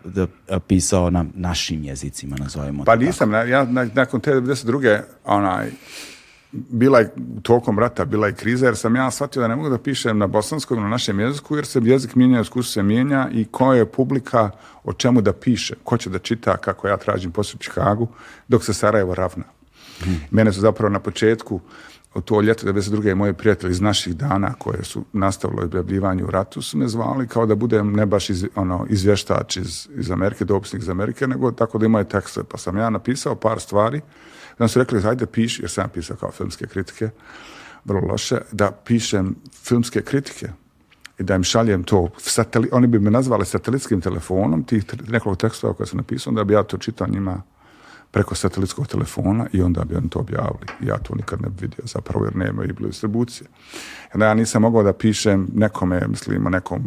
[0.05, 0.27] da,
[0.59, 4.99] pisao na našim jezicima, nazovemo Pa nisam, na- ja na- nakon te 92.
[5.26, 5.69] onaj,
[6.69, 9.77] bila je tokom rata, bila je kriza, jer sam ja shvatio da ne mogu da
[9.77, 13.77] pišem na bosanskom, na našem jeziku, jer se jezik mijenja, iskustvo se mijenja i koja
[13.77, 14.52] je publika
[14.84, 18.07] o čemu da piše, ko će da čita kako ja tražim posao u Čikagu,
[18.48, 19.44] dok se Sarajevo ravna.
[20.32, 21.61] Mene su zapravo na početku
[22.22, 23.15] to ljeto 92.
[23.15, 27.45] moji prijatelji iz naših dana koje su nastavilo objavljivanje u ratu su me zvali kao
[27.45, 31.77] da budem ne baš iz, ono, izvještač iz, iz Amerike, dopisnik iz Amerike, nego tako
[31.77, 32.44] da imaju tekste.
[32.44, 34.02] Pa sam ja napisao par stvari.
[34.60, 37.10] Onda su rekli, hajde piši, jer sam pisao kao filmske kritike,
[37.86, 40.49] vrlo loše, da pišem filmske kritike
[41.19, 45.73] i da im šaljem to, sateli, oni bi me nazvali satelitskim telefonom, tih nekoliko tekstova
[45.73, 47.41] koje sam napisao, onda bi ja to čitao njima
[48.15, 50.65] preko satelitskog telefona i onda bi oni to objavili.
[50.81, 53.47] Ja to nikad ne bi vidio zapravo jer nema i distribucije.
[54.13, 56.83] Onda ja nisam mogao da pišem nekome, mislim, o nekom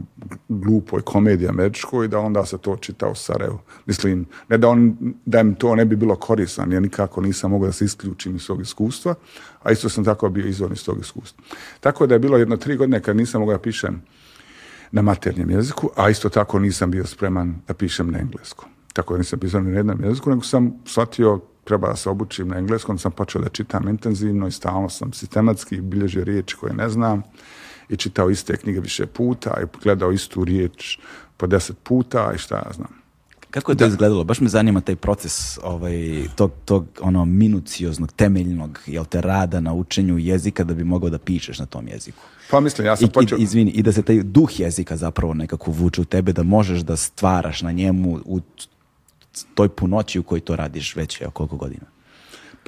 [0.48, 3.58] glupoj komediji američkoj da onda se to čita u Sarajevu.
[3.86, 4.96] Mislim, ne da, on,
[5.26, 8.42] da im to ne bi bilo korisno, ja nikako nisam mogao da se isključim iz
[8.42, 9.14] svog iskustva,
[9.62, 11.44] a isto sam tako bio izvorni iz tog iskustva.
[11.80, 14.02] Tako da je bilo jedno tri godine kad nisam mogao da pišem
[14.90, 18.77] na maternjem jeziku, a isto tako nisam bio spreman da pišem na engleskom.
[18.98, 22.48] Tako da nisam pisao ni na jednom jeziku, nego sam shvatio treba da se obučim
[22.48, 26.88] na engleskom, sam počeo da čitam intenzivno i stalno sam sistematski bilježio riječi koje ne
[26.88, 27.22] znam
[27.88, 30.98] i čitao iste knjige više puta i gledao istu riječ
[31.36, 32.88] po deset puta i šta ja znam.
[33.50, 34.24] Kako je to izgledalo?
[34.24, 39.72] Baš me zanima taj proces ovaj, tog, tog ono minucioznog, temeljnog, jel te rada na
[39.72, 42.22] učenju jezika da bi mogao da pišeš na tom jeziku.
[42.50, 43.38] Pa mislim, ja I, sam počeo...
[43.38, 46.80] i, izvini, i da se taj duh jezika zapravo nekako vuče u tebe, da možeš
[46.80, 48.40] da stvaraš na njemu u
[49.54, 51.86] toj punoći u kojoj to radiš već evo, koliko godina.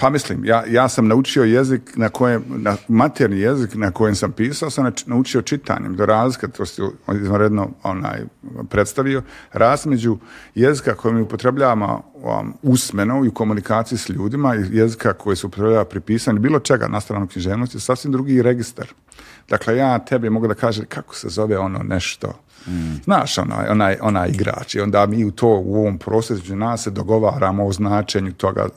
[0.00, 4.32] Pa mislim, ja, ja sam naučio jezik na kojem, na materni jezik na kojem sam
[4.32, 5.96] pisao, sam naučio čitanjem.
[5.96, 6.82] Do razlika, to si
[7.14, 8.24] izvanredno onaj,
[8.70, 9.22] predstavio,
[9.52, 10.18] razmeđu
[10.54, 15.46] jezika koji mi upotrebljavamo um, usmeno i u komunikaciji s ljudima i jezika koji se
[15.46, 18.86] upotrebljava pri pisanju bilo čega na stranu književnosti, sasvim drugi registar.
[19.50, 22.32] Dakle, ja tebi mogu da kažem kako se zove ono nešto.
[23.04, 24.74] Znaš, onaj, onaj, onaj igrač.
[24.74, 28.68] I onda mi u to, u ovom procesu nas se dogovaramo o značenju toga,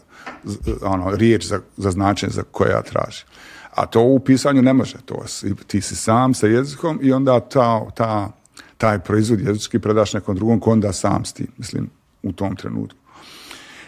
[0.81, 3.25] ono, riječ za, za značenje za koje ja tražim.
[3.71, 4.97] A to u pisanju ne može.
[5.05, 5.23] To
[5.67, 8.31] ti si sam sa jezikom i onda ta, ta,
[8.77, 11.89] taj proizvod jezički predaš nekom drugom ko onda sam s tim, mislim,
[12.23, 12.99] u tom trenutku.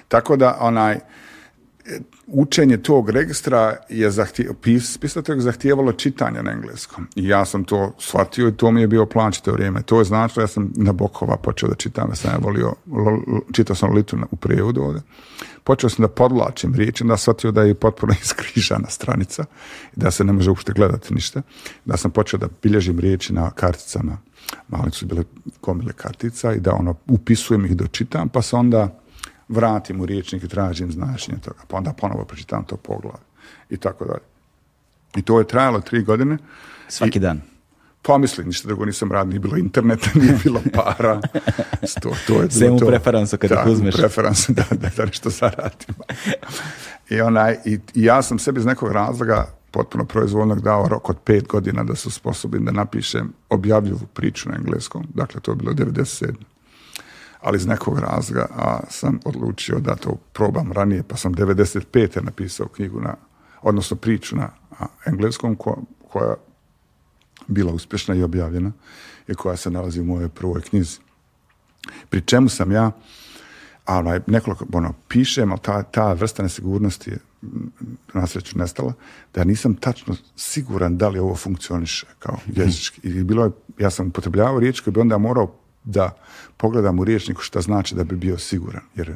[0.08, 1.00] Tako da onaj
[2.28, 7.08] učenje tog registra je zahtije, pis, pisatelj zahtijevalo čitanje na engleskom.
[7.16, 9.82] I ja sam to shvatio i to mi je bio plan čito vrijeme.
[9.82, 12.74] To je značilo, ja sam na Bokova počeo da čitam, ja sam ja volio,
[13.54, 15.02] čitao sam Litu u prijevodu ovdje.
[15.64, 19.46] Počeo sam da podlačim riječi, onda shvatio da je potpuno iskrižana stranica
[19.96, 21.42] da se ne može uopšte gledati ništa.
[21.86, 24.18] Da sam počeo da bilježim riječi na karticama
[24.68, 25.24] mali su bile
[25.62, 29.00] komile kartica i da ono upisujem ih, dočitam, pa se onda
[29.48, 33.26] vratim u riječnik i tražim značenje toga, pa onda ponovo pročitam to poglavlje
[33.70, 34.24] i tako dalje.
[35.16, 36.38] I to je trajalo tri godine.
[36.88, 37.42] Svaki dan.
[38.02, 41.22] Pa mislim, ništa drugo nisam radio, nije bilo interneta, nije bilo para.
[42.02, 42.88] To, to je bilo to.
[42.88, 43.96] preferansu kada da, uzmeš.
[43.96, 45.96] preferansu, da, da, da nešto zaradim.
[47.10, 51.18] I, onaj, i, i ja sam sebi iz nekog razloga potpuno proizvoljnog dao rok od
[51.24, 55.08] pet godina da su sposobni da napišem objavljivu priču na engleskom.
[55.14, 56.34] Dakle, to je bilo 97.
[57.46, 62.24] Ali iz nekog razloga a, sam odlučio da to probam ranije, pa sam 95.
[62.24, 63.16] napisao knjigu na,
[63.62, 64.50] odnosno priču na
[65.06, 66.36] engleskom ko- koja
[67.48, 68.72] bila uspješna i objavljena
[69.28, 70.98] i koja se nalazi u mojoj prvoj knjizi.
[72.10, 72.92] Pri čemu sam ja
[73.86, 77.18] a onaj, nekoliko, ono, pišem, ali ta, ta vrsta nesigurnosti je
[78.14, 78.94] na sreću nestala,
[79.34, 83.02] da nisam tačno siguran da li ovo funkcioniše kao jezički.
[83.04, 85.56] I bilo je, ja sam upotrebljavao riječ koji bi onda morao
[85.86, 86.18] da
[86.58, 88.84] pogledam u riječniku šta znači da bi bio siguran.
[88.96, 89.16] Jer,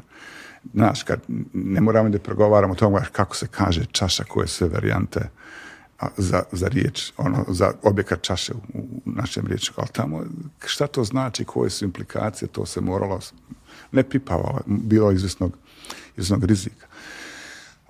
[0.73, 1.19] znaš, kad
[1.53, 5.29] ne moramo da pregovaramo o tome kako se kaže čaša, koje sve varijante
[6.17, 10.23] za, za riječ, ono, za objekat čaše u, u našem riječniku, ali tamo
[10.65, 13.19] šta to znači, koje su implikacije, to se moralo,
[13.91, 15.57] ne pipavalo, bilo je izvjesnog,
[16.17, 16.87] izvjesnog rizika.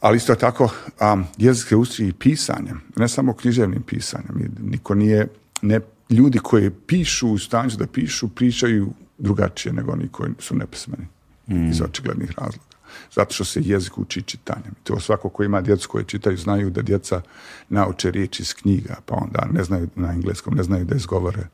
[0.02, 0.70] Ali isto tako,
[1.14, 4.56] um, jezik se i pisanjem, ne samo književnim pisanjem.
[4.60, 5.28] Niko nije,
[5.62, 11.08] ne, ljudi koji pišu u stanju da pišu, pričaju drugačije nego oni koji su nepismeni
[11.48, 12.70] iz očiglednih razloga.
[13.16, 14.74] Zato što se jezik uči čitanjem.
[14.84, 17.22] To svako ko ima djecu koje čitaju znaju da djeca
[17.70, 21.48] nauče riječi iz knjiga, pa onda ne znaju na engleskom, ne znaju da izgovore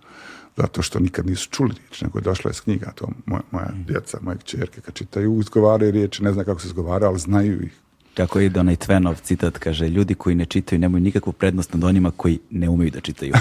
[0.58, 2.92] zato što nikad nisu čuli riječ, nego je došla iz knjiga.
[2.96, 7.08] To moja, moja djeca, moje kćerke kad čitaju, izgovaraju riječi, ne znaju kako se izgovara,
[7.08, 7.74] ali znaju ih.
[8.16, 12.12] Kako ide onaj Tvenov citat, kaže, ljudi koji ne čitaju nemaju nikakvu prednost nad onima
[12.18, 13.34] koji ne umeju da čitaju.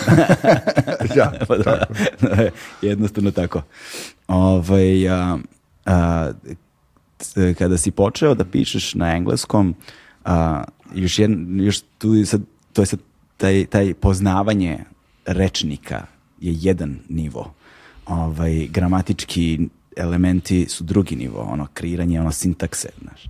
[1.17, 1.87] ja, Pa da,
[2.83, 3.63] jednostavno tako.
[4.29, 5.39] Ovaj, a,
[5.87, 6.33] a,
[7.59, 9.75] kada si počeo da pišeš na engleskom,
[10.25, 10.65] a,
[10.95, 12.41] još, jedan, još tu je sad,
[12.73, 12.99] to je sad
[13.37, 14.79] taj, taj poznavanje
[15.27, 16.07] rečnika
[16.41, 17.55] je jedan nivo.
[18.07, 23.25] Ovaj, gramatički elementi su drugi nivo, ono kreiranje, ono sintakse, znaš.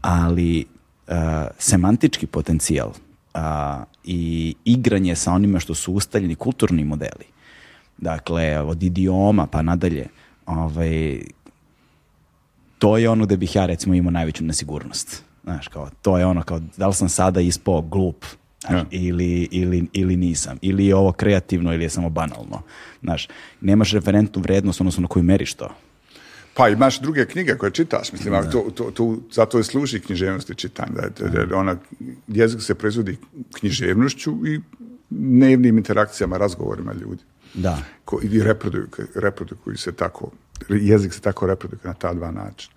[0.00, 0.64] Ali
[1.08, 2.92] a, semantički potencijal
[3.34, 7.24] a, i igranje sa onima što su ustaljeni kulturni modeli,
[7.98, 10.08] dakle, od idioma pa nadalje,
[10.46, 11.20] ovaj,
[12.78, 15.24] to je ono da bih ja recimo imao najveću nesigurnost.
[15.44, 18.24] Znaš, kao, to je ono kao, da li sam sada ispao glup
[18.60, 18.86] znaš, Ja.
[18.90, 22.62] ili, ili, ili nisam, ili je ovo kreativno ili je samo banalno.
[23.02, 23.28] Znaš,
[23.60, 25.68] nemaš referentnu vrednost odnosno na koju meriš to.
[26.54, 30.50] Pa imaš druge knjige koje čitaš, mislim, ali to, to, to, zato je služi književnost
[30.50, 30.92] i čitanje.
[31.54, 31.76] Ona,
[32.28, 33.16] jezik se proizvodi
[33.58, 34.60] književnošću i
[35.10, 37.22] dnevnim interakcijama, razgovorima ljudi.
[37.54, 37.78] Da.
[38.04, 40.30] Ko, I reprodukuju, reprodukuju se tako,
[40.68, 42.74] jezik se tako reprodukuje na ta dva načina.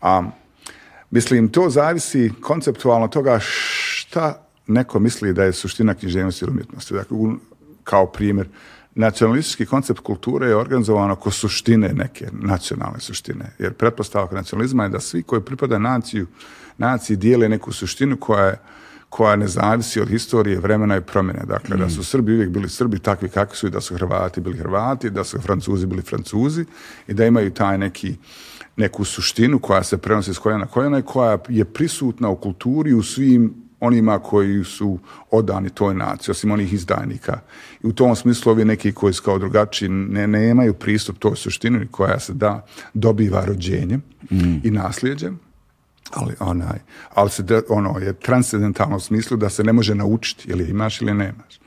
[0.00, 0.22] A,
[1.10, 6.94] mislim, to zavisi konceptualno toga šta neko misli da je suština književnosti ili umjetnosti.
[6.94, 7.16] Dakle,
[7.84, 8.48] kao primjer,
[8.94, 13.44] nacionalistički koncept kulture je organizovan oko suštine neke nacionalne suštine.
[13.58, 16.26] Jer pretpostavka nacionalizma je da svi koji pripada naciju,
[16.78, 18.58] naciji dijele neku suštinu koja je
[19.12, 21.42] koja ne zavisi od historije, vremena i promjene.
[21.44, 24.58] Dakle, da su Srbi uvijek bili Srbi takvi kakvi su i da su Hrvati bili
[24.58, 26.64] Hrvati, da su Francuzi bili Francuzi
[27.08, 28.16] i da imaju taj neki
[28.76, 32.94] neku suštinu koja se prenosi s koljena na koljena i koja je prisutna u kulturi
[32.94, 34.98] u svim onima koji su
[35.30, 37.40] odani toj naciji, osim onih izdajnika.
[37.82, 41.86] I u tom smislu ovi neki koji su kao drugačiji ne, nemaju pristup toj suštini
[41.90, 44.02] koja se da dobiva rođenjem
[44.64, 45.38] i nasljeđem,
[46.10, 46.78] ali onaj,
[47.14, 50.70] ali se de- ono je transcendentalno u smislu da se ne može naučiti, ili je
[50.70, 51.60] imaš ili nemaš.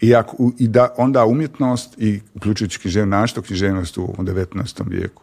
[0.00, 4.82] I, ako, i da onda umjetnost i uključujući književnost, književnost u 19.
[4.88, 5.22] vijeku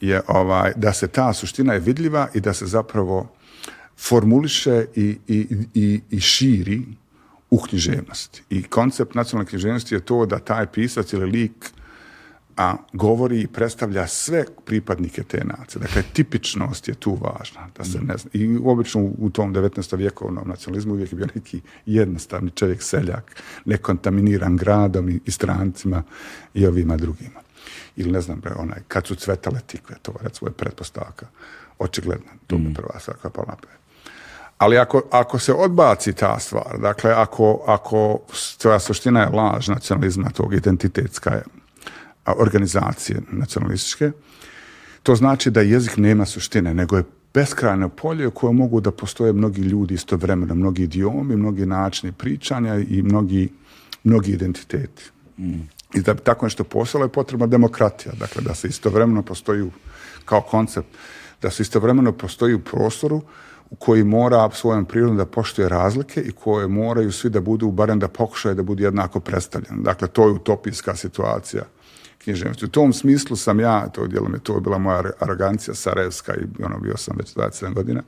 [0.00, 3.28] je ovaj, da se ta suština je vidljiva i da se zapravo
[4.02, 6.82] formuliše i, i, i, i širi
[7.50, 8.42] u književnosti.
[8.50, 11.72] I koncept nacionalne književnosti je to da taj pisac ili lik
[12.56, 15.80] a govori i predstavlja sve pripadnike te nacije.
[15.80, 17.68] Dakle, tipičnost je tu važna.
[17.78, 18.30] Da se ne zna.
[18.32, 19.96] I obično u, tom 19.
[19.96, 26.02] vjekovnom nacionalizmu uvijek je bio neki jednostavni čovjek, seljak, nekontaminiran gradom i, i strancima
[26.54, 27.40] i ovima drugima.
[27.96, 31.26] Ili ne znam, bre, onaj, kad su cvetale tikve, to recimo je pretpostavka.
[31.78, 33.82] Očigledno, to bi prva stvar koja je pala na pamet.
[34.62, 38.18] Ali ako, ako se odbaci ta stvar, dakle, ako, ako
[38.58, 41.42] tvoja suština je laž nacionalizma, tog identitetska je,
[42.24, 44.10] a, organizacije nacionalističke,
[45.02, 49.32] to znači da jezik nema suštine, nego je beskrajno polje u kojem mogu da postoje
[49.32, 53.48] mnogi ljudi istovremeno, mnogi idiomi, mnogi načini pričanja i mnogi,
[54.04, 55.10] mnogi identiteti.
[55.94, 58.12] I da bi tako nešto postalo je potrebna demokratija.
[58.18, 59.70] Dakle, da se istovremeno postoji
[60.24, 60.88] kao koncept,
[61.42, 63.22] da se istovremeno postoji u prostoru
[63.78, 68.08] koji mora svojom prirodom da poštuje razlike i koje moraju svi da budu, barem da
[68.08, 69.82] pokušaju da budu jednako predstavljeni.
[69.82, 71.62] Dakle, to je utopijska situacija
[72.24, 72.64] književnosti.
[72.64, 76.78] U tom smislu sam ja, to dijelom je to bila moja arogancija sarajevska i ono
[76.78, 78.02] bio sam već 27 godina.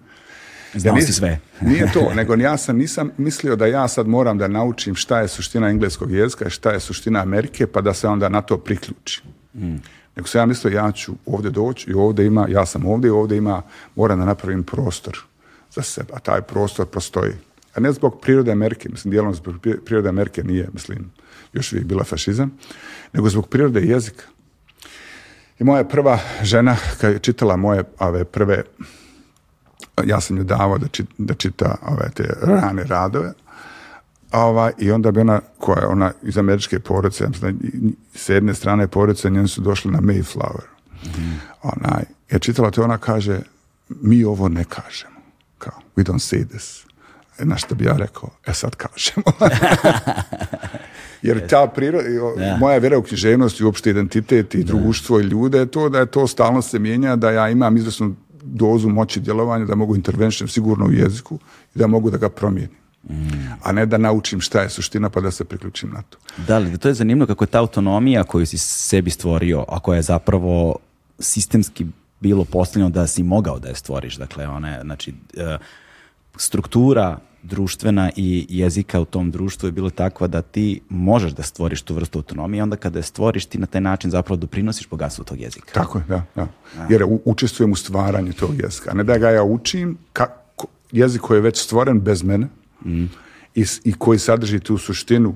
[0.74, 1.40] Znao Ja si sve.
[1.60, 5.28] Nije to, nego ja sam nisam mislio da ja sad moram da naučim šta je
[5.28, 9.24] suština engleskog jezika i šta je suština Amerike, pa da se onda na to priključim.
[10.16, 13.10] Nego sam ja mislio ja ću ovdje doći i ovdje ima, ja sam ovdje i
[13.10, 13.62] ovdje ima,
[13.96, 15.18] moram da napravim prostor
[15.74, 17.32] za sebe, a taj prostor postoji.
[17.74, 21.10] A ne zbog prirode Amerike, mislim, dijelom zbog pri- prirode Amerike nije, mislim,
[21.52, 22.50] još uvijek bila fašizam,
[23.12, 24.22] nego zbog prirode jezika.
[25.58, 28.62] I moja prva žena, kad je čitala moje ove prve
[30.04, 33.32] ja sam ju davao da, čit- da čita ove te rane radove.
[34.32, 37.58] Ovaj, I onda bi ona, koja je ona iz američke porodice, ja mislim
[38.14, 40.64] s jedne strane porodice njeni su došli na Mayflower.
[41.62, 43.40] Onaj, je čitala to, ona kaže,
[43.88, 45.13] mi ovo ne kažemo.
[45.64, 46.84] Kao, we don't say this.
[47.38, 49.24] E, Na što bi ja rekao, e sad kažemo.
[51.22, 52.56] Jer ta priroda, Da.
[52.56, 56.06] moja vjera u književnost i uopšte identitet i društvo i ljude je to da je
[56.06, 60.86] to stalno se mijenja, da ja imam izvrsnu dozu moći djelovanja, da mogu intervention sigurno
[60.86, 61.38] u jeziku
[61.74, 62.76] i da mogu da ga promijenim.
[63.62, 66.18] A ne da naučim šta je suština pa da se priključim na to.
[66.46, 69.96] Da, ali to je zanimljivo kako je ta autonomija koju si sebi stvorio, a koja
[69.96, 70.76] je zapravo
[71.18, 71.86] sistemski
[72.24, 74.16] bilo postavljeno da si mogao da je stvoriš.
[74.16, 75.58] Dakle, ona je, znači, e,
[76.36, 81.82] struktura društvena i jezika u tom društvu je bilo takva da ti možeš da stvoriš
[81.82, 85.40] tu vrstu autonomije, onda kada je stvoriš ti na taj način zapravo doprinosiš bogatstvu tog
[85.40, 85.72] jezika.
[85.74, 86.22] Tako je, da.
[86.34, 86.46] da.
[86.88, 88.90] Jer učestvujem u stvaranju tog jezika.
[88.90, 92.48] A ne da ga ja učim, kako, jezik koji je već stvoren bez mene
[93.54, 95.34] i, s- i koji sadrži tu suštinu,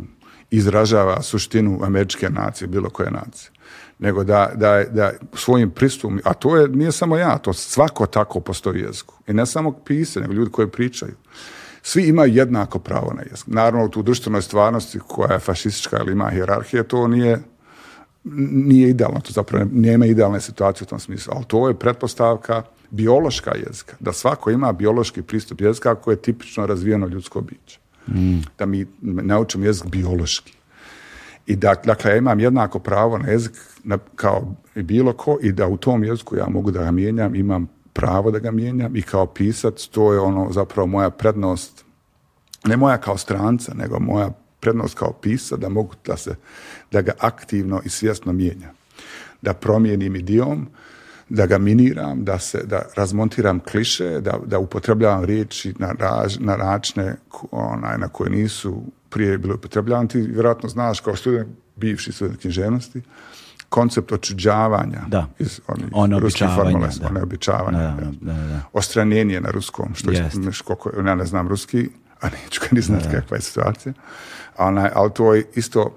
[0.50, 3.50] izražava suštinu američke nacije, bilo koje nacije.
[3.98, 8.40] Nego da, da, da svojim pristupom, a to je, nije samo ja, to svako tako
[8.40, 9.14] postoji jeziku.
[9.26, 11.14] I ne samo pisanje, nego ljudi koji pričaju.
[11.82, 13.46] Svi imaju jednako pravo na jezik.
[13.46, 17.40] Naravno, u društvenoj stvarnosti koja je fašistička ili ima hijerarhije, to nije
[18.50, 23.52] nije idealno, to zapravo nema idealne situacije u tom smislu, ali to je pretpostavka biološka
[23.66, 27.78] jezika, da svako ima biološki pristup jezika koje je tipično razvijeno ljudsko biće.
[28.58, 30.52] Da mi naučimo jezik biološki.
[31.46, 33.52] I da, dakle, ja imam jednako pravo na jezik
[33.88, 37.68] na, kao bilo ko i da u tom jeziku ja mogu da ga mijenjam, imam
[37.92, 41.84] pravo da ga mijenjam i kao pisac to je ono zapravo moja prednost
[42.64, 46.34] ne moja kao stranca, nego moja prednost kao pisa da mogu da se,
[46.92, 48.70] da ga aktivno i svjesno mijenjam.
[49.42, 50.68] Da promijenim idiom,
[51.28, 56.56] da ga miniram, da se, da razmontiram kliše, da, da upotrebljavam riječi na, raž, na
[56.56, 60.08] načine ko- onaj, na koje nisu prije bili upotrebljavani.
[60.08, 63.02] Ti vjerojatno znaš kao student, bivši student književnosti,
[63.68, 65.26] koncept očuđavanja Da.
[65.38, 67.08] iz onih ruskih Oneobičavanja, formula, da.
[67.08, 67.96] oneobičavanja, Da, ja.
[68.20, 68.60] da, da, da.
[68.72, 70.30] Ostranjenje na ruskom, što je,
[70.64, 71.88] koliko, ja ne znam ruski,
[72.20, 73.92] a neću ga ni znati kakva je situacija.
[74.56, 75.96] A onaj, ali to je isto,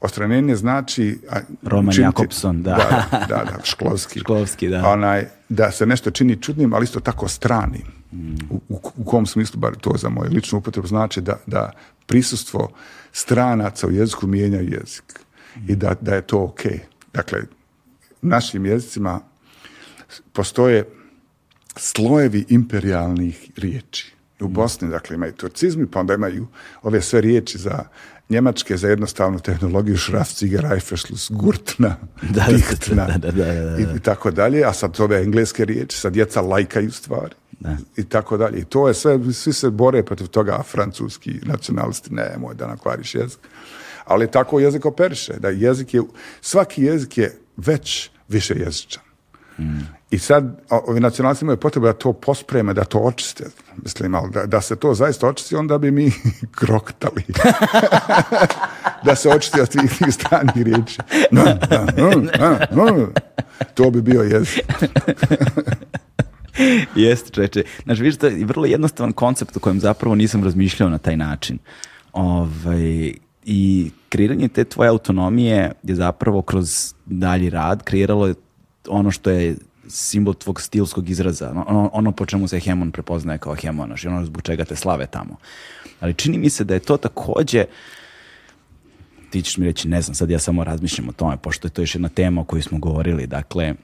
[0.00, 1.18] ostranjenje znači...
[1.30, 2.70] a, Roman učiniti- Jakobson, da.
[2.70, 4.20] Da, da, da, Šklovski.
[4.20, 4.88] Šklovski, da.
[4.88, 8.00] Onaj, da se nešto čini čudnim, ali isto tako stranim.
[8.50, 11.70] U, u, u kom smislu, bar to za moju ličnu upotrebu, znači da, da
[12.06, 12.68] prisustvo
[13.12, 15.20] stranaca u jeziku mijenja jezik.
[15.68, 16.60] I da, da je to ok.
[17.14, 17.42] Dakle,
[18.22, 19.20] našim jezicima
[20.32, 20.84] postoje
[21.76, 24.14] slojevi imperialnih riječi.
[24.40, 26.46] U Bosni, dakle, imaju turcizmi, pa onda imaju
[26.82, 27.84] ove sve riječi za
[28.28, 31.96] njemačke, za jednostavnu tehnologiju, Schraffziger, Eiferschluss, Gurtna,
[32.34, 33.78] Da, Dichtna da, da.
[33.78, 37.34] I, i tako dalje, a sad ove engleske riječi, sad djeca lajkaju stvari
[37.96, 38.58] i tako dalje.
[38.58, 42.66] I to je sve, svi se bore protiv toga, a francuski nacionalisti, ne, moj da
[42.66, 43.38] nakvariš jezik.
[44.04, 46.02] Ali tako jezik operiše, da jezik je,
[46.40, 49.02] svaki jezik je već više jezičan.
[50.10, 53.44] I sad ovi nacionalisti imaju potrebu da to pospreme, da to očiste.
[53.82, 56.12] Mislim, ali da, da se to zaista očisti, onda bi mi
[56.58, 57.24] kroktali.
[59.04, 60.98] da se očisti od tih stranih riječi.
[61.30, 61.44] No.
[63.74, 64.58] To bi bio jezik.
[66.94, 67.62] Jeste, čeče.
[67.84, 71.58] Znaš, vidiš da je vrlo jednostavan koncept o kojem zapravo nisam razmišljao na taj način.
[72.12, 73.12] Ovaj,
[73.52, 78.34] I kreiranje te tvoje autonomije je zapravo kroz dalji rad kreiralo je
[78.88, 79.56] ono što je
[79.88, 84.08] simbol tvog stilskog izraza, ono, ono po čemu se Hemon prepoznaje kao Hemon, znaš, i
[84.08, 85.36] ono zbog čega te slave tamo.
[86.00, 87.64] Ali čini mi se da je to takođe
[89.30, 91.82] ti ćeš mi reći, ne znam, sad ja samo razmišljam o tome, pošto je to
[91.82, 93.74] još jedna tema o kojoj smo govorili, dakle,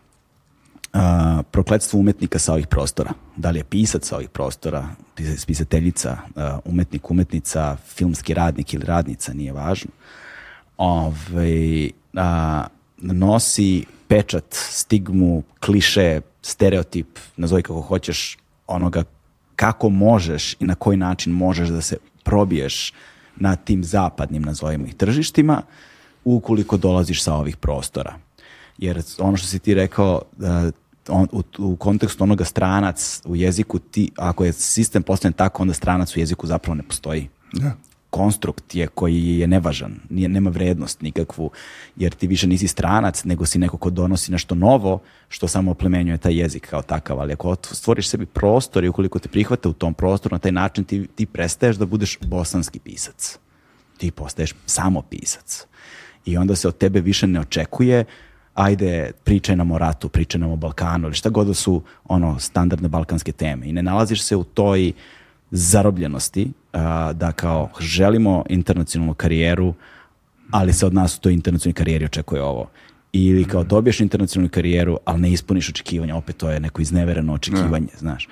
[0.96, 3.12] a, prokletstvo umetnika sa ovih prostora.
[3.36, 6.16] Da li je pisac sa ovih prostora, pis- pisateljica,
[6.64, 9.90] umetnik, umetnica, filmski radnik ili radnica, nije važno.
[10.76, 12.66] Ove, a,
[12.96, 19.04] nosi pečat, stigmu, kliše, stereotip, nazove kako hoćeš, onoga
[19.56, 22.92] kako možeš i na koji način možeš da se probiješ
[23.36, 25.62] na tim zapadnim, nazovimo ih, tržištima,
[26.24, 28.14] ukoliko dolaziš sa ovih prostora.
[28.78, 30.22] Jer ono što si ti rekao,
[31.08, 35.74] on, u, u kontekstu onoga stranac u jeziku, ti, ako je sistem postavljen tako, onda
[35.74, 37.28] stranac u jeziku zapravo ne postoji.
[37.52, 37.72] Da.
[38.10, 41.50] Konstrukt je koji je nevažan, nije, nema vrednost nikakvu,
[41.96, 46.18] jer ti više nisi stranac, nego si neko ko donosi nešto novo, što samo oplemenjuje
[46.18, 49.94] taj jezik kao takav, ali ako stvoriš sebi prostor i ukoliko te prihvate u tom
[49.94, 53.38] prostoru, na taj način ti, ti prestaješ da budeš bosanski pisac.
[53.98, 55.66] Ti postaješ samo pisac.
[56.24, 58.04] I onda se od tebe više ne očekuje
[58.56, 62.38] ajde, pričaj nam o ratu, pričaj nam o Balkanu, ili šta god da su ono,
[62.38, 63.66] standardne balkanske teme.
[63.66, 64.92] I ne nalaziš se u toj
[65.50, 69.74] zarobljenosti a, da kao želimo internacionalnu karijeru,
[70.50, 72.70] ali se od nas u toj internacionalnoj karijeri očekuje ovo.
[73.12, 77.88] Ili kao dobiješ internacionalnu karijeru, ali ne ispuniš očekivanja, opet to je neko iznevereno očekivanje,
[77.98, 78.28] znaš.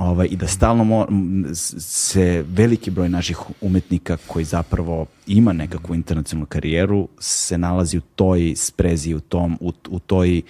[0.00, 1.06] Ovaj, I da stalno
[1.78, 8.54] se veliki broj naših umetnika koji zapravo ima nekakvu internacionalnu karijeru se nalazi u toj
[8.56, 10.42] sprezi, u, tom, u, u toj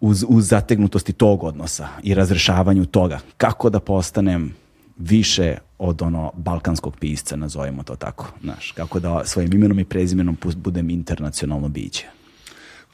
[0.00, 3.18] uz, uz zategnutosti tog odnosa i razrešavanju toga.
[3.36, 4.54] Kako da postanem
[4.98, 10.36] više od ono balkanskog pisca, nazovimo to tako, znaš, kako da svojim imenom i prezimenom
[10.56, 12.06] budem internacionalno biće.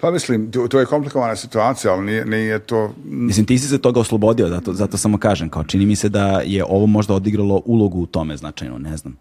[0.03, 2.95] Pa mislim, to, to je komplikovana situacija, ali nije, nije to...
[3.05, 6.41] Mislim, ti si se toga oslobodio, zato, zato samo kažem, kao čini mi se da
[6.45, 9.16] je ovo možda odigralo ulogu u tome značajno, ne znam.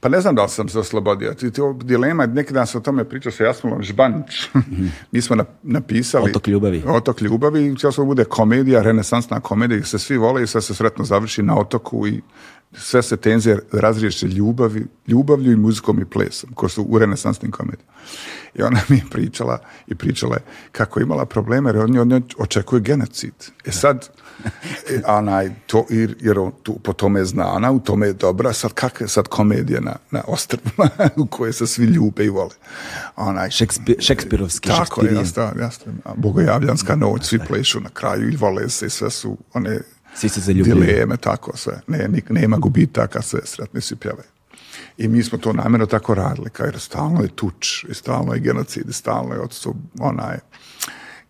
[0.00, 1.34] Pa ne znam da li sam se oslobodio.
[1.34, 1.50] Ti,
[1.84, 4.50] dilema, neki dan sam o tome pričao sa Jasmilom Žbanić.
[5.12, 6.30] Mi smo na- napisali...
[6.30, 6.82] Otok ljubavi.
[6.86, 10.74] Otok ljubavi i cijelo bude komedija, renesansna komedija, gdje se svi vole i sve se
[10.74, 12.20] sretno završi na otoku i
[12.72, 17.92] sve se tenzije razriješe ljubavi, ljubavlju i muzikom i plesom, ko su u renesansnim komedijama.
[18.54, 20.42] I ona mi je pričala i pričala je
[20.72, 23.32] kako je imala probleme, jer od nje očekuje genocid.
[23.64, 24.08] E sad,
[24.90, 28.52] e, onaj, to, jer, jer on tu, po tome je znana, u tome je dobra,
[28.52, 30.88] sad kakva je sad komedija na, na ostrvima
[31.22, 32.54] u koje se svi ljube i vole.
[33.16, 35.92] Onaj, Šekspir, šekspirovski, tako je, jasno, jasno.
[36.16, 39.80] Bogojavljanska noć, svi plešu na kraju i vole se i sve su one
[40.14, 41.80] Svi se dileme, tako sve.
[41.86, 44.28] Ne, nema gubitaka, sve sretni svi pjevaju.
[44.98, 48.40] I mi smo to namjerno tako radili, kao jer stalno je tuč, i stalno je
[48.40, 50.38] genocid, i stalno je odsup, onaj,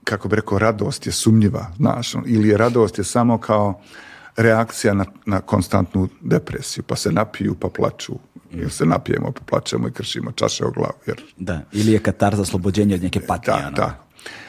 [0.04, 3.80] kako bi rekao, radost je sumnjiva, znaš, on- ili je radost je samo kao
[4.36, 8.12] reakcija na, na konstantnu depresiju, pa se napiju, pa plaču,
[8.50, 12.36] ili se napijemo, pa plačemo i kršimo čaše o glavu, jer Da, ili je katar
[12.36, 13.52] za oslobođenje od neke patnje.
[13.52, 13.70] da, ono.
[13.70, 14.04] da.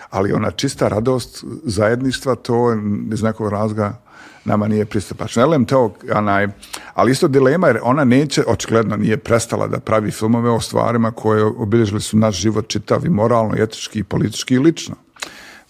[0.10, 2.76] Ali ona čista radost zajedništva, to
[3.14, 4.02] iz nekog razloga
[4.46, 5.42] nama nije pristupačno.
[5.42, 6.48] Elem to, onaj,
[6.94, 11.44] ali isto dilema, jer ona neće, očigledno nije prestala da pravi filmove o stvarima koje
[11.44, 14.96] obilježili su naš život čitav i moralno, i etički, i politički i lično.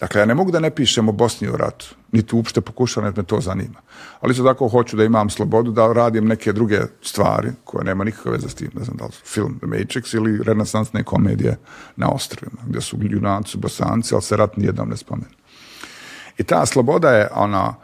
[0.00, 3.16] Dakle, ja ne mogu da ne pišem o Bosni u ratu, niti uopšte pokušam, jer
[3.16, 3.80] me to zanima.
[4.20, 8.32] Ali isto tako hoću da imam slobodu da radim neke druge stvari koje nema nikakve
[8.32, 11.56] veze s tim, ne znam da li film The Matrix ili renesansne komedije
[11.96, 15.30] na ostrovima, gdje su junaci bosanci, ali se rat nijednom ne spomenu.
[16.38, 17.74] I ta sloboda je ona,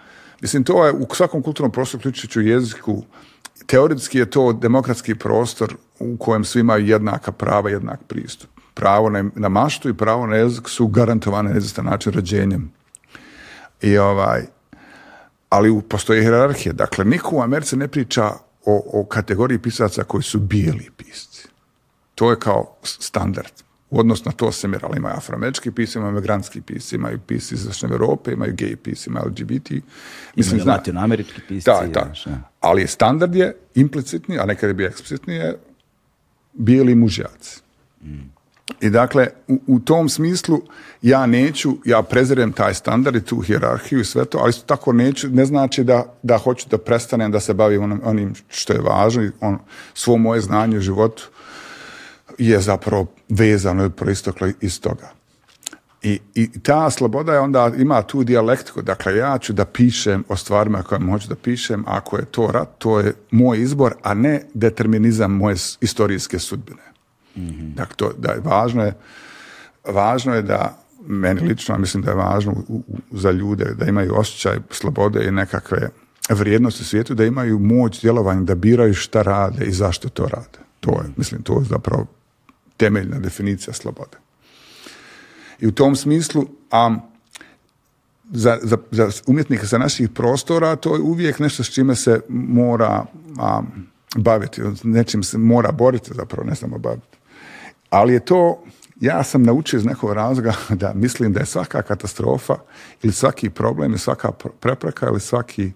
[0.41, 3.03] mislim to je u svakom kulturnom prostoru, uključujući u jeziku,
[3.67, 8.51] teoretski je to demokratski prostor u kojem svi imaju jednaka prava, jednak pristup.
[8.75, 12.73] Pravo na, na maštu i pravo na jezik su garantovane na izvestan način rođenjem.
[13.83, 14.43] I ovaj,
[15.49, 16.73] ali postoji hierarhija.
[16.73, 18.31] Dakle, niko u Americi ne priča
[18.65, 21.49] o, o kategoriji pisaca koji su bijeli pisci.
[22.15, 23.66] To je kao standard.
[23.91, 24.97] U odnosu na to se mjerali.
[24.97, 29.71] Imaju afroamerički pisci, imaju migrantski imaju pisci iz Istočne Europe, imaju gay pisci, imaju LGBT.
[30.37, 31.71] Mislim, zna- latinoamerički pisci.
[31.71, 32.13] da, da.
[32.61, 35.59] Ali standard je implicitni, a nekad je bio eksplicitni, je
[36.53, 37.61] bijeli mužjaci.
[38.81, 40.61] I dakle, u, u tom smislu
[41.03, 44.93] ja neću, ja prezirem taj standard i tu hijerarhiju i sve to, ali isto tako
[44.93, 48.81] neću, ne znači da, da hoću da prestanem da se bavim onim, onim što je
[48.81, 49.59] važno on,
[49.95, 51.29] svo moje znanje u životu
[52.39, 55.11] je zapravo vezano i proisteklo iz toga.
[56.03, 58.83] I, I ta sloboda je onda ima tu dijalektiku.
[58.83, 61.85] Dakle, ja ću da pišem o stvarima koje hoću da pišem.
[61.87, 66.83] Ako je to rat, to je moj izbor, a ne determinizam moje istorijske sudbine.
[67.75, 68.95] Dakle, to, da je važno je,
[69.89, 73.87] važno je da meni lično, a mislim da je važno u- u- za ljude da
[73.87, 75.89] imaju osjećaj slobode i nekakve
[76.31, 80.59] vrijednosti u svijetu, da imaju moć djelovanja, da biraju šta rade i zašto to rade.
[80.81, 82.07] To je, mislim, to je zapravo
[82.77, 84.17] temeljna definicija slobode.
[85.61, 86.97] I u tom smislu, a,
[88.31, 93.05] za, za, za umjetnike sa naših prostora, to je uvijek nešto s čime se mora
[93.39, 93.63] a,
[94.17, 97.17] baviti, nečim se mora boriti zapravo, ne samo baviti.
[97.91, 98.63] Ali je to
[99.01, 102.55] ja sam naučio iz nekog razloga da mislim da je svaka katastrofa
[103.03, 105.73] ili svaki problem ili svaka pr- prepreka ili svaki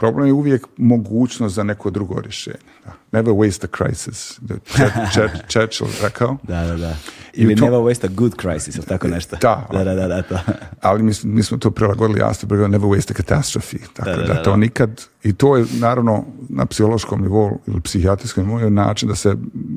[0.00, 2.56] problem je uvijek mogućnost za neko drugo rješenje.
[2.84, 2.92] Da.
[3.12, 4.40] Never waste a crisis.
[5.52, 6.36] Churchill rekao.
[6.42, 6.96] Da, da, da.
[7.32, 9.36] Ili to- never waste a good crisis, ili tako nešto.
[9.40, 9.66] Da.
[9.72, 10.38] Da, da, da, da, to.
[10.88, 13.76] ali mi, mi smo to prilagodili Asperger, never waste a catastrophe.
[13.92, 18.70] Tako Da, da, to nikad, i to je naravno na psihološkom nivou ili psihijatrijskom nivou
[18.70, 19.34] način da se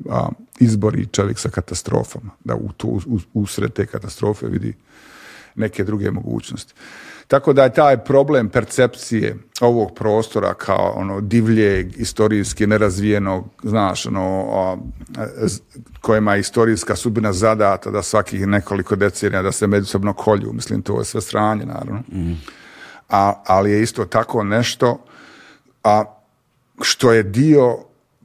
[0.09, 0.29] a,
[0.59, 2.99] izbori čovjek sa katastrofama, da u to,
[3.33, 4.73] usred te katastrofe vidi
[5.55, 6.73] neke druge mogućnosti.
[7.33, 14.45] Tako da je taj problem percepcije ovog prostora kao ono divljeg, istorijski nerazvijenog, znaš, ono,
[14.51, 14.77] a,
[15.47, 15.59] z-
[16.01, 20.99] kojima je istorijska sudbina zadata da svakih nekoliko decenija da se međusobno kolju, mislim to
[20.99, 22.03] je sve sranje naravno.
[23.09, 25.05] A, ali je isto tako nešto
[25.83, 26.03] a
[26.81, 27.77] što je dio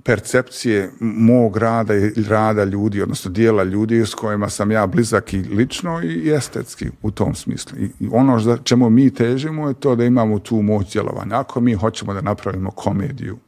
[0.08, 5.38] percepcije mog rada i rada ljudi, odnosno dijela ljudi s kojima sam ja blizak i
[5.38, 7.78] lično i estetski u tom smislu.
[7.78, 11.40] I ono za čemu mi težimo je to da imamo tu moć djelovanja.
[11.40, 13.38] Ako mi hoćemo da napravimo komediju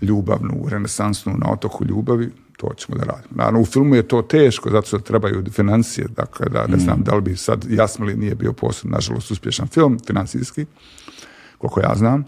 [0.00, 3.34] ljubavnu, renesansnu na otoku ljubavi, to ćemo da radimo.
[3.34, 7.14] Naravno, u filmu je to teško, zato što trebaju financije, dakle, da ne znam da
[7.14, 10.66] li bi sad Jasmili nije bio posebno, nažalost, uspješan film, financijski,
[11.58, 12.24] koliko ja znam,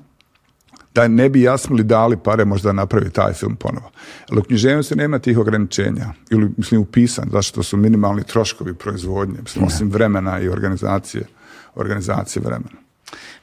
[0.95, 3.91] da ne bi Jasmili dali pare možda da napravi taj film ponovo.
[4.31, 9.65] Ali u književnosti nema tih ograničenja, ili mislim upisan, zašto su minimalni troškovi proizvodnje, mislim,
[9.65, 11.25] osim vremena i organizacije,
[11.75, 12.85] organizacije vremena.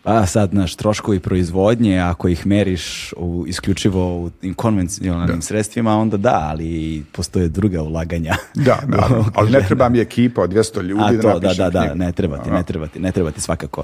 [0.04, 6.48] Pa sad, naš troškovi proizvodnje, ako ih meriš u, isključivo u konvencionalnim sredstvima, onda da,
[6.52, 8.36] ali postoje druga ulaganja.
[8.56, 11.70] Da, naravno, ali ne treba mi ekipa od 200 ljudi A da to, da, da,
[11.70, 13.84] da, ne treba ti, ne treba ti, ne treba ti svakako.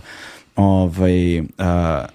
[0.56, 2.06] Ovaj, a,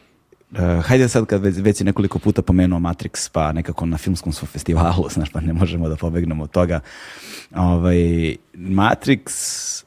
[0.59, 4.33] a, hajde sad kad već, već si nekoliko puta pomenuo Matrix, pa nekako na filmskom
[4.33, 6.81] smo festivalu, znaš, pa ne možemo da pobegnemo od toga.
[7.57, 9.24] Ovaj, Matrix,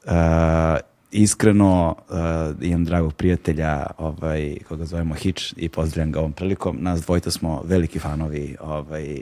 [0.08, 0.78] a,
[1.12, 6.78] iskreno, a, imam dragog prijatelja, ovaj, koga zovemo Hitch i pozdravljam ga ovom prilikom.
[6.82, 9.18] Nas dvojta smo veliki fanovi ovaj,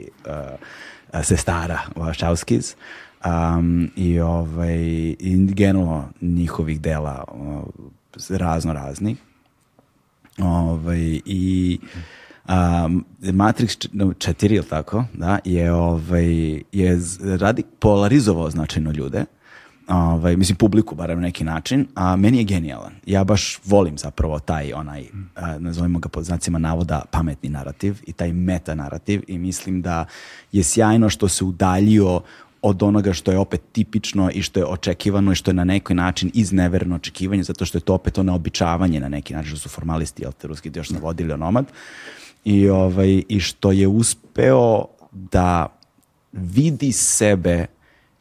[1.12, 2.74] a, sestara Wachowskis.
[3.56, 4.76] Um, i ovaj
[5.18, 7.24] i generalno njihovih dela
[8.30, 9.16] razno raznih
[10.38, 11.78] ovaj i
[12.48, 17.00] um, Matrix 4 ili tako da je ovaj je
[17.38, 19.24] radi polarizovao značajno ljude
[19.88, 22.92] ovaj, mislim publiku barem na neki način, a meni je genijalan.
[23.06, 25.04] Ja baš volim zapravo taj onaj,
[25.58, 30.04] nazovimo ga pod znacima navoda, pametni narativ i taj meta narativ i mislim da
[30.52, 32.20] je sjajno što se udaljio
[32.66, 35.94] od onoga što je opet tipično i što je očekivano i što je na neki
[35.94, 39.68] način iznevereno očekivanje, zato što je to opet ono običavanje na neki način, što su
[39.68, 41.66] formalisti, jel te, ruski još navodili onomad,
[42.44, 45.66] i, ovaj, i što je uspeo da
[46.32, 47.66] vidi sebe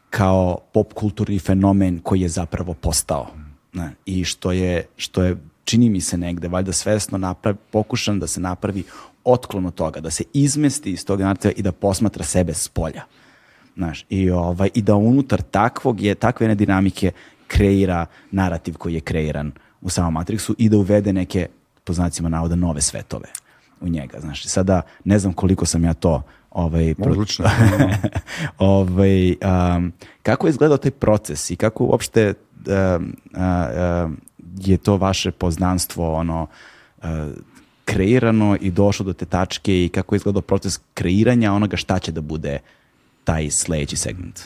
[0.10, 3.28] kao pop kulturni fenomen koji je zapravo postao.
[3.74, 3.91] Ne?
[4.06, 8.41] I što je, što je, čini mi se negde, valjda svesno napravi, pokušan da se
[8.41, 8.84] napravi
[9.24, 13.03] otklon od toga, da se izmesti iz toga narativa i da posmatra sebe s polja.
[13.76, 17.12] Znaš, i, ovaj, I da unutar takvog je, takve jedne dinamike
[17.48, 19.52] kreira narativ koji je kreiran
[19.82, 21.48] u samom Matrixu i da uvede neke,
[21.84, 23.28] po znacima navoda, nove svetove
[23.82, 24.20] u njega.
[24.20, 27.45] Znaš, sada ne znam koliko sam ja to ovaj, Odlično.
[28.58, 29.94] ovaj, um,
[30.24, 32.34] kako je izgledao taj proces i kako uopšte
[32.68, 33.16] um,
[34.06, 34.18] um,
[34.58, 36.48] je to vaše poznanstvo ono
[37.86, 42.12] kreirano i došlo do te tačke i kako je izgledao proces kreiranja onoga šta će
[42.12, 42.60] da bude
[43.24, 44.40] taj sledeći segment,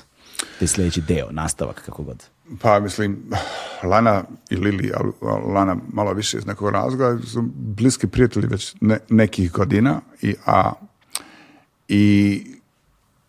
[0.60, 2.24] taj sledeći deo, nastavak, kako god.
[2.62, 3.24] Pa mislim,
[3.84, 4.92] Lana i Lili,
[5.54, 10.72] Lana malo više iz nekog razloga, su bliski prijatelji već ne- nekih godina, i, a
[11.88, 12.44] i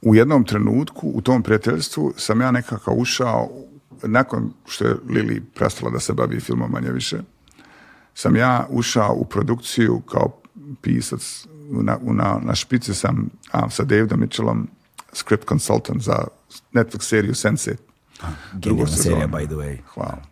[0.03, 3.49] u jednom trenutku u tom prijateljstvu sam ja nekako ušao,
[4.03, 7.19] nakon što je Lili prestala da se bavi filmom manje više,
[8.15, 10.41] sam ja ušao u produkciju kao
[10.83, 14.69] pisac, na, na, na špici sam a, sa Davidom Mitchellom,
[15.13, 16.25] script consultant za
[16.73, 17.77] Netflix seriju Sense.
[18.53, 19.17] Genijalna sezonu.
[19.17, 19.79] serija, by the way.
[19.95, 20.23] Hvala.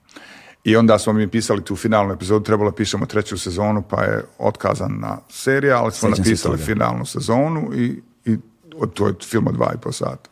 [0.64, 5.18] I onda smo mi pisali tu finalnu epizodu, trebalo pišemo treću sezonu, pa je otkazana
[5.30, 6.64] serija, ali smo Sjećam se napisali toga.
[6.66, 8.38] finalnu sezonu i, i
[8.76, 10.30] od, to je film od dva i po sata.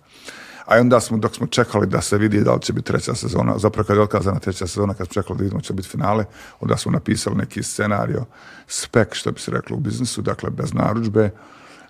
[0.67, 3.59] A onda smo, dok smo čekali da se vidi da li će biti treća sezona,
[3.59, 6.25] zapravo kad je otkazana treća sezona, kad smo čekali da vidimo će biti finale,
[6.61, 8.25] onda smo napisali neki scenario,
[8.67, 11.31] spek, što bi se reklo u biznisu, dakle bez narudžbe,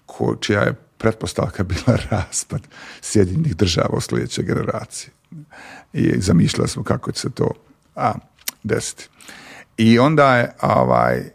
[0.07, 2.61] ko, čija je pretpostavka bila raspad
[3.01, 5.11] Sjedinjenih država u sljedećoj generaciji.
[5.93, 7.51] I zamišljali smo kako će se to
[7.97, 8.13] a,
[8.63, 9.09] desiti.
[9.77, 11.31] I onda je, ovaj,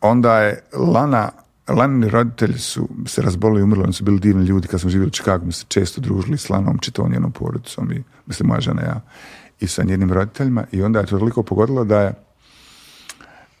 [0.00, 1.30] onda je Lana
[1.68, 4.68] Lanini roditelji su se razbolili i umrli, oni su bili divni ljudi.
[4.68, 8.02] Kad smo živjeli u Čikagu, mi se često družili s Lanom, čitavom njenom porodicom i,
[8.26, 9.00] mislim, moja žena ja,
[9.60, 10.64] i sa njenim roditeljima.
[10.72, 12.14] I onda je to toliko pogodilo da je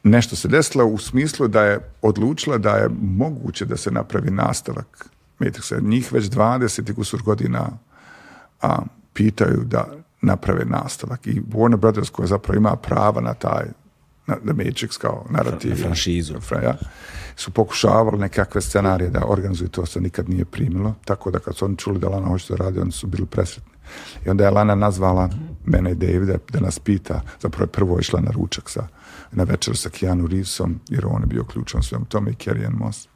[0.02, 5.08] nešto se desilo u smislu da je odlučila da je moguće da se napravi nastavak
[5.38, 5.82] Matrixa.
[5.82, 7.70] Njih već 20 i kusur godina
[8.62, 8.78] a,
[9.12, 9.88] pitaju da
[10.22, 11.26] naprave nastavak.
[11.26, 13.64] I Warner Brothers koja zapravo ima prava na taj
[14.26, 15.70] na The Matrix kao narativ.
[15.70, 16.34] Na franšizu.
[16.62, 16.76] Ja,
[17.36, 20.94] su pokušavali nekakve scenarije da organizuju to se nikad nije primilo.
[21.04, 23.71] Tako da kad su oni čuli da Lana hoće da radi, oni su bili presretni.
[24.26, 25.28] I onda je Lana nazvala
[25.64, 28.86] mene i Davida da nas pita, zapravo je prvo išla na ručak sa,
[29.32, 32.76] na večer sa Keanu Reevesom, jer on je bio ključan svemu tome i Carrie Ann
[32.76, 33.08] Moss.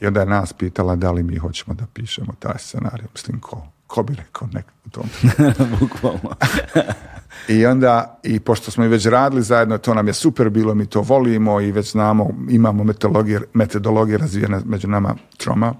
[0.00, 3.06] I onda je nas pitala da li mi hoćemo da pišemo taj scenarij.
[3.12, 3.66] Mislim, ko?
[3.86, 5.04] Ko bi rekao nek u tom
[5.80, 6.30] Bukvalno.
[7.48, 10.86] I onda, i pošto smo i već radili zajedno, to nam je super bilo, mi
[10.86, 15.74] to volimo i već znamo, imamo metodologije, metodologije razvijene među nama troma,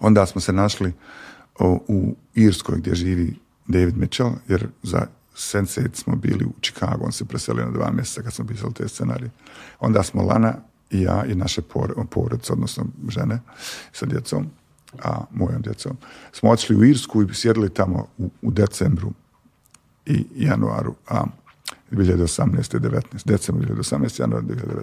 [0.00, 0.92] onda smo se našli
[1.68, 7.24] u Irskoj gdje živi David Mitchell, jer za sense smo bili u Chicago, on se
[7.24, 9.30] preselio na dva mjeseca kad smo pisali te scenarije.
[9.80, 10.54] Onda smo Lana
[10.90, 11.62] i ja i naše
[12.10, 13.40] porodice, odnosno žene
[13.92, 14.46] sa djecom,
[15.02, 15.96] a mojom djecom,
[16.32, 19.12] smo otišli u Irsku i sjedili tamo u, u decembru
[20.06, 21.24] i januaru a
[21.90, 22.78] 2018.
[22.78, 23.02] 19.
[23.24, 24.20] decembru 2018.
[24.20, 24.82] januar 2019.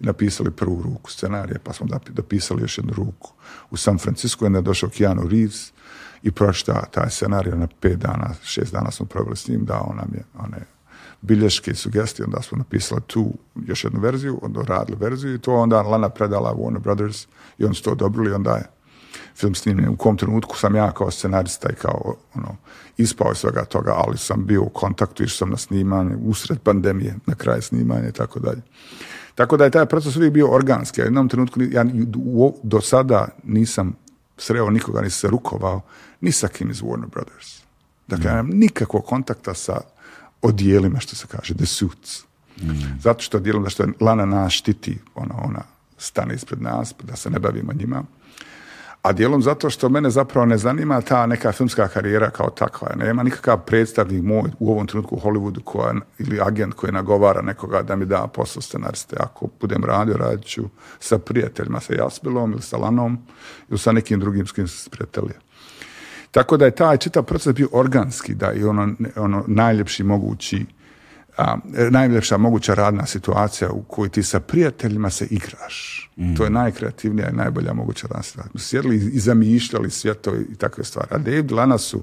[0.00, 3.32] I napisali prvu ruku scenarije, pa smo dopisali još jednu ruku
[3.70, 5.72] u San Francisco, je došao Keanu Reeves
[6.22, 10.10] i prošta taj scenarij na pet dana, šest dana smo proveli s njim, dao nam
[10.14, 10.58] je one
[11.20, 13.32] bilješke i sugestije, onda smo napisali tu
[13.66, 17.26] još jednu verziju, onda radili verziju i to onda Lana predala Warner Brothers
[17.58, 18.64] i oni su to odobrili, onda je
[19.36, 19.88] film snimljen.
[19.88, 22.56] U kom trenutku sam ja kao scenarista i kao ono,
[22.96, 27.34] ispao svega toga, ali sam bio u kontaktu, išao sam na snimanje, usred pandemije, na
[27.34, 28.60] kraj snimanja i tako dalje.
[29.34, 31.00] Tako da je taj proces uvijek bio organski.
[31.00, 31.84] U jednom trenutku, ja
[32.62, 33.96] do sada nisam
[34.36, 35.80] sreo nikoga, nisam se rukovao,
[36.22, 37.62] ni sa kim iz Warner Brothers.
[38.06, 39.80] Dakle, ja nemam nikakvog kontakta sa
[40.42, 42.24] odijelima, što se kaže, the suits.
[43.00, 45.62] Zato što dijelom da što Lana nas štiti, ona, ona
[45.98, 48.04] stane ispred nas, da se ne bavimo njima
[49.02, 52.88] a dijelom zato što mene zapravo ne zanima ta neka filmska karijera kao takva.
[52.96, 57.82] Nema nikakav predstavnik moj u ovom trenutku u Hollywoodu koja, ili agent koji nagovara nekoga
[57.82, 59.16] da mi da posao scenariste.
[59.20, 60.62] Ako budem radio, radit ću
[61.00, 63.18] sa prijateljima, sa Jasbilom ili sa Lanom
[63.68, 64.90] ili sa nekim drugim s kim se
[66.32, 70.66] Tako da je taj čitav proces bio organski, da i ono, ono najljepši mogući
[71.38, 71.56] a,
[71.90, 76.10] najljepša moguća radna situacija u kojoj ti sa prijateljima se igraš.
[76.16, 76.34] Mm.
[76.34, 78.60] To je najkreativnija i najbolja moguća radna situacija.
[78.60, 81.08] Sjedili i zamišljali svjetovi i takve stvari.
[81.10, 82.02] A David Lana su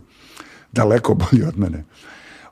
[0.71, 1.83] daleko bolji od mene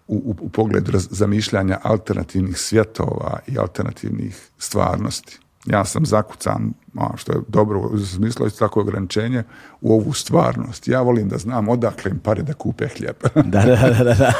[0.07, 6.73] u, u, pogledu zamišljanja alternativnih svjetova i alternativnih stvarnosti ja sam zakucan,
[7.15, 9.44] što je dobro u smislu tako ograničenje,
[9.81, 10.88] u ovu stvarnost.
[10.88, 13.15] Ja volim da znam odakle im pare da kupe hljeb.
[13.35, 14.31] da, da, da, da.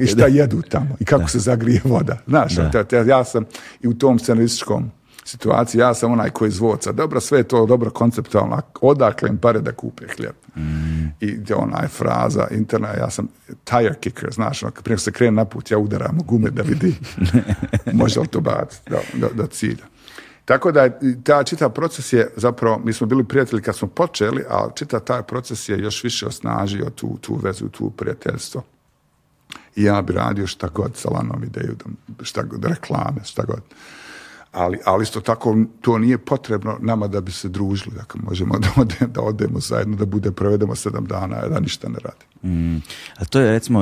[0.00, 2.18] I šta jedu tamo i kako se zagrije voda.
[2.26, 2.52] Znaš,
[3.06, 3.44] ja sam
[3.80, 4.90] i u tom scenarističkom
[5.30, 6.92] situaciji, ja sam onaj koji zvoca.
[6.92, 10.34] Dobro, sve je to dobro konceptualno, odakle im pare da kupe hljeb.
[10.56, 11.06] Mm.
[11.20, 13.28] I onaj fraza interna, ja sam
[13.64, 16.94] tire kicker, znaš, ono, prije se krene na put, ja udaram u gume da vidi
[18.00, 19.84] može li to baciti do, do, cilja.
[20.44, 20.88] Tako da
[21.24, 25.22] ta čitav proces je zapravo, mi smo bili prijatelji kad smo počeli, ali čitav taj
[25.22, 28.62] proces je još više osnažio tu, tu vezu, tu prijateljstvo.
[29.76, 31.76] I ja bi radio šta god sa Lanom ideju,
[32.22, 33.62] šta god, reklame, šta god
[34.52, 38.68] ali, ali isto tako to nije potrebno nama da bi se družili, dakle možemo da,
[38.76, 42.54] odemo, da odemo zajedno, da bude provedemo sedam dana, da ništa ne radi.
[42.54, 42.76] Mm.
[43.16, 43.80] A to je recimo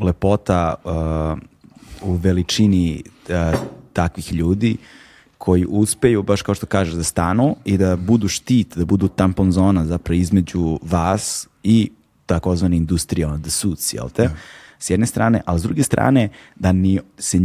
[0.00, 3.60] lepota uh, u veličini uh,
[3.92, 4.76] takvih ljudi
[5.38, 9.52] koji uspeju, baš kao što kažeš, da stanu i da budu štit, da budu tampon
[9.52, 11.90] zona zapravo između vas i
[12.26, 14.30] takozvani industrija, the suits, jel te?
[14.78, 17.38] S jedne strane, ali s druge strane da ni se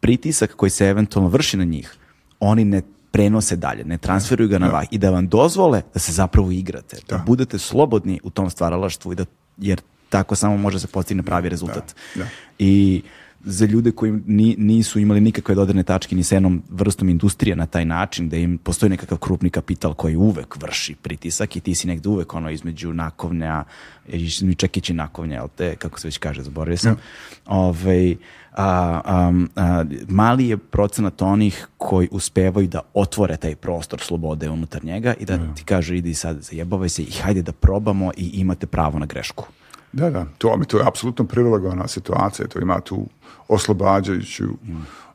[0.00, 1.94] pritisak koji se eventualno vrši na njih,
[2.40, 6.12] oni ne prenose dalje, ne transferuju ga na vas i da vam dozvole da se
[6.12, 9.24] zapravo igrate, da, budete slobodni u tom stvaralaštvu i da,
[9.58, 11.94] jer tako samo može se postigne pravi rezultat.
[12.58, 13.02] I
[13.44, 14.12] za ljude koji
[14.58, 18.58] nisu imali nikakve dodirne tačke ni s jednom vrstom industrije na taj način, da im
[18.58, 22.92] postoji nekakav krupni kapital koji uvek vrši pritisak i ti si negde uvek ono između
[22.92, 23.64] nakovnja,
[24.56, 26.96] čekići nakovnja, jel te, kako se već kaže, zaboravio sam.
[27.46, 28.16] Ovaj,
[28.56, 29.32] a,
[30.08, 35.54] mali je procenat onih koji uspevaju da otvore taj prostor slobode unutar njega i da
[35.54, 39.46] ti kažu idi sad zajebavaj se i hajde da probamo i imate pravo na grešku.
[39.92, 43.06] Da, da, to, to je apsolutno prilagovana situacija, to ima tu
[43.48, 44.44] oslobađajuću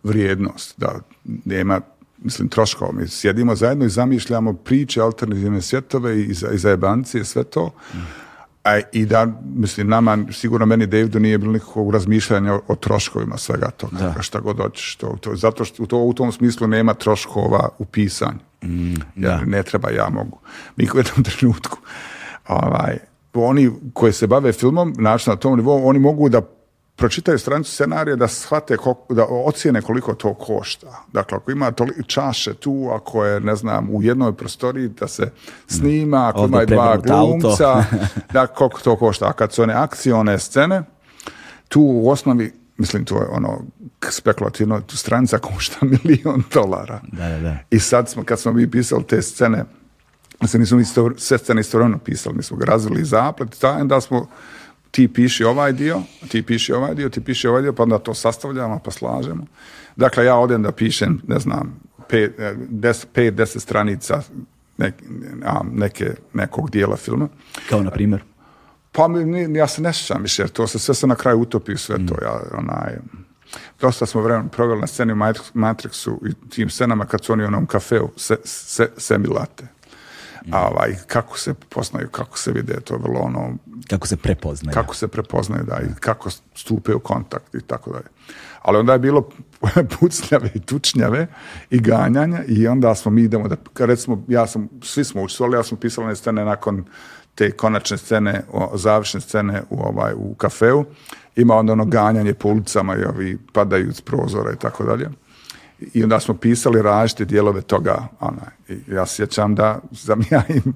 [0.04, 1.00] vrijednost, da
[1.46, 1.82] nema
[2.18, 2.92] mislim, troškova.
[2.92, 7.72] Mi sjedimo zajedno i zamišljamo priče, alternativne svjetove i za, i za jebancije, sve to.
[8.64, 13.38] A, I da, mislim, nama, sigurno meni Davidu nije bilo nikakvog razmišljanja o, o troškovima
[13.38, 14.22] svega toga, Da.
[14.22, 14.96] šta god hoćeš.
[14.96, 18.40] To, to, zato što u, to, u tom smislu nema troškova u pisanju.
[19.16, 19.32] da.
[19.32, 20.40] Jer ne treba, ja mogu.
[20.76, 21.78] Mi u jednom trenutku,
[22.48, 22.98] ovaj,
[23.44, 26.42] oni koji se bave filmom, znači na tom nivou, oni mogu da
[26.96, 31.06] pročitaju stranicu scenarija da shvate, koliko, da ocijene koliko to košta.
[31.14, 35.32] Dakle, ako ima toliko čaše tu, ako je, ne znam, u jednoj prostoriji da se
[35.68, 37.84] snima, ako Ovdje ima dva glumca,
[38.34, 39.30] da koliko to košta.
[39.30, 40.84] A kad su one akcione scene,
[41.68, 43.62] tu u osnovi, mislim, to je ono
[44.10, 47.02] spekulativno, tu stranica košta milion dolara.
[47.12, 47.58] Da, da, da.
[47.70, 49.66] I sad smo, kad smo mi pisali te scene,
[50.48, 54.28] se nismo isto, scene istovremeno pisali, mi smo ga razvili zaplet, onda smo
[54.92, 58.14] ti piši ovaj dio, ti piši ovaj dio, ti piši ovaj dio, pa onda to
[58.14, 59.46] sastavljamo, pa slažemo.
[59.96, 61.80] Dakle, ja odem da pišem, ne znam,
[62.10, 64.22] pet, eh, des, pet deset stranica
[64.78, 64.94] nek,
[65.46, 67.28] a, neke, nekog dijela filma.
[67.70, 68.24] Kao na primjer.
[68.92, 71.74] Pa mi, ja se ne sjećam više, jer to se sve se na kraju utopi
[71.74, 72.16] u sve to.
[72.22, 72.98] Ja, onaj,
[73.82, 77.44] dosta smo vremena proveli na sceni u Matri- Matrixu i tim scenama kad su oni
[77.44, 79.68] u onom kafeu se, se, semilate.
[80.52, 83.58] A ovaj, kako se poznaju, kako se vide, to je vrlo ono,
[83.90, 84.74] Kako se prepoznaje.
[84.74, 88.06] kako se prepoznaju, da, i kako stupe u kontakt i tako dalje.
[88.62, 89.30] Ali onda je bilo
[90.00, 91.28] pucnjave i tučnjave
[91.70, 93.56] i ganjanja i onda smo mi idemo da,
[93.86, 96.86] recimo, ja sam, svi smo učestvovali, ja sam pisala one scene nakon
[97.36, 100.86] te konačne scene, o, završne scene u, ovaj, u kafeu,
[101.36, 105.10] ima onda ono ganjanje po ulicama i ovi padaju iz prozora i tako dalje.
[105.94, 108.08] I onda smo pisali različite dijelove toga.
[108.20, 108.48] Onaj.
[108.70, 110.74] I ja se sjećam da sam ja im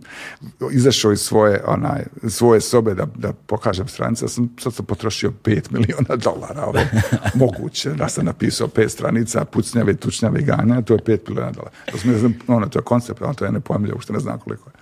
[0.71, 4.25] izašao iz svoje, onaj, svoje sobe da, da pokažem stranice.
[4.25, 6.65] Ja sam, sad sam potrošio 5 miliona dolara.
[6.65, 6.79] Ovo
[7.45, 11.71] moguće da sam napisao pet stranica, pucnjave, tučnjave ganja, to je 5 miliona dolara.
[11.91, 14.69] To, sam, znam, ono, to je koncept, ono, to je nepojmljivo, uopšte ne znam koliko
[14.69, 14.73] je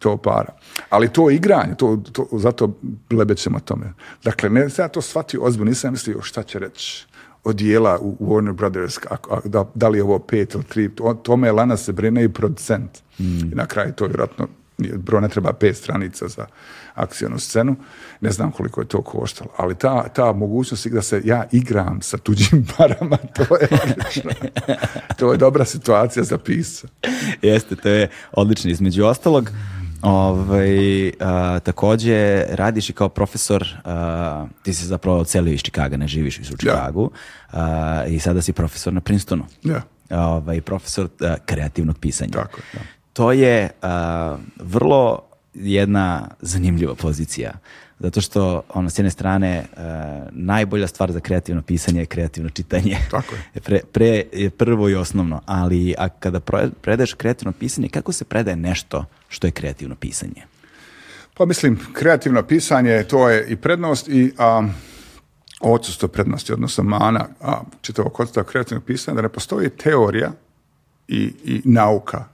[0.00, 0.52] to para.
[0.90, 2.78] Ali to igranje, to, to, zato
[3.10, 3.92] lebećemo tome.
[4.24, 7.06] Dakle, ne ja to shvatio ozbiljno, nisam mislio šta će reći
[7.44, 10.88] od dijela u Warner Brothers, a- a- da, da li je ovo pet ili tri,
[10.88, 12.90] to, tome Lana se brine i producent.
[13.18, 13.22] I
[13.54, 14.48] na kraju to vjerojatno,
[14.78, 16.46] bro ne treba pet stranica za
[16.94, 17.76] akcijonu scenu,
[18.20, 22.18] ne znam koliko je to koštalo, ali ta, ta mogućnost da se ja igram sa
[22.18, 24.30] tuđim parama, to je odlično.
[25.18, 26.88] to je dobra situacija za pisca.
[27.42, 28.70] Jeste, to je odlično.
[28.70, 29.50] Između ostalog,
[30.02, 36.08] ovaj, a, takođe radiš i kao profesor, a, ti si zapravo celio iz Čikaga, ne
[36.08, 37.10] živiš u Čikagu,
[37.52, 39.44] a, i sada si profesor na Princetonu.
[39.62, 39.82] Ja.
[40.10, 42.32] Ovaj, profesor a, kreativnog pisanja.
[42.32, 42.80] Tako da.
[43.12, 43.70] To je
[44.56, 45.22] vrlo
[45.54, 47.52] jedna zanimljiva pozicija.
[47.98, 49.64] Zato što, ono, s jedne strane,
[50.30, 52.96] najbolja stvar za kreativno pisanje je kreativno čitanje.
[53.10, 53.60] Tako je.
[53.64, 56.40] Pre, pre je prvo i osnovno, ali a kada
[56.80, 60.42] predaješ kreativno pisanje, kako se predaje nešto što je kreativno pisanje?
[61.34, 64.68] Pa mislim, kreativno pisanje, to je i prednost i a,
[65.60, 70.32] odsustvo prednosti, odnosno mana a, čitavog koncepta kreativnog pisanja, da ne postoji teorija
[71.08, 72.24] i, i nauka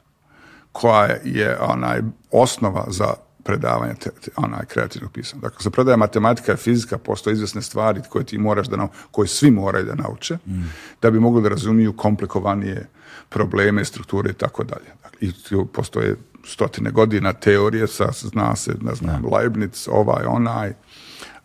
[0.72, 2.00] koja je onaj
[2.30, 3.14] osnova za
[3.44, 5.40] predavanje te, te- onaj kreativnog pisanja.
[5.40, 9.28] Dakle, se predaje matematika i fizika, postoje izvjesne stvari koje ti moraš da nau, koje
[9.28, 10.38] svi moraju da nauče,
[11.02, 12.86] da bi mogli da razumiju komplikovanije
[13.28, 14.90] probleme, strukture i tako dalje.
[15.02, 16.16] Dakle, I tu postoje
[16.46, 20.72] stotine godina teorije, sa, zna se, ne znam, Leibniz, ovaj, onaj,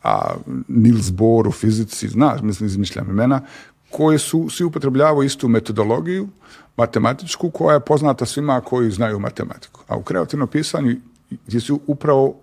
[0.03, 0.33] a
[0.67, 3.41] Niels Bohr u fizici, znaš, mislim, izmišljam imena,
[3.89, 6.27] koje su, svi upotrebljavaju istu metodologiju,
[6.77, 9.81] matematičku, koja je poznata svima koji znaju matematiku.
[9.87, 10.95] A u kreativnom pisanju
[11.49, 12.35] ti si upravo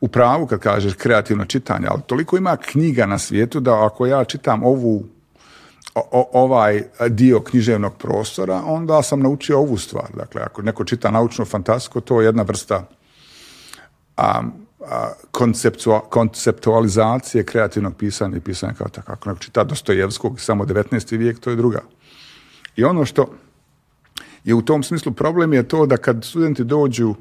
[0.00, 4.24] u pravu kad kažeš kreativno čitanje, ali toliko ima knjiga na svijetu da ako ja
[4.24, 5.04] čitam ovu
[5.94, 10.06] o- ovaj dio književnog prostora, onda sam naučio ovu stvar.
[10.16, 12.86] Dakle, ako neko čita naučnu fantastiku, to je jedna vrsta
[14.16, 14.42] a,
[14.80, 19.12] a, konceptua- konceptualizacije kreativnog pisanja i pisanja kao tako.
[19.12, 21.18] Ako neko čita Dostojevskog samo 19.
[21.18, 21.80] vijek, to je druga.
[22.76, 23.26] I ono što
[24.44, 27.14] je u tom smislu problem je to da kad studenti dođu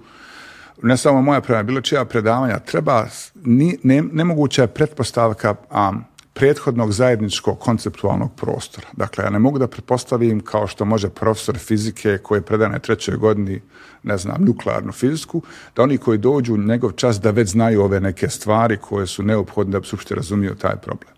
[0.82, 3.06] ne samo moja predavanja, bilo čija predavanja, treba,
[3.36, 5.92] ni, ne, nemoguća je pretpostavka a,
[6.34, 8.88] prethodnog zajedničkog konceptualnog prostora.
[8.98, 13.18] Dakle, ja ne mogu da pretpostavim kao što može profesor fizike koji predaje na trećoj
[13.18, 13.62] godini,
[14.04, 15.42] ne znam, nuklearnu fiziku,
[15.76, 19.72] da oni koji dođu njegov čas da već znaju ove neke stvari koje su neophodne
[19.72, 21.14] da bi se razumio taj problem.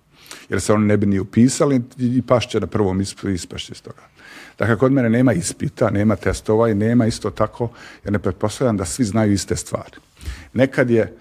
[0.49, 4.01] Jer se oni ne bi ni upisali i pašće na prvom ispitu ispašće iz toga.
[4.59, 7.69] Dakle, kod mene nema ispita, nema testova i nema isto tako,
[8.03, 9.97] jer ne pretpostavljam da svi znaju iste stvari.
[10.53, 11.17] Nekad je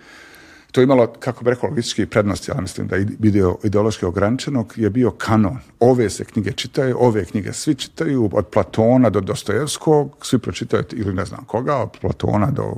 [0.75, 4.73] to je imalo, kako bi rekao, logistički prednosti, ali mislim da je video ideološki ograničenog,
[4.77, 5.59] je bio kanon.
[5.81, 11.15] Ove se knjige čitaju, ove knjige svi čitaju, od Platona do Dostojevskog, svi pročitaju, ili
[11.15, 12.75] ne znam koga, od Platona do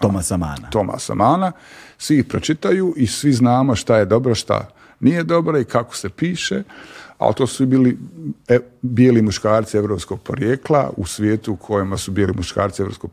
[0.00, 0.70] Tomasa Mana.
[0.70, 1.52] Tomasa Mana,
[1.98, 4.68] svi ih pročitaju i svi znamo šta je dobro, šta
[5.00, 6.62] nije dobro i kako se piše,
[7.18, 7.98] ali to su bili
[8.48, 13.10] e, bijeli muškarci evropskog porijekla u svijetu u kojima su bijeli muškarci evropskog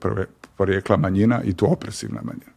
[0.58, 2.57] porijekla manjina i to opresivna manjina.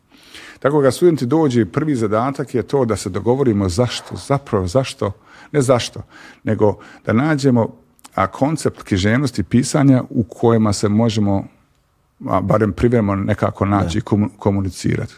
[0.61, 5.12] Tako ga studenti dođe, prvi zadatak je to da se dogovorimo zašto, zapravo zašto,
[5.53, 6.03] ne zašto,
[6.45, 7.69] nego da nađemo
[8.15, 11.45] a koncept književnosti pisanja u kojima se možemo
[12.28, 14.03] a, barem privremeno nekako naći i
[14.39, 15.15] komunicirati.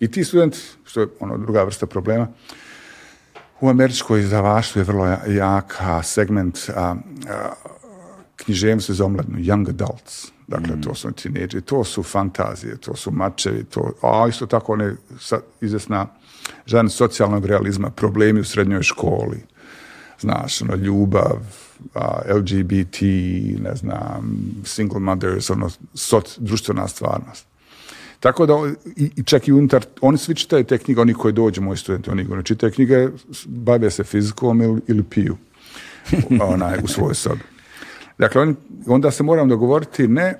[0.00, 2.28] I ti studenti, što je ono druga vrsta problema,
[3.60, 6.94] u američkoj izdavaštvu je vrlo jaka segment a,
[8.36, 10.31] književnosti za omladnu, young adults.
[10.46, 14.94] Dakle, to su tineđi, to su fantazije, to su mačevi, to, a isto tako one
[15.60, 16.06] izvjesna
[16.66, 19.42] žan socijalnog realizma, problemi u srednjoj školi,
[20.20, 21.38] znaš, ono, ljubav,
[22.28, 23.02] LGBT,
[23.62, 27.46] ne znam, single mothers, ono, soc, društvena stvarnost.
[28.20, 28.54] Tako da,
[28.96, 32.28] i, čak i unutar, oni svi čitaju te knjige, oni koji dođu, moji studenti, oni
[32.28, 33.08] koji čitaju knjige,
[33.46, 35.36] bave se fizikom ili, ili piju
[36.52, 37.51] onaj, u svojoj sobi.
[38.22, 38.54] Dakle,
[38.86, 40.34] onda se moram dogovoriti ne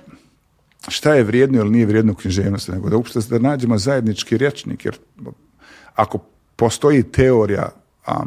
[0.87, 4.97] šta je vrijedno ili nije vrijedno književnosti, nego da uopšte da nađemo zajednički rječnik, jer
[5.95, 6.17] ako
[6.55, 7.69] postoji teorija,
[8.05, 8.23] a,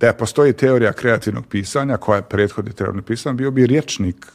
[0.00, 4.26] da postoji teorija kreativnog pisanja koja je prethodi teorijnog pisanja, bio bi rječnik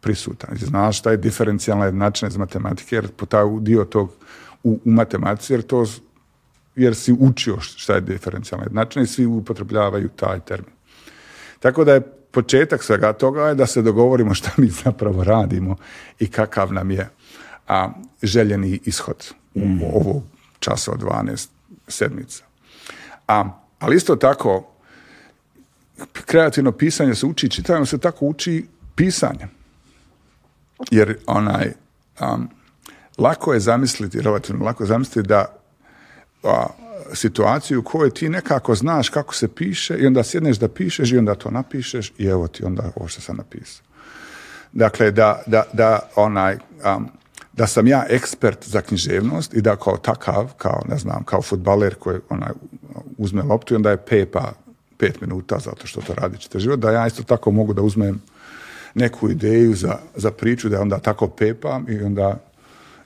[0.00, 0.56] prisutan.
[0.56, 4.12] Znaš šta je diferencijalna jednačina iz matematike, jer po taj dio tog
[4.62, 5.84] u, u matematici, jer to
[6.76, 10.74] jer si učio šta je diferencijalna jednačina i svi upotrebljavaju taj termin.
[11.60, 15.76] Tako da je početak svega toga je da se dogovorimo šta mi zapravo radimo
[16.18, 17.08] i kakav nam je
[17.68, 17.88] a,
[18.22, 19.82] željeni ishod u mm.
[19.82, 20.22] ovog
[20.58, 21.48] časa od 12
[21.88, 22.44] sedmica.
[23.28, 23.44] A,
[23.78, 24.66] ali isto tako,
[26.12, 29.46] kreativno pisanje se uči, čitanje se tako uči pisanje.
[30.90, 31.72] Jer onaj,
[33.18, 35.46] lako je zamisliti, relativno lako je zamisliti da
[37.12, 41.18] situaciju u kojoj ti nekako znaš kako se piše i onda sjedneš da pišeš i
[41.18, 43.84] onda to napišeš i evo ti onda ovo što sam napisao.
[44.72, 46.58] Dakle, da, da, da onaj,
[47.52, 51.94] da sam ja ekspert za književnost i da kao takav, kao ne znam, kao futbaler
[51.94, 52.50] koji onaj,
[53.18, 54.52] uzme loptu i onda je pepa
[54.98, 58.22] pet minuta zato što to radi čitav život, da ja isto tako mogu da uzmem
[58.94, 62.38] neku ideju za, za priču, da onda tako pepam i onda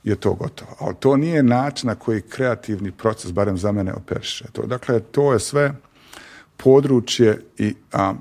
[0.05, 0.77] je to gotovo.
[0.81, 4.45] Ali to nije način na koji kreativni proces, barem za mene, operiše.
[4.53, 5.75] To, dakle, to je sve
[6.57, 8.15] područje i a,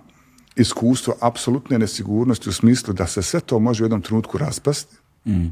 [0.55, 4.95] iskustvo apsolutne nesigurnosti u smislu da se sve to može u jednom trenutku raspasti
[5.25, 5.47] mm.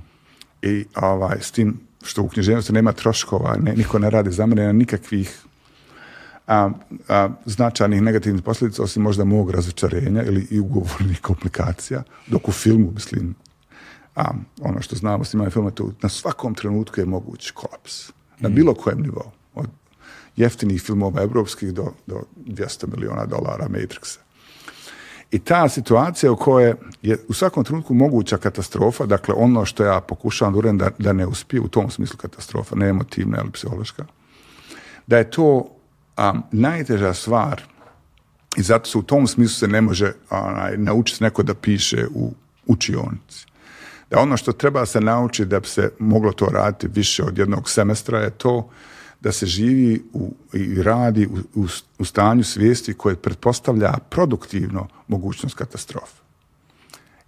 [0.62, 4.74] i ovaj, s tim što u književnosti nema troškova, ne, niko ne radi za mene,
[4.74, 5.46] nikakvih
[6.48, 6.70] a,
[7.08, 12.92] a, značajnih negativnih posljedica, osim možda mog razočarenja ili i ugovornih komplikacija, dok u filmu,
[12.92, 13.36] mislim,
[14.16, 18.12] a ono što znamo snimanje filma, to na svakom trenutku je moguć kolaps.
[18.40, 19.32] Na bilo kojem nivou.
[19.56, 19.70] Od
[20.36, 24.20] jeftinih filmova evropskih do, do 200 miliona dolara Matrixa.
[25.32, 30.02] I ta situacija u kojoj je u svakom trenutku moguća katastrofa, dakle ono što ja
[30.02, 34.06] pokušavam da, da ne uspije, u tom smislu katastrofa, ne emotivna ili psihološka,
[35.08, 35.66] da je to
[36.18, 37.62] a, najteža stvar
[38.58, 42.34] i zato se u tom smislu se ne može onaj, naučiti neko da piše u
[42.68, 43.46] učionici
[44.10, 47.70] da ono što treba se naučiti da bi se moglo to raditi više od jednog
[47.70, 48.70] semestra je to
[49.22, 51.66] da se živi u, i radi u,
[52.00, 56.22] u, stanju svijesti koje pretpostavlja produktivno mogućnost katastrofe.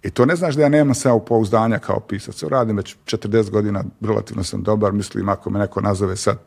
[0.02, 0.94] I to ne znaš da ja nemam
[1.26, 2.42] pouzdanja kao pisac.
[2.42, 6.38] Radim već 40 godina, relativno sam dobar, mislim ako me neko nazove sad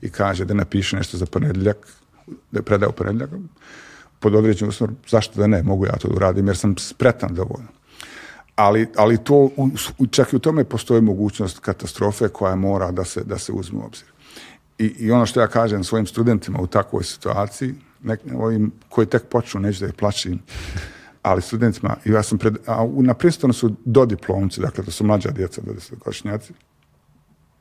[0.00, 1.76] i kaže da napiše nešto za ponedjeljak,
[2.26, 3.30] da je predao ponedjeljak,
[4.20, 7.68] pod određenim usmor, zašto da ne, mogu ja to da uradim jer sam spretan dovoljno
[8.56, 9.50] ali, ali to,
[10.10, 13.86] čak i u tome postoji mogućnost katastrofe koja mora da se, da se uzme u
[13.86, 14.06] obzir.
[14.78, 19.22] I, I ono što ja kažem svojim studentima u takvoj situaciji, nek, ovim koji tek
[19.28, 20.38] počnu, neću da ih plaćim,
[21.22, 25.60] ali studentima, ja sam pred, a na Princetonu su dodiplomci, dakle to su mlađa djeca,
[25.64, 26.52] dodesetokošnjaci.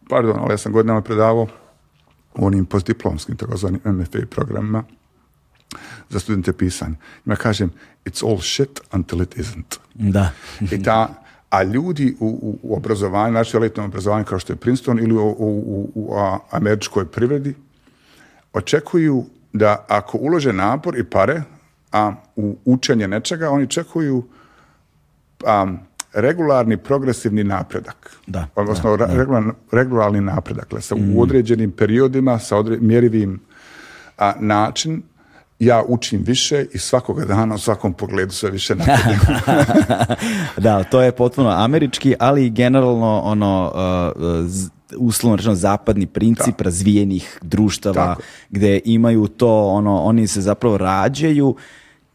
[0.09, 1.47] Pardon, ali ja sam godinama predavao
[2.35, 4.83] u onim postdiplomskim, takozvanim MFA programima
[6.09, 6.95] za studente pisanja.
[7.25, 7.71] Ja kažem,
[8.05, 9.79] it's all shit until it isn't.
[9.93, 10.29] Da.
[10.71, 15.13] I ta, a ljudi u, u obrazovanju, znači elitnom obrazovanju kao što je Princeton ili
[15.13, 16.15] u, u, u
[16.51, 17.55] američkoj privredi,
[18.53, 21.43] očekuju da ako ulože napor i pare
[21.91, 24.23] a, u učenje nečega, oni čekuju
[25.45, 25.67] a,
[26.13, 28.11] regularni progresivni napredak.
[28.27, 30.63] Da, Odnosno ra- regularni, regularni napredak.
[30.63, 33.39] Dakle, sa, u određenim periodima, sa odre- mjerivim
[34.17, 35.01] a, način,
[35.61, 39.19] ja učim više i svakoga dana u svakom pogledu sve više napredujem.
[40.63, 43.71] da, to je potpuno američki, ali generalno ono
[44.15, 44.51] uh,
[44.97, 48.21] uslovno rečeno zapadni princip razvijenih društava Tako.
[48.49, 51.55] gde imaju to ono oni se zapravo rađaju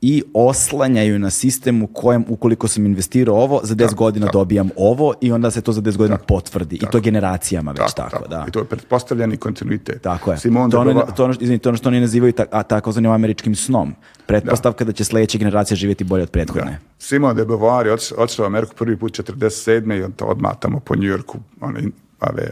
[0.00, 5.14] i oslanjaju na sistem u kojem ukoliko sam investirao ovo za 10 godina dobijam ovo
[5.20, 8.44] i onda se to za 10 godina potvrdi i to generacijama već tako, da.
[8.48, 10.02] I to je pretpostavljeni kontinuitet.
[10.02, 10.38] Tako je.
[10.38, 13.10] Simone to, ono, Beauvoir- to, ono, izvini, to ono što oni nazivaju ta, a, takozvanim
[13.10, 13.94] američkim snom.
[14.26, 14.92] Pretpostavka da.
[14.92, 16.78] će sledeća generacija živjeti bolje od prethodne.
[16.98, 19.94] Simon de Beauvoir je otiš- otišao u Ameriku prvi put 47.
[19.94, 21.80] i on to odmah tamo po New Yorku, one,
[22.22, 22.50] ove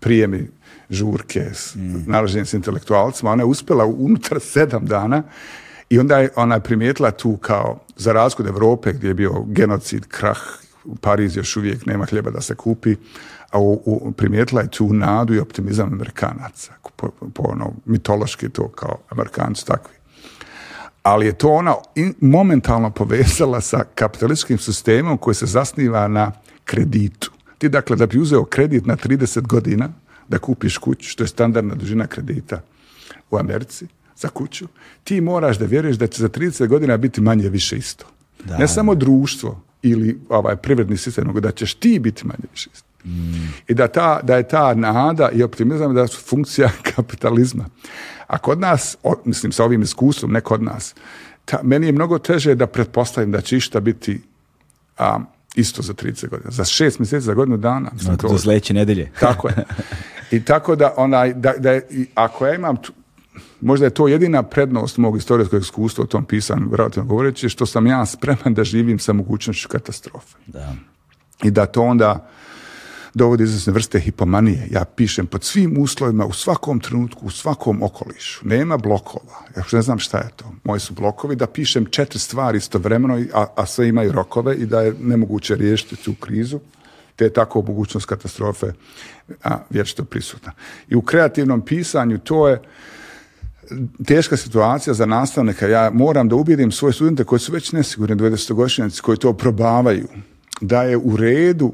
[0.00, 0.48] prijemi
[0.90, 2.04] žurke s Mm.
[2.06, 3.30] nalaženjem s intelektualcima.
[3.30, 5.22] Ona je uspjela unutar sedam dana
[5.92, 10.06] i onda je ona primijetila tu kao, za razliku od Evrope gdje je bio genocid,
[10.08, 10.38] krah,
[10.84, 12.96] u Pariz još uvijek nema hljeba da se kupi,
[13.50, 18.68] a u, u- primijetila je tu nadu i optimizam Amerikanaca, po, po ono, mitološki to
[18.68, 19.94] kao Amerikanci takvi
[21.02, 26.32] ali je to ona in- momentalno povezala sa kapitalističkim sistemom koji se zasniva na
[26.64, 27.32] kreditu.
[27.58, 29.88] Ti dakle da bi uzeo kredit na 30 godina
[30.28, 32.60] da kupiš kuću, što je standardna dužina kredita
[33.30, 33.86] u Americi
[34.22, 34.66] za kuću,
[35.04, 38.04] ti moraš da vjeruješ da će za 30 godina biti manje više isto.
[38.44, 38.58] Da.
[38.58, 42.86] Ne samo društvo ili ovaj privredni sistem, nego da ćeš ti biti manje više isto.
[43.68, 47.64] I da, ta, da je ta nada i optimizam da su funkcija kapitalizma.
[48.26, 50.94] A kod nas, o- mislim sa ovim iskustvom, ne kod nas,
[51.44, 54.20] ta, meni je mnogo teže da pretpostavim da će išta biti
[54.98, 55.18] a,
[55.54, 56.50] isto za 30 godina.
[56.50, 57.90] Za šest mjeseci, za godinu dana.
[57.92, 59.10] Mislim, Do sledeće nedelje.
[59.20, 59.54] tako je.
[60.36, 62.76] I tako da, onaj, da, da je, i ako ja imam,
[63.60, 67.86] možda je to jedina prednost mog istorijskog iskustva u tom pisanju, relativno govoreći, što sam
[67.86, 70.74] ja spreman da živim sa mogućnošću katastrofe Da.
[71.42, 72.28] i da to onda
[73.14, 74.68] dovodi izvesne vrste hipomanije.
[74.70, 78.48] Ja pišem pod svim uslovima, u svakom trenutku, u svakom okolišu.
[78.48, 79.34] Nema blokova.
[79.56, 80.44] Ja ne znam šta je to.
[80.64, 84.80] Moji su blokovi da pišem četiri stvari istovremeno, a, a sve imaju rokove i da
[84.80, 86.60] je nemoguće riješiti tu krizu
[87.16, 88.66] te je tako mogućnost katastrofe
[89.44, 90.52] a, vječito prisutna.
[90.88, 92.62] I u kreativnom pisanju to je
[94.06, 95.66] teška situacija za nastavnika.
[95.66, 100.08] Ja moram da ubijedim svoje studente koji su već nesigurni 20-godišnjaci, koji to probavaju,
[100.60, 101.72] da je u redu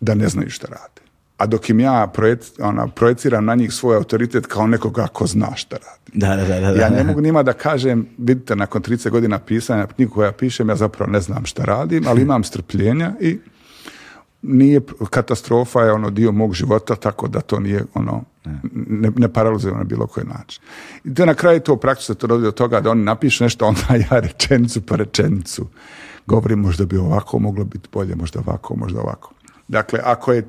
[0.00, 1.06] da ne znaju šta rade.
[1.36, 5.56] A dok im ja projec, ona, projeciram na njih svoj autoritet kao nekoga ko zna
[5.56, 6.18] šta radi.
[6.18, 6.80] Da, da, da.
[6.80, 10.68] Ja ne mogu njima da kažem, vidite, nakon 30 godina pisanja knjigu koju ja pišem,
[10.68, 13.38] ja zapravo ne znam šta radim, ali imam strpljenja i
[14.42, 14.80] nije
[15.10, 18.24] katastrofa je ono dio mog života tako da to nije ono
[18.72, 20.62] ne, ne paralizuje na bilo koji način.
[21.04, 23.66] I da na kraju to praktično se to dovodi do toga da oni napišu nešto
[23.68, 25.66] onda ja rečenicu po rečenicu
[26.26, 29.32] govorim možda bi ovako moglo biti bolje, možda ovako, možda ovako.
[29.68, 30.48] Dakle, ako je,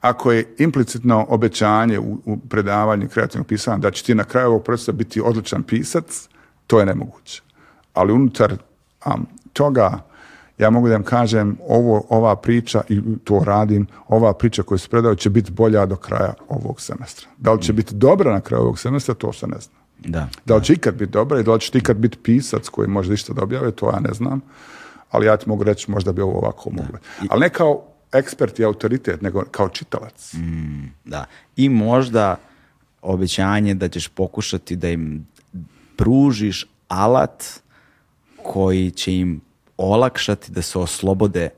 [0.00, 4.64] ako je implicitno obećanje u, u predavanju kreativnog pisanja da će ti na kraju ovog
[4.64, 6.28] procesa biti odličan pisac,
[6.66, 7.42] to je nemoguće.
[7.94, 8.56] Ali unutar
[9.04, 10.08] am, toga
[10.58, 14.88] ja mogu da vam kažem ovo, ova priča i to radim, ova priča koju se
[14.88, 17.28] predao će biti bolja do kraja ovog semestra.
[17.36, 19.78] Da li će biti dobra na kraju ovog semestra, to se ne zna.
[19.98, 20.28] Da.
[20.44, 23.14] Da li će ikad biti dobra i da li će ikad biti pisac koji možda
[23.14, 24.40] išta da objave, to ja ne znam.
[25.10, 26.98] Ali ja ti mogu reći možda bi ovo ovako moglo.
[27.28, 27.82] Ali ne kao
[28.12, 30.34] ekspert i autoritet, nego kao čitalac.
[31.04, 31.24] Da.
[31.56, 32.36] I možda
[33.02, 35.26] obećanje da ćeš pokušati da im
[35.96, 37.44] pružiš alat
[38.42, 39.40] koji će im
[39.78, 41.48] olakšati da se oslobode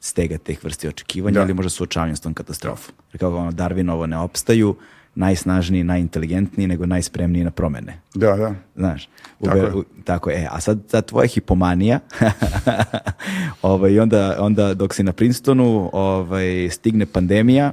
[0.00, 1.42] stega teh vrsti očekivanja Da.
[1.42, 2.94] ili možda suočavanja s tom katastrofom.
[3.12, 4.76] Jer kao ono, Darwinovo ne opstaju
[5.14, 8.00] najsnažniji, najinteligentniji, nego najspremniji na promene.
[8.14, 8.54] Da, da.
[8.76, 9.08] Znaš,
[9.44, 9.74] Tako ube- je.
[9.74, 10.36] u- tako je.
[10.36, 12.00] E, a sad ta tvoja hipomanija,
[13.62, 17.72] ovaj, onda, onda dok si na Princetonu ovaj, stigne pandemija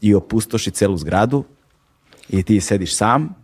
[0.00, 1.44] i opustoši celu zgradu
[2.28, 3.34] i ti sediš sam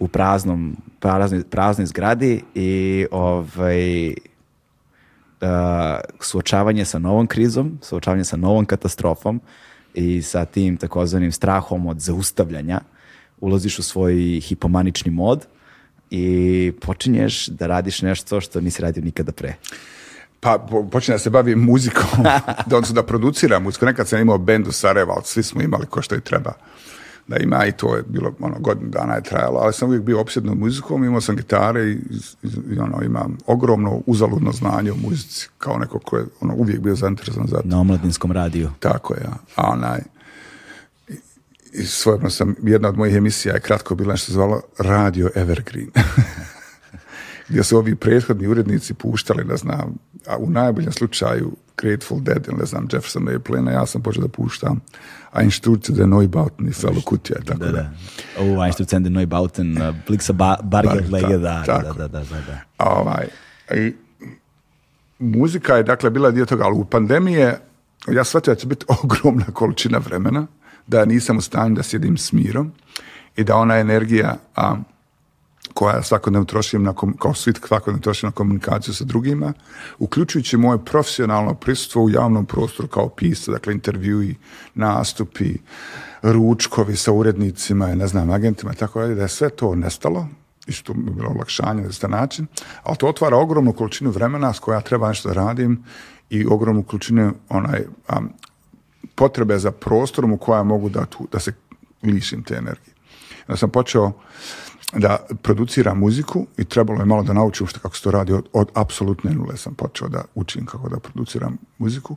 [0.00, 4.14] u praznom, praznoj, praznoj zgradi i ovaj,
[6.20, 9.40] suočavanje sa novom krizom, suočavanje sa novom katastrofom
[9.94, 12.80] i sa tim takozvanim strahom od zaustavljanja,
[13.40, 15.46] ulaziš u svoj hipomanični mod
[16.10, 19.54] i počinješ da radiš nešto što nisi radio nikada pre.
[20.40, 22.22] Pa po, počne da se bavim muzikom,
[22.70, 23.86] da, da produciram muziku.
[23.86, 26.52] Nekad sam imao bend u Sarajevo, ali svi smo imali ko što i treba
[27.28, 30.20] da ima i to je bilo ono, godinu dana je trajalo, ali sam uvijek bio
[30.20, 31.98] opsjedno muzikom, imao sam gitare i,
[32.72, 36.94] i, ono, imam ogromno uzaludno znanje o muzici, kao neko ko je ono, uvijek bio
[36.94, 37.62] zainteresovan za to.
[37.64, 38.70] Na omladinskom radiju.
[38.80, 39.36] Tako je, ja.
[39.56, 40.00] a onaj,
[41.72, 45.90] i, svojevremeno sam, jedna od mojih emisija je kratko bila nešto zvalo Radio Evergreen.
[47.48, 49.94] gdje su ovi prethodni urednici puštali, ne znam,
[50.26, 54.28] a u najboljem slučaju Grateful Dead ili ne znam Jefferson Airplane, ja sam počeo da
[54.28, 54.80] puštam
[55.34, 57.72] Ein Sturz der Neubauten i Felo Kutija, tako da.
[57.72, 57.90] Da.
[58.38, 62.60] Oh, ein Sturz der Neubauten, uh, Blixa ba Bargerlege, Ta- da, da, da, da, da.
[62.78, 63.26] Ovaj,
[63.74, 63.94] i
[65.18, 67.52] muzika je dakle bila dio toga, ali u pandemiji
[68.08, 70.46] ja shvatio da će biti ogromna količina vremena,
[70.86, 72.72] da nisam u stanju da sjedim s mirom
[73.36, 74.76] i da ona energija a,
[75.76, 79.52] koja svakodnevno trošim na, kao svi svakodnevno trošim na komunikaciju sa drugima,
[79.98, 84.34] uključujući moje profesionalno prisustvo u javnom prostoru kao pisac, dakle intervjui,
[84.74, 85.56] nastupi,
[86.22, 90.28] ručkovi sa urednicima ne znam, agentima tako dalje, da je sve to nestalo
[90.66, 92.46] i što mi je bilo olakšanje na isti način,
[92.82, 95.84] ali to otvara ogromnu količinu vremena s koja treba nešto da radim
[96.30, 98.32] i ogromnu količinu onaj, am,
[99.14, 101.52] potrebe za prostorom u koja mogu da, tu, da se
[102.02, 102.94] lišim te energije.
[103.48, 104.12] Ja sam počeo
[104.92, 108.48] da produciram muziku i trebalo je malo da naučim što kako se to radi od,
[108.52, 112.16] od apsolutne nule sam počeo da učim kako da produciram muziku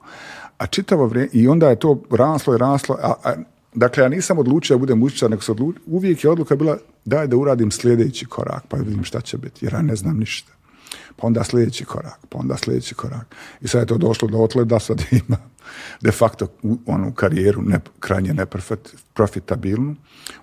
[0.57, 3.33] a čitavo vrijeme i onda je to raslo i raslo a, a,
[3.73, 7.27] dakle ja nisam odlučio da budem muzičar nego sam odlučio, uvijek je odluka bila daj
[7.27, 10.59] da uradim sljedeći korak pa vidim šta će biti jer ja ne znam ništa
[11.21, 13.35] pa onda sljedeći korak, pa onda sljedeći korak.
[13.61, 15.37] I sad je to došlo do otle da sad ima
[16.01, 16.47] de facto
[16.85, 19.95] onu karijeru ne, krajnje neprofitabilnu,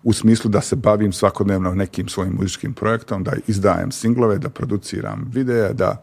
[0.03, 5.31] u smislu da se bavim svakodnevno nekim svojim muzičkim projektom, da izdajem singlove, da produciram
[5.35, 6.03] videa, da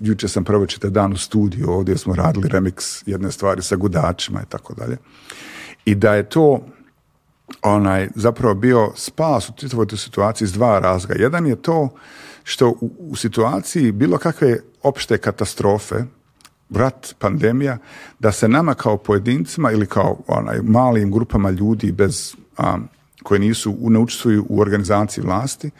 [0.00, 4.46] jučer sam prvo dan u studiju, ovdje smo radili remix jedne stvari sa gudačima i
[4.48, 4.96] tako dalje.
[5.84, 6.60] I da je to
[7.62, 11.14] onaj zapravo bio spas u toj situaciji iz dva razloga.
[11.22, 11.88] Jedan je to
[12.48, 15.96] što u, u situaciji bilo kakve opšte katastrofe,
[16.70, 17.78] rat, pandemija,
[18.18, 22.88] da se nama kao pojedincima ili kao onaj malim grupama ljudi bez um,
[23.22, 25.70] koji nisu ne učestvuju u organizaciji vlasti,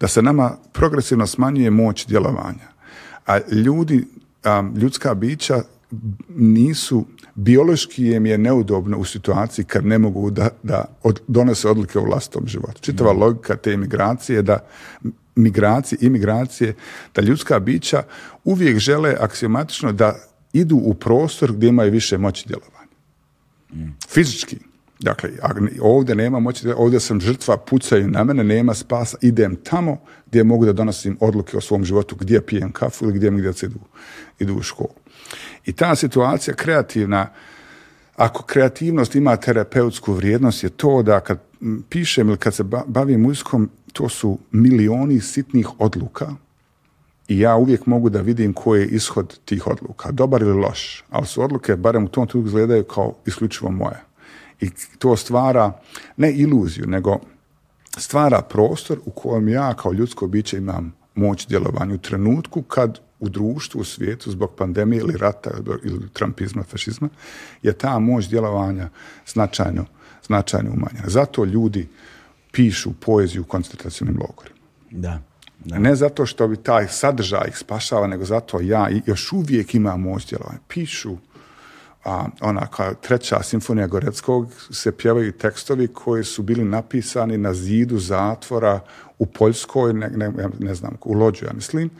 [0.00, 2.68] da se nama progresivno smanjuje moć djelovanja.
[3.26, 4.04] A ljudi,
[4.44, 5.62] um, ljudska bića
[6.36, 11.98] nisu, biološki im je neudobno u situaciji kad ne mogu da, da od, donose odluke
[11.98, 12.80] u vlastitom životu.
[12.80, 14.58] Čitava logika te imigracije je da
[15.38, 16.74] migracije, imigracije,
[17.14, 18.02] da ljudska bića
[18.44, 20.14] uvijek žele aksiomatično da
[20.52, 22.92] idu u prostor gdje imaju više moći djelovanja.
[24.08, 24.58] Fizički.
[25.00, 25.30] Dakle,
[25.80, 30.66] ovdje nema moći, ovdje sam žrtva, pucaju na mene, nema spasa, idem tamo gdje mogu
[30.66, 33.78] da donosim odluke o svom životu, gdje pijem kafu ili gdje mi djeca idu,
[34.38, 34.94] idu u školu.
[35.64, 37.28] I ta situacija kreativna,
[38.16, 41.38] ako kreativnost ima terapeutsku vrijednost je to da kad
[41.88, 46.34] pišem ili kad se ba- bavim muzikom, to su milioni sitnih odluka
[47.28, 51.26] i ja uvijek mogu da vidim koji je ishod tih odluka, dobar ili loš, ali
[51.26, 54.04] su odluke, barem u tom trenutku izgledaju kao isključivo moje.
[54.60, 55.72] I to stvara
[56.16, 57.18] ne iluziju, nego
[57.98, 63.28] stvara prostor u kojem ja kao ljudsko biće imam moć djelovanja u trenutku kad u
[63.28, 65.50] društvu, u svijetu, zbog pandemije ili rata
[65.84, 67.08] ili trumpizma, fašizma,
[67.62, 68.88] je ta moć djelovanja
[69.26, 69.84] značajno,
[70.26, 71.08] značajno umanjena.
[71.08, 71.88] Zato ljudi
[72.52, 74.56] pišu poeziju u koncentracijnim logorima.
[74.90, 75.20] Da.
[75.64, 75.78] da.
[75.78, 80.28] Ne zato što bi taj sadržaj ih spašava, nego zato ja još uvijek imam moć
[80.28, 80.58] djelovanja.
[80.68, 81.16] Pišu
[82.04, 87.98] a, ona kao treća simfonija Goreckog se pjevaju tekstovi koji su bili napisani na zidu
[87.98, 88.80] zatvora
[89.18, 91.90] u Poljskoj, ne, ne, ne znam, u Lođu, ja mislim,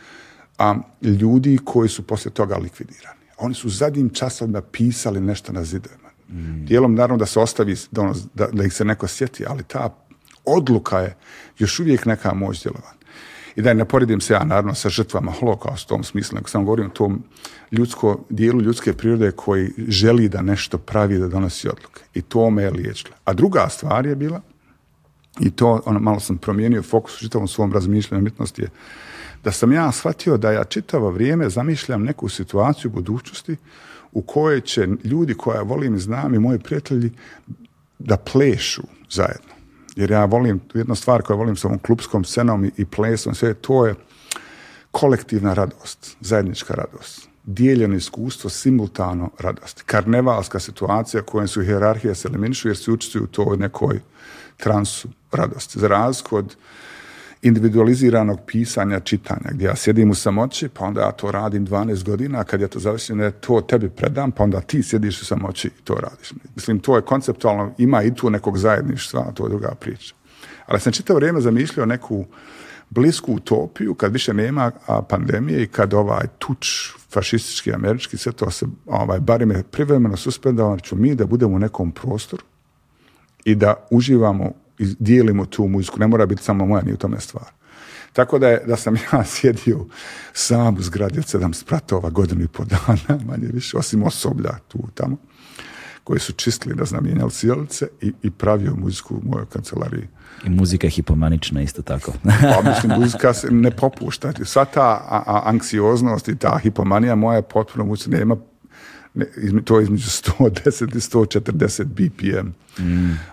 [0.58, 3.18] a, ljudi koji su poslije toga likvidirani.
[3.38, 6.08] Oni su zadnjim časovima pisali nešto na zidovima.
[6.66, 9.94] Dijelom naravno da se ostavi, da, ono- da, da ih se neko sjeti, ali ta
[10.56, 11.16] odluka je
[11.58, 12.98] još uvijek neka moć djelovanja.
[13.56, 16.64] I da ne poredim se ja naravno sa žrtvama holokausta u tom smislu, nego sam
[16.64, 17.22] govorio o tom
[17.72, 22.02] ljudsko, dijelu ljudske prirode koji želi da nešto pravi, da donosi odluke.
[22.14, 23.16] I to me je liječilo.
[23.24, 24.40] A druga stvar je bila,
[25.40, 28.68] i to ono, malo sam promijenio fokus u čitavom svom razmišljanju umjetnosti je
[29.44, 33.56] da sam ja shvatio da ja čitavo vrijeme zamišljam neku situaciju u budućnosti
[34.12, 37.12] u kojoj će ljudi koje ja volim i znam i moji prijatelji
[37.98, 39.57] da plešu zajedno.
[39.98, 43.54] Jer ja volim, jedna stvar koju volim sa ovom klubskom scenom i, i plesom, sve
[43.54, 43.94] to je
[44.90, 49.82] kolektivna radost, zajednička radost, dijeljeno iskustvo, simultano radost.
[49.82, 54.00] Karnevalska situacija u kojoj su hierarhije se eliminišu jer se učestvuju u toj nekoj
[54.56, 55.78] transu radosti.
[55.78, 56.56] Za razliku od
[57.42, 62.44] individualiziranog pisanja, čitanja, gdje ja sjedim u samoći, pa onda ja to radim 12 godina,
[62.44, 65.84] kad ja to završim, ne, to tebi predam, pa onda ti sjediš u samoći i
[65.84, 66.32] to radiš.
[66.54, 70.14] Mislim, to je konceptualno, ima i tu nekog zajedništva, to je druga priča.
[70.66, 72.24] Ali sam čitavo vrijeme zamišljao neku
[72.90, 74.70] blisku utopiju, kad više nema
[75.08, 76.66] pandemije i kad ovaj tuč
[77.10, 81.58] fašistički, američki, sve to se, ovaj, barem je privremeno suspendovano, ću mi da budemo u
[81.58, 82.42] nekom prostoru
[83.44, 85.98] i da uživamo dijelimo tu muziku.
[85.98, 87.44] Ne mora biti samo moja, ni u tome stvar.
[88.12, 89.86] Tako da, je, da sam ja sjedio
[90.32, 94.78] sam u zgradi od sedam spratova godinu i po dana, manje više, osim osoblja tu
[94.94, 95.16] tamo,
[96.04, 100.08] koji su čistili, da znam, mijenjali sjelice i, i pravio muziku u mojoj kancelariji.
[100.44, 102.12] I muzika je hipomanična isto tako.
[102.22, 104.32] Pa mislim, muzika se ne popušta.
[104.44, 108.10] Sva ta a, a, anksioznost i ta hipomanija moja je potpuno muzica.
[108.10, 108.36] Nema,
[109.64, 112.48] to je između 110 i 140 BPM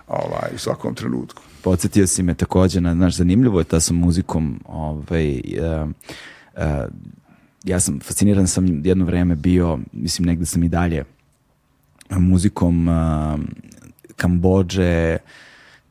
[0.06, 1.42] ovaj, u svakom trenutku.
[1.62, 5.40] Podsjetio si me takođe na, znaš, zanimljivo je ta sa muzikom, ovaj, e,
[6.56, 6.86] e,
[7.64, 11.04] ja sam, fasciniran sam jedno vreme bio, mislim, negde sam i dalje,
[12.10, 12.94] muzikom uh,
[14.16, 15.18] Kambođe,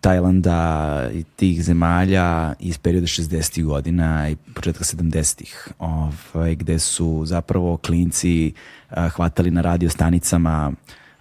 [0.02, 3.64] Tajlanda i tih zemalja iz perioda 60.
[3.64, 5.54] godina i početka 70.
[5.80, 8.54] Ovaj, gde su zapravo klinci
[8.90, 10.72] a, hvatali na radio stanicama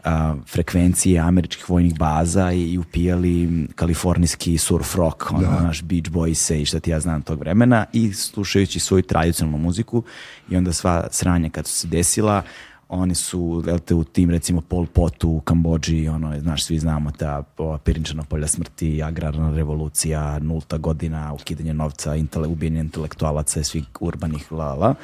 [0.05, 6.55] a, frekvencije američkih vojnih baza i, i upijali kalifornijski surf rock, ono, naš Beach Boys
[6.55, 10.03] i šta ti ja znam tog vremena i slušajući svoju tradicionalnu muziku
[10.51, 12.43] i onda sva sranja kad su se desila
[12.89, 17.11] oni su jel te, u tim recimo Pol Potu u Kambođi, ono, znaš, svi znamo
[17.11, 17.43] ta
[17.85, 24.53] pirinčana polja smrti, agrarna revolucija, nulta godina, ukidanje novca, intele, ubijanje intelektualaca i svih urbanih
[24.53, 24.95] lala.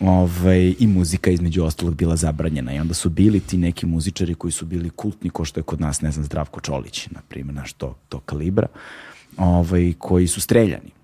[0.00, 4.52] Ovaj, I muzika između ostalog bila zabranjena i onda su bili ti neki muzičari koji
[4.52, 7.72] su bili kultni, ko što je kod nas, ne znam, Zdravko Čolić, na primjer, naš
[7.72, 8.66] to, to kalibra,
[9.36, 10.95] ovaj, koji su streljani.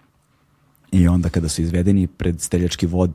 [0.92, 3.10] I onda kada su izvedeni pred steljački vod,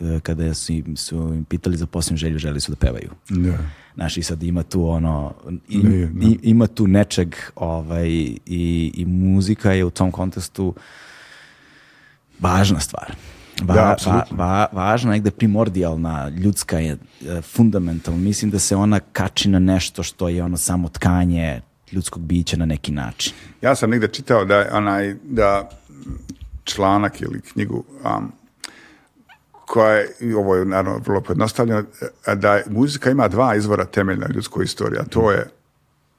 [0.00, 3.10] e, kada su im, su im pitali za posljednju želju, želi su da pevaju.
[3.28, 3.58] Da.
[3.94, 5.34] Znaš, i sad ima tu ono,
[5.68, 6.26] i, Ne, da.
[6.26, 8.36] i- ima tu nečeg ovaj, i,
[8.94, 10.74] i muzika je u tom kontekstu
[12.40, 13.12] važna stvar.
[13.62, 16.92] Va, Da, va, va, važna, negde primordijalna, ljudska je
[17.22, 18.20] e, fundamentalna.
[18.20, 21.60] Mislim da se ona kači na nešto što je ono samo tkanje
[21.92, 23.32] ljudskog bića na neki način.
[23.62, 25.70] Ja sam negdje čitao da onaj, da
[26.68, 27.84] članak ili knjigu
[28.16, 28.32] um,
[29.66, 31.82] koja je, i ovo je naravno vrlo pojednostavljeno,
[32.34, 35.50] da muzika ima dva izvora temeljna ljudskoj istoriji, a to je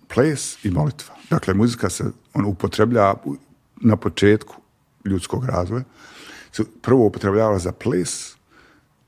[0.07, 1.15] ples i molitva.
[1.30, 2.03] Dakle, muzika se
[2.34, 3.35] on upotrebljava u-
[3.81, 4.55] na početku
[5.05, 5.84] ljudskog razvoja.
[6.51, 8.35] Se prvo upotrebljava za ples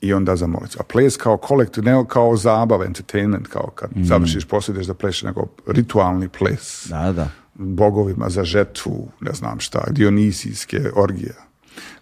[0.01, 0.77] i onda za molitvu.
[0.79, 4.93] A ples kao kolektiv, ne kao zabava, entertainment, kao kad završiš posao ideš da
[5.23, 7.29] nego ritualni ples Da, da.
[7.61, 11.35] Bogovima za žetvu, ne znam šta, dionisijske orgije.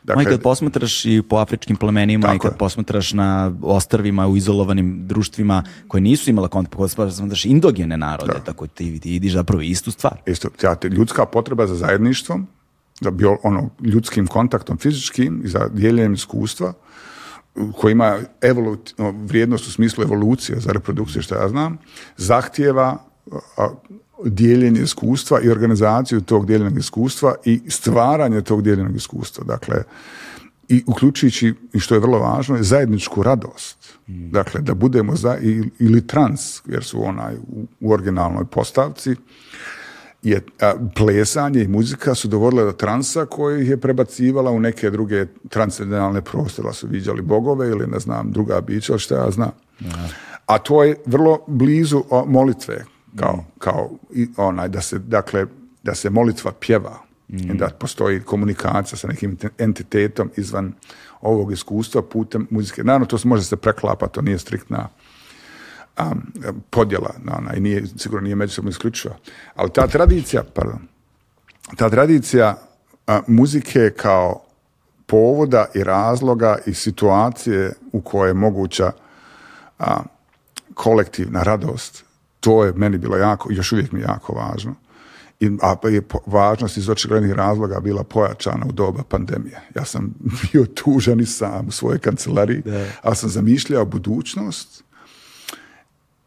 [0.03, 2.57] Ma i Dakle, kad posmatraš i po afričkim plemenima i kad je.
[2.57, 8.67] posmatraš na ostrvima u izolovanim društvima koje nisu imala kontakt, kad posmatraš indogene narode, tako
[8.67, 10.17] ti, ti vidiš zapravo istu stvar.
[10.25, 12.47] isto, ja, ljudska potreba za zajedništvom,
[13.01, 16.73] za bio, ono, ljudskim kontaktom fizičkim i za dijeljenjem iskustva,
[17.77, 21.77] koji ima evolut, no, vrijednost u smislu evolucije za reprodukciju, što ja znam,
[22.17, 22.97] zahtjeva
[23.57, 23.69] a,
[24.25, 29.43] dijeljenje iskustva i organizaciju tog dijeljenog iskustva i stvaranje tog dijeljenog iskustva.
[29.43, 29.83] Dakle,
[30.69, 33.99] i uključujući, i što je vrlo važno, je zajedničku radost.
[34.07, 35.37] Dakle, da budemo za,
[35.79, 37.35] ili trans, jer su onaj
[37.81, 39.15] u, originalnoj postavci,
[40.23, 44.89] je a, plesanje i muzika su dovodile do transa koji ih je prebacivala u neke
[44.89, 49.51] druge transcendentalne prostore, su viđali bogove ili ne znam, druga bića, šta ja znam.
[50.45, 55.45] A to je vrlo blizu molitve, kao, kao i onaj, da se, dakle,
[55.83, 60.73] da se molitva pjeva, i da postoji komunikacija sa nekim entitetom izvan
[61.21, 62.83] ovog iskustva putem muzike.
[62.83, 64.89] Naravno, to se može se preklapati, to nije striktna
[65.97, 66.11] a,
[66.69, 69.15] podjela, na ona, i nije, sigurno nije međusobno isključiva.
[69.55, 70.79] Ali ta tradicija, pardon,
[71.77, 72.57] ta tradicija
[73.07, 74.41] a, muzike kao
[75.05, 78.91] povoda i razloga i situacije u kojoj je moguća
[79.79, 79.99] a,
[80.73, 82.05] kolektivna radost,
[82.39, 84.75] to je meni bilo jako, još uvijek mi jako važno.
[85.39, 89.61] I, a je važnost iz očiglednih razloga bila pojačana u doba pandemije.
[89.75, 90.13] Ja sam
[90.51, 92.63] bio tužan i sam u svojoj kancelariji,
[93.01, 94.83] ali sam zamišljao budućnost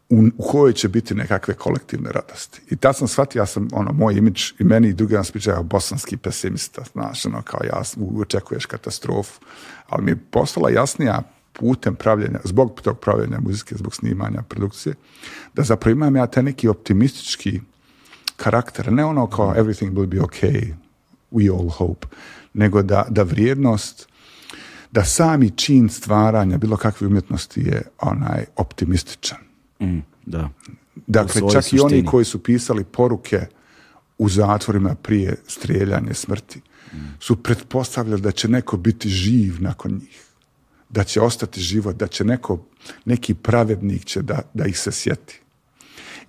[0.09, 2.61] u, u kojoj će biti nekakve kolektivne radosti.
[2.69, 5.63] I tad sam shvatio, ja sam, ono, moj imidž i meni i drugi nas pričaju
[5.63, 7.81] bosanski pesimista, znaš, ono, kao ja,
[8.21, 9.39] očekuješ katastrofu,
[9.89, 11.21] ali mi je postala jasnija
[11.53, 14.95] putem pravljenja, zbog tog pravljenja muzike, zbog snimanja produkcije,
[15.53, 17.61] da zapravo imam ja taj neki optimistički
[18.35, 20.73] karakter, ne ono kao everything will be okay,
[21.31, 22.07] we all hope,
[22.53, 24.07] nego da, da vrijednost,
[24.91, 29.37] da sami čin stvaranja bilo kakve umjetnosti je onaj optimističan.
[29.81, 30.49] Mm, da.
[31.07, 32.05] Dakle, čak i oni suštini.
[32.05, 33.45] koji su pisali poruke
[34.17, 36.61] u zatvorima prije strijeljanja smrti,
[37.19, 40.25] su pretpostavljali da će neko biti živ nakon njih,
[40.93, 42.59] da će ostati život, da će neko,
[43.05, 45.39] neki pravednik će da, da ih se sjeti.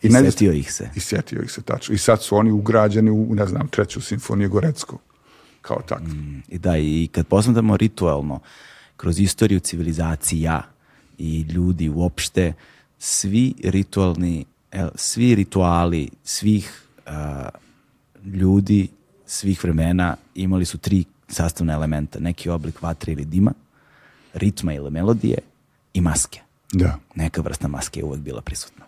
[0.03, 0.89] I najzast- setio ih se.
[0.97, 1.95] I sjetio ih se tačno.
[1.95, 5.01] I sad su oni ugrađeni u, ne znam, treću simfoniju Goreckog.
[5.61, 6.15] kao takve.
[6.49, 8.41] I da, i kad posmatramo ritualno,
[8.97, 10.63] kroz istoriju civilizacija
[11.19, 12.53] i ljudi uopšte,
[12.99, 14.45] svi ritualni,
[14.95, 17.49] svi rituali svih a,
[18.25, 18.89] ljudi,
[19.27, 22.19] svih vremena imali su tri sastavna elementa.
[22.19, 23.53] Neki oblik vatre ili dima,
[24.35, 25.39] ritma ili melodije
[25.95, 26.41] i maske.
[26.73, 26.99] Da.
[27.15, 28.85] Neka vrsta maske je uvek bila prisutna.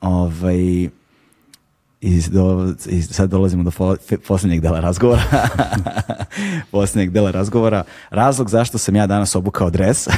[0.00, 0.88] Ovaj,
[2.00, 3.96] i, do, I sad dolazimo do
[4.26, 5.22] posljednjeg dela razgovora.
[6.70, 7.84] posljednjeg dela razgovora.
[8.10, 10.08] Razlog zašto sam ja danas obukao dres.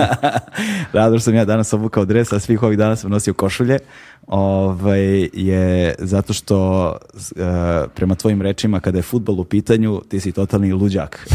[0.92, 3.78] Razlog sam ja danas obukao dres, a svih ovih dana sam nosio košulje,
[4.26, 10.32] ovaj, je zato što e, prema tvojim rečima kada je futbol u pitanju, ti si
[10.32, 11.28] totalni luđak.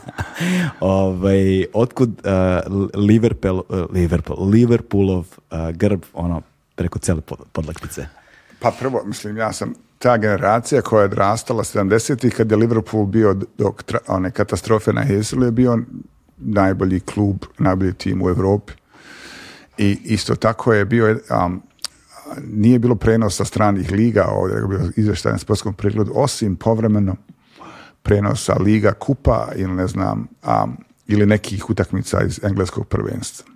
[0.80, 2.60] ovaj, otkud e,
[2.94, 6.42] Liverpool, e, Liverpool, Liverpoolov e, grb ono,
[6.74, 8.06] preko cele pod- podlaktice?
[8.60, 13.34] Pa prvo, mislim, ja sam ta generacija koja je odrastala 70-ih kad je Liverpool bio
[13.58, 15.78] dok one katastrofe na Heselu je bio
[16.36, 18.72] najbolji klub, najbolji tim u Europi.
[19.78, 21.62] I isto tako je bio, um,
[22.44, 27.16] nije bilo prenosa stranih liga ovdje, je bio izvještaj na sportskom pregledu, osim povremeno
[28.02, 30.28] prenosa liga kupa ili ne znam,
[30.64, 30.76] um,
[31.06, 33.55] ili nekih utakmica iz engleskog prvenstva.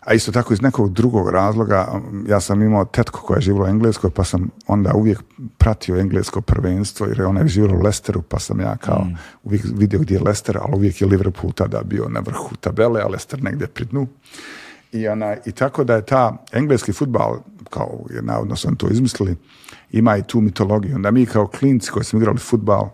[0.00, 3.68] A isto tako iz nekog drugog razloga, ja sam imao tetku koja je živjela u
[3.68, 5.22] Engleskoj, pa sam onda uvijek
[5.58, 9.06] pratio englesko prvenstvo, jer je ona je živjela u Lesteru, pa sam ja kao
[9.44, 13.08] uvijek vidio gdje je Lester, ali uvijek je Liverpool tada bio na vrhu tabele, a
[13.08, 14.06] Lester negdje pri dnu.
[14.92, 17.38] I, ona, I tako da je ta engleski futbal,
[17.70, 19.36] kao je navodno oni to izmislili,
[19.90, 20.96] ima i tu mitologiju.
[20.96, 22.88] Onda mi kao klinci koji smo igrali futbal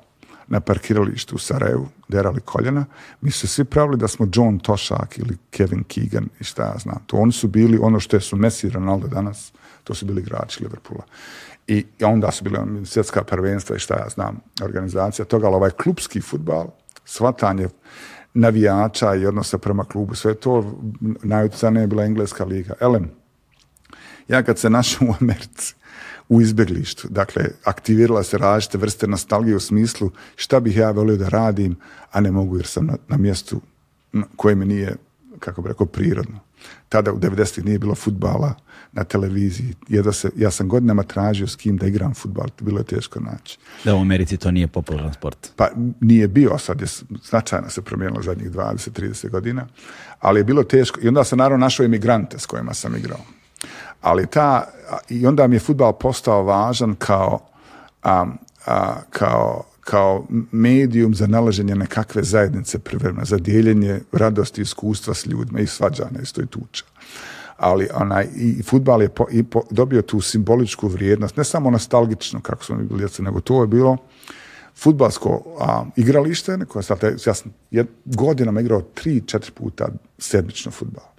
[0.48, 2.84] na parkiralištu u Sarajevu, derali koljena,
[3.20, 6.98] mi su svi pravili da smo John Tošak ili Kevin Keegan i šta ja znam.
[7.06, 9.52] To oni su bili ono što su Messi i Ronaldo danas,
[9.84, 11.04] to su bili igrači Liverpoola.
[11.66, 15.70] I, onda su bile ono, svjetska prvenstva i šta ja znam, organizacija toga, ali ovaj
[15.70, 16.66] klubski futbal,
[17.04, 17.68] shvatanje
[18.34, 20.78] navijača i odnosa prema klubu, sve to
[21.22, 22.74] najutjecajnija je bila engleska liga.
[22.80, 23.10] Elem,
[24.28, 25.74] ja kad se našao u Americi,
[26.28, 31.28] u izbjeglištu, dakle, aktivirala se različite vrste nostalgije u smislu šta bih ja volio da
[31.28, 31.76] radim,
[32.12, 33.60] a ne mogu jer sam na, na mjestu
[34.36, 34.96] koje mi nije,
[35.38, 36.40] kako bi rekao, prirodno.
[36.88, 38.54] Tada u 90-ih nije bilo futbala
[38.92, 39.74] na televiziji.
[39.88, 43.58] Jedva se, ja sam godinama tražio s kim da igram futbal, bilo je teško naći.
[43.84, 45.52] Da u Americi to nije popularan sport.
[45.56, 45.68] Pa
[46.00, 46.86] nije bio, sad je
[47.28, 49.66] značajno se promijenilo zadnjih 20-30 godina,
[50.20, 51.00] ali je bilo teško.
[51.02, 53.20] I onda sam naravno našao imigrante s kojima sam igrao.
[54.06, 54.68] Ali ta,
[55.08, 57.38] i onda mi je futbal postao važan kao,
[58.02, 58.26] a,
[58.66, 65.60] a, kao, kao medijum za nalaženje nekakve zajednice privremeno, za dijeljenje radosti iskustva s ljudima
[65.60, 66.84] i svađanja isto i tuča.
[67.56, 72.40] Ali onaj, i futbal je po, i po- dobio tu simboličku vrijednost, ne samo nostalgično
[72.40, 73.96] kako smo mi bili djeca, nego to je bilo
[74.76, 77.52] futbalsko a, igralište, koje sad, ja sam
[78.04, 79.88] godinama igrao tri, četiri puta
[80.18, 81.15] sedmično futbal.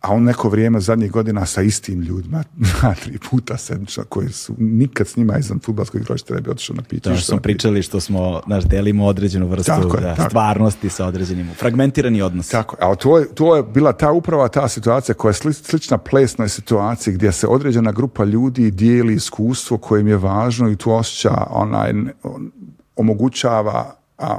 [0.00, 2.44] A on neko vrijeme zadnjih godina sa istim ljudima,
[2.80, 6.76] dva, tri puta sedmično, koji su nikad s njima izvan futbalskog igrališta ne bi otišao
[6.76, 7.02] na piće.
[7.02, 10.30] To što smo pričali što smo, znaš, delimo određenu vrstu Tako je, da, tako.
[10.30, 12.48] stvarnosti sa određenim, fragmentirani odnos.
[12.48, 15.98] Tako, a to je, to je bila ta uprava ta situacija koja je sli- slična
[15.98, 20.92] plesnoj situaciji gdje se određena grupa ljudi dijeli iskustvo koje im je važno i tu
[20.92, 21.90] osjeća onaj,
[22.22, 22.50] on-
[22.96, 24.38] omogućava a,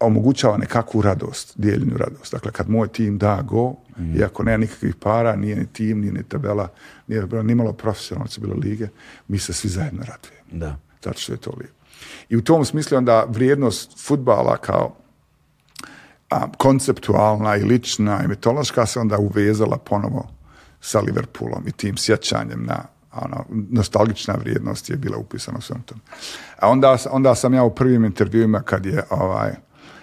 [0.00, 2.32] omogućava nekakvu radost, dijeljenju radost.
[2.32, 3.74] Dakle, kad moj tim da go,
[4.16, 6.68] iako nema nikakvih para, nije ni tim, nije ni tabela,
[7.06, 8.88] nije bilo ni malo profesionalno su bile lige,
[9.28, 10.76] mi se svi zajedno radujemo Da.
[11.04, 11.74] zato što je to lijepo.
[12.28, 14.96] I u tom smislu onda vrijednost futbala kao
[16.30, 20.28] a, konceptualna i lična i mitološka se onda uvezala ponovo
[20.80, 26.00] sa Liverpoolom i tim sjećanjem na ono, nostalgična vrijednost je bila upisana u svem tome.
[26.58, 29.52] A onda, onda sam ja u prvim intervjuima kad je ovaj,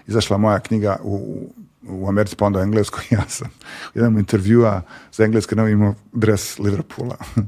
[0.07, 1.47] izašla moja knjiga u,
[1.87, 3.47] u Americi, pa onda u Engleskoj, ja sam
[3.95, 4.81] u jednom intervjua
[5.11, 7.17] za Engleske novi imao dres Liverpoola.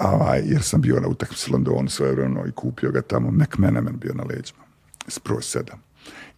[0.00, 4.24] Ovaj, jer sam bio na utakmici Londonu svojevremeno i kupio ga tamo, McManaman bio na
[4.24, 4.62] leđima,
[5.08, 5.82] s broj sedam.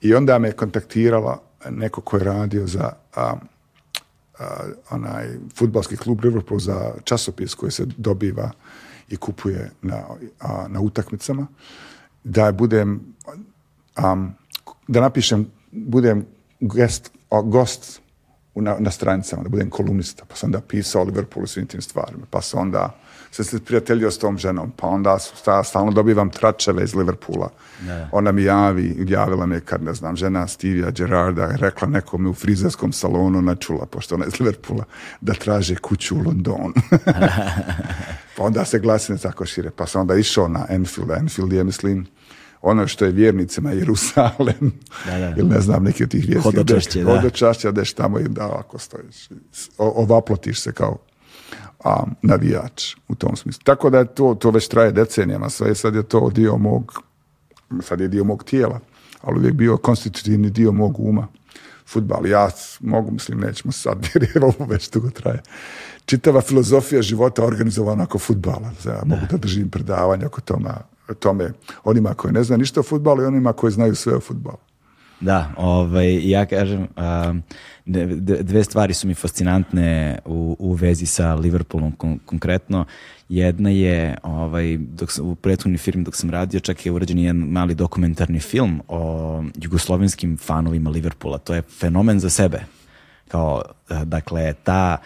[0.01, 3.35] I onda me kontaktirala neko ko je radio za a,
[4.39, 4.47] a,
[4.91, 8.51] onaj futbalski klub Liverpool za časopis koji se dobiva
[9.09, 10.05] i kupuje na,
[10.41, 11.47] a, na utakmicama,
[12.25, 13.15] da budem
[14.89, 16.27] da napišem, budem
[16.69, 17.11] guest,
[17.45, 18.01] gost
[18.55, 22.27] na, na stranicama, da budem kolumnista, pa sam onda pisao o Liverpoolu svim tim stvarima,
[22.31, 22.95] pa sam onda
[23.35, 27.51] se se prijateljio s tom ženom, pa onda sta, stalno dobivam tračeve iz Liverpoola.
[28.13, 32.93] Ona mi javi, javila me kad, ne znam, žena Stevia Gerarda rekla nekome u frizerskom
[32.93, 34.85] salonu, načula, pošto ona je iz Liverpoola,
[35.21, 36.73] da traže kuću u Londonu.
[38.37, 42.07] pa onda se glasine tako šire, pa sam onda išao na Enfield, Enfield je, mislim,
[42.65, 44.73] ono što je vjernicima Jerusalem,
[45.07, 45.35] Da, da.
[45.37, 46.43] ili ne znam, neki od tih vijesti.
[46.43, 47.17] Hodočašće, da.
[47.17, 49.29] Hodočašće, odeš tamo i da, ovako stojiš.
[49.79, 50.99] Ovaplotiš se kao
[51.85, 53.63] a, navijač u tom smislu.
[53.65, 57.03] Tako da to, to već traje decenijama, sve sad je to dio mog,
[57.83, 58.81] sad je dio mog tijela,
[59.23, 61.29] ali uvijek bio konstitutivni dio mog uma.
[61.87, 62.51] Futbal, ja
[62.81, 65.43] mogu, mislim, nećemo sad, jer je ovo već dugo traje.
[66.07, 68.71] Čitava filozofija života organizovana oko futbala.
[68.87, 70.81] Ja mogu da držim predavanja oko toma,
[71.13, 71.53] tome
[71.85, 74.59] onima koji ne znaju ništa o futbalu i onima koji znaju sve o futbalu.
[75.21, 77.43] Da, ovaj, ja kažem, um,
[78.41, 82.85] dve stvari su mi fascinantne u, u vezi sa Liverpoolom kon- konkretno.
[83.29, 87.37] Jedna je, ovaj, dok sam, u prethodnoj firmi dok sam radio, čak je urađen jedan
[87.37, 91.39] mali dokumentarni film o jugoslovenskim fanovima Liverpoola.
[91.39, 92.65] To je fenomen za sebe.
[93.29, 94.97] Kao, eh, dakle, ta,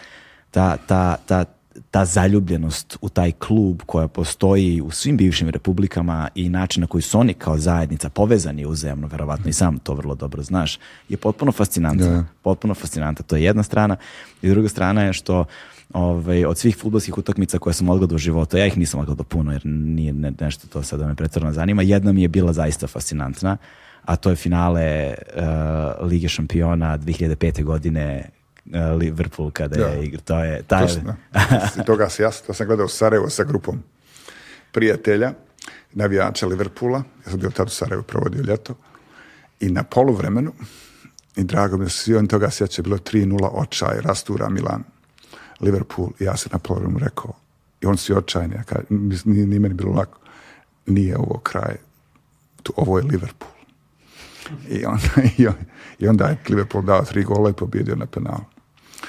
[0.51, 1.45] ta, ta, ta,
[1.91, 7.03] ta zaljubljenost u taj klub koja postoji u svim bivšim republikama i način na koji
[7.03, 10.79] su oni kao zajednica povezani uzajamno, verovatno i sam to vrlo dobro znaš,
[11.09, 12.07] je potpuno fascinantno.
[12.07, 12.25] Da.
[12.43, 13.25] Potpuno fascinantno.
[13.27, 13.97] To je jedna strana.
[14.43, 15.45] I druga strana je što
[15.93, 19.53] ovaj, od svih futbolskih utakmica koje sam odgledao u životu, ja ih nisam odgledao puno
[19.53, 23.57] jer nije ne- nešto to sada me pretjerano zanima, jedna mi je bila zaista fascinantna,
[24.05, 25.15] a to je finale eh,
[26.03, 27.65] Lige šampiona 2005.
[27.65, 28.31] godine
[28.99, 29.87] Liverpool kada Da.
[29.87, 30.21] je igra.
[30.21, 31.17] To je, taj, Točno.
[31.77, 33.83] I toga se ja, to sam gledao u Sarajevo sa grupom
[34.73, 35.33] prijatelja,
[35.93, 37.03] navijača Liverpoola.
[37.25, 38.75] Ja sam bio tad u Sarajevu, provodio ljeto.
[39.61, 40.53] I na poluvremenu,
[41.37, 44.85] i drago mi je se svi oni toga sjeća, bilo 3-0 očaj, rastura Milan,
[45.61, 46.09] Liverpool.
[46.21, 47.33] I ja sam na poluvremenu rekao,
[47.81, 48.87] i on si očajni, ja kažem,
[49.25, 50.19] nije, nije meni bilo lako,
[50.87, 51.77] nije ovo kraj,
[52.63, 53.51] tu, ovo je Liverpool.
[54.69, 55.09] I onda,
[55.39, 55.65] i, on-
[55.99, 58.45] i onda je Liverpool dao tri gola i pobjedio na penalu.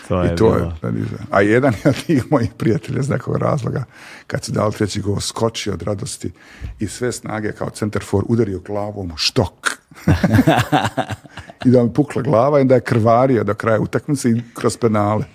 [0.09, 0.73] To je I to je, bilo.
[0.81, 1.27] predizam.
[1.31, 3.83] a jedan je od tih mojih prijatelja iz nekog razloga,
[4.27, 6.31] kad se dao treći gol, skočio od radosti
[6.79, 9.69] i sve snage kao centar for udario glavom u štok.
[11.65, 15.25] I da mu pukla glava i da je krvario do kraja utakmice i kroz penale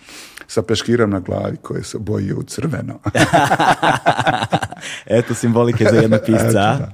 [0.46, 2.98] sa peškirom na glavi koje se bojio u crveno.
[5.06, 6.58] Eto simbolike za jednog pisca.
[6.60, 6.88] a?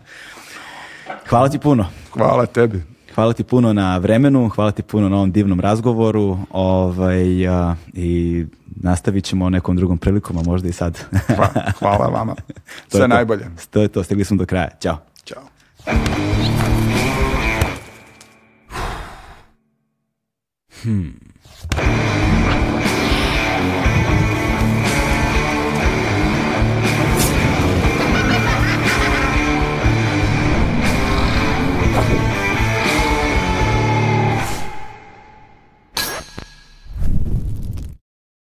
[1.28, 1.86] Hvala ti puno.
[2.12, 2.82] Hvala tebi.
[3.20, 8.44] Hvala ti puno na vremenu, hvala ti puno na ovom divnom razgovoru ovaj, a, i
[8.66, 10.98] nastavit ćemo nekom drugom prilikom, a možda i sad.
[11.28, 12.34] Hva- Hvala vama.
[12.44, 13.06] To je Sve to.
[13.08, 13.46] najbolje.
[13.70, 14.68] To je to, stigli smo do kraja.
[14.78, 14.96] Ćao.
[15.24, 15.42] Ćao.
[20.72, 21.14] Hmm.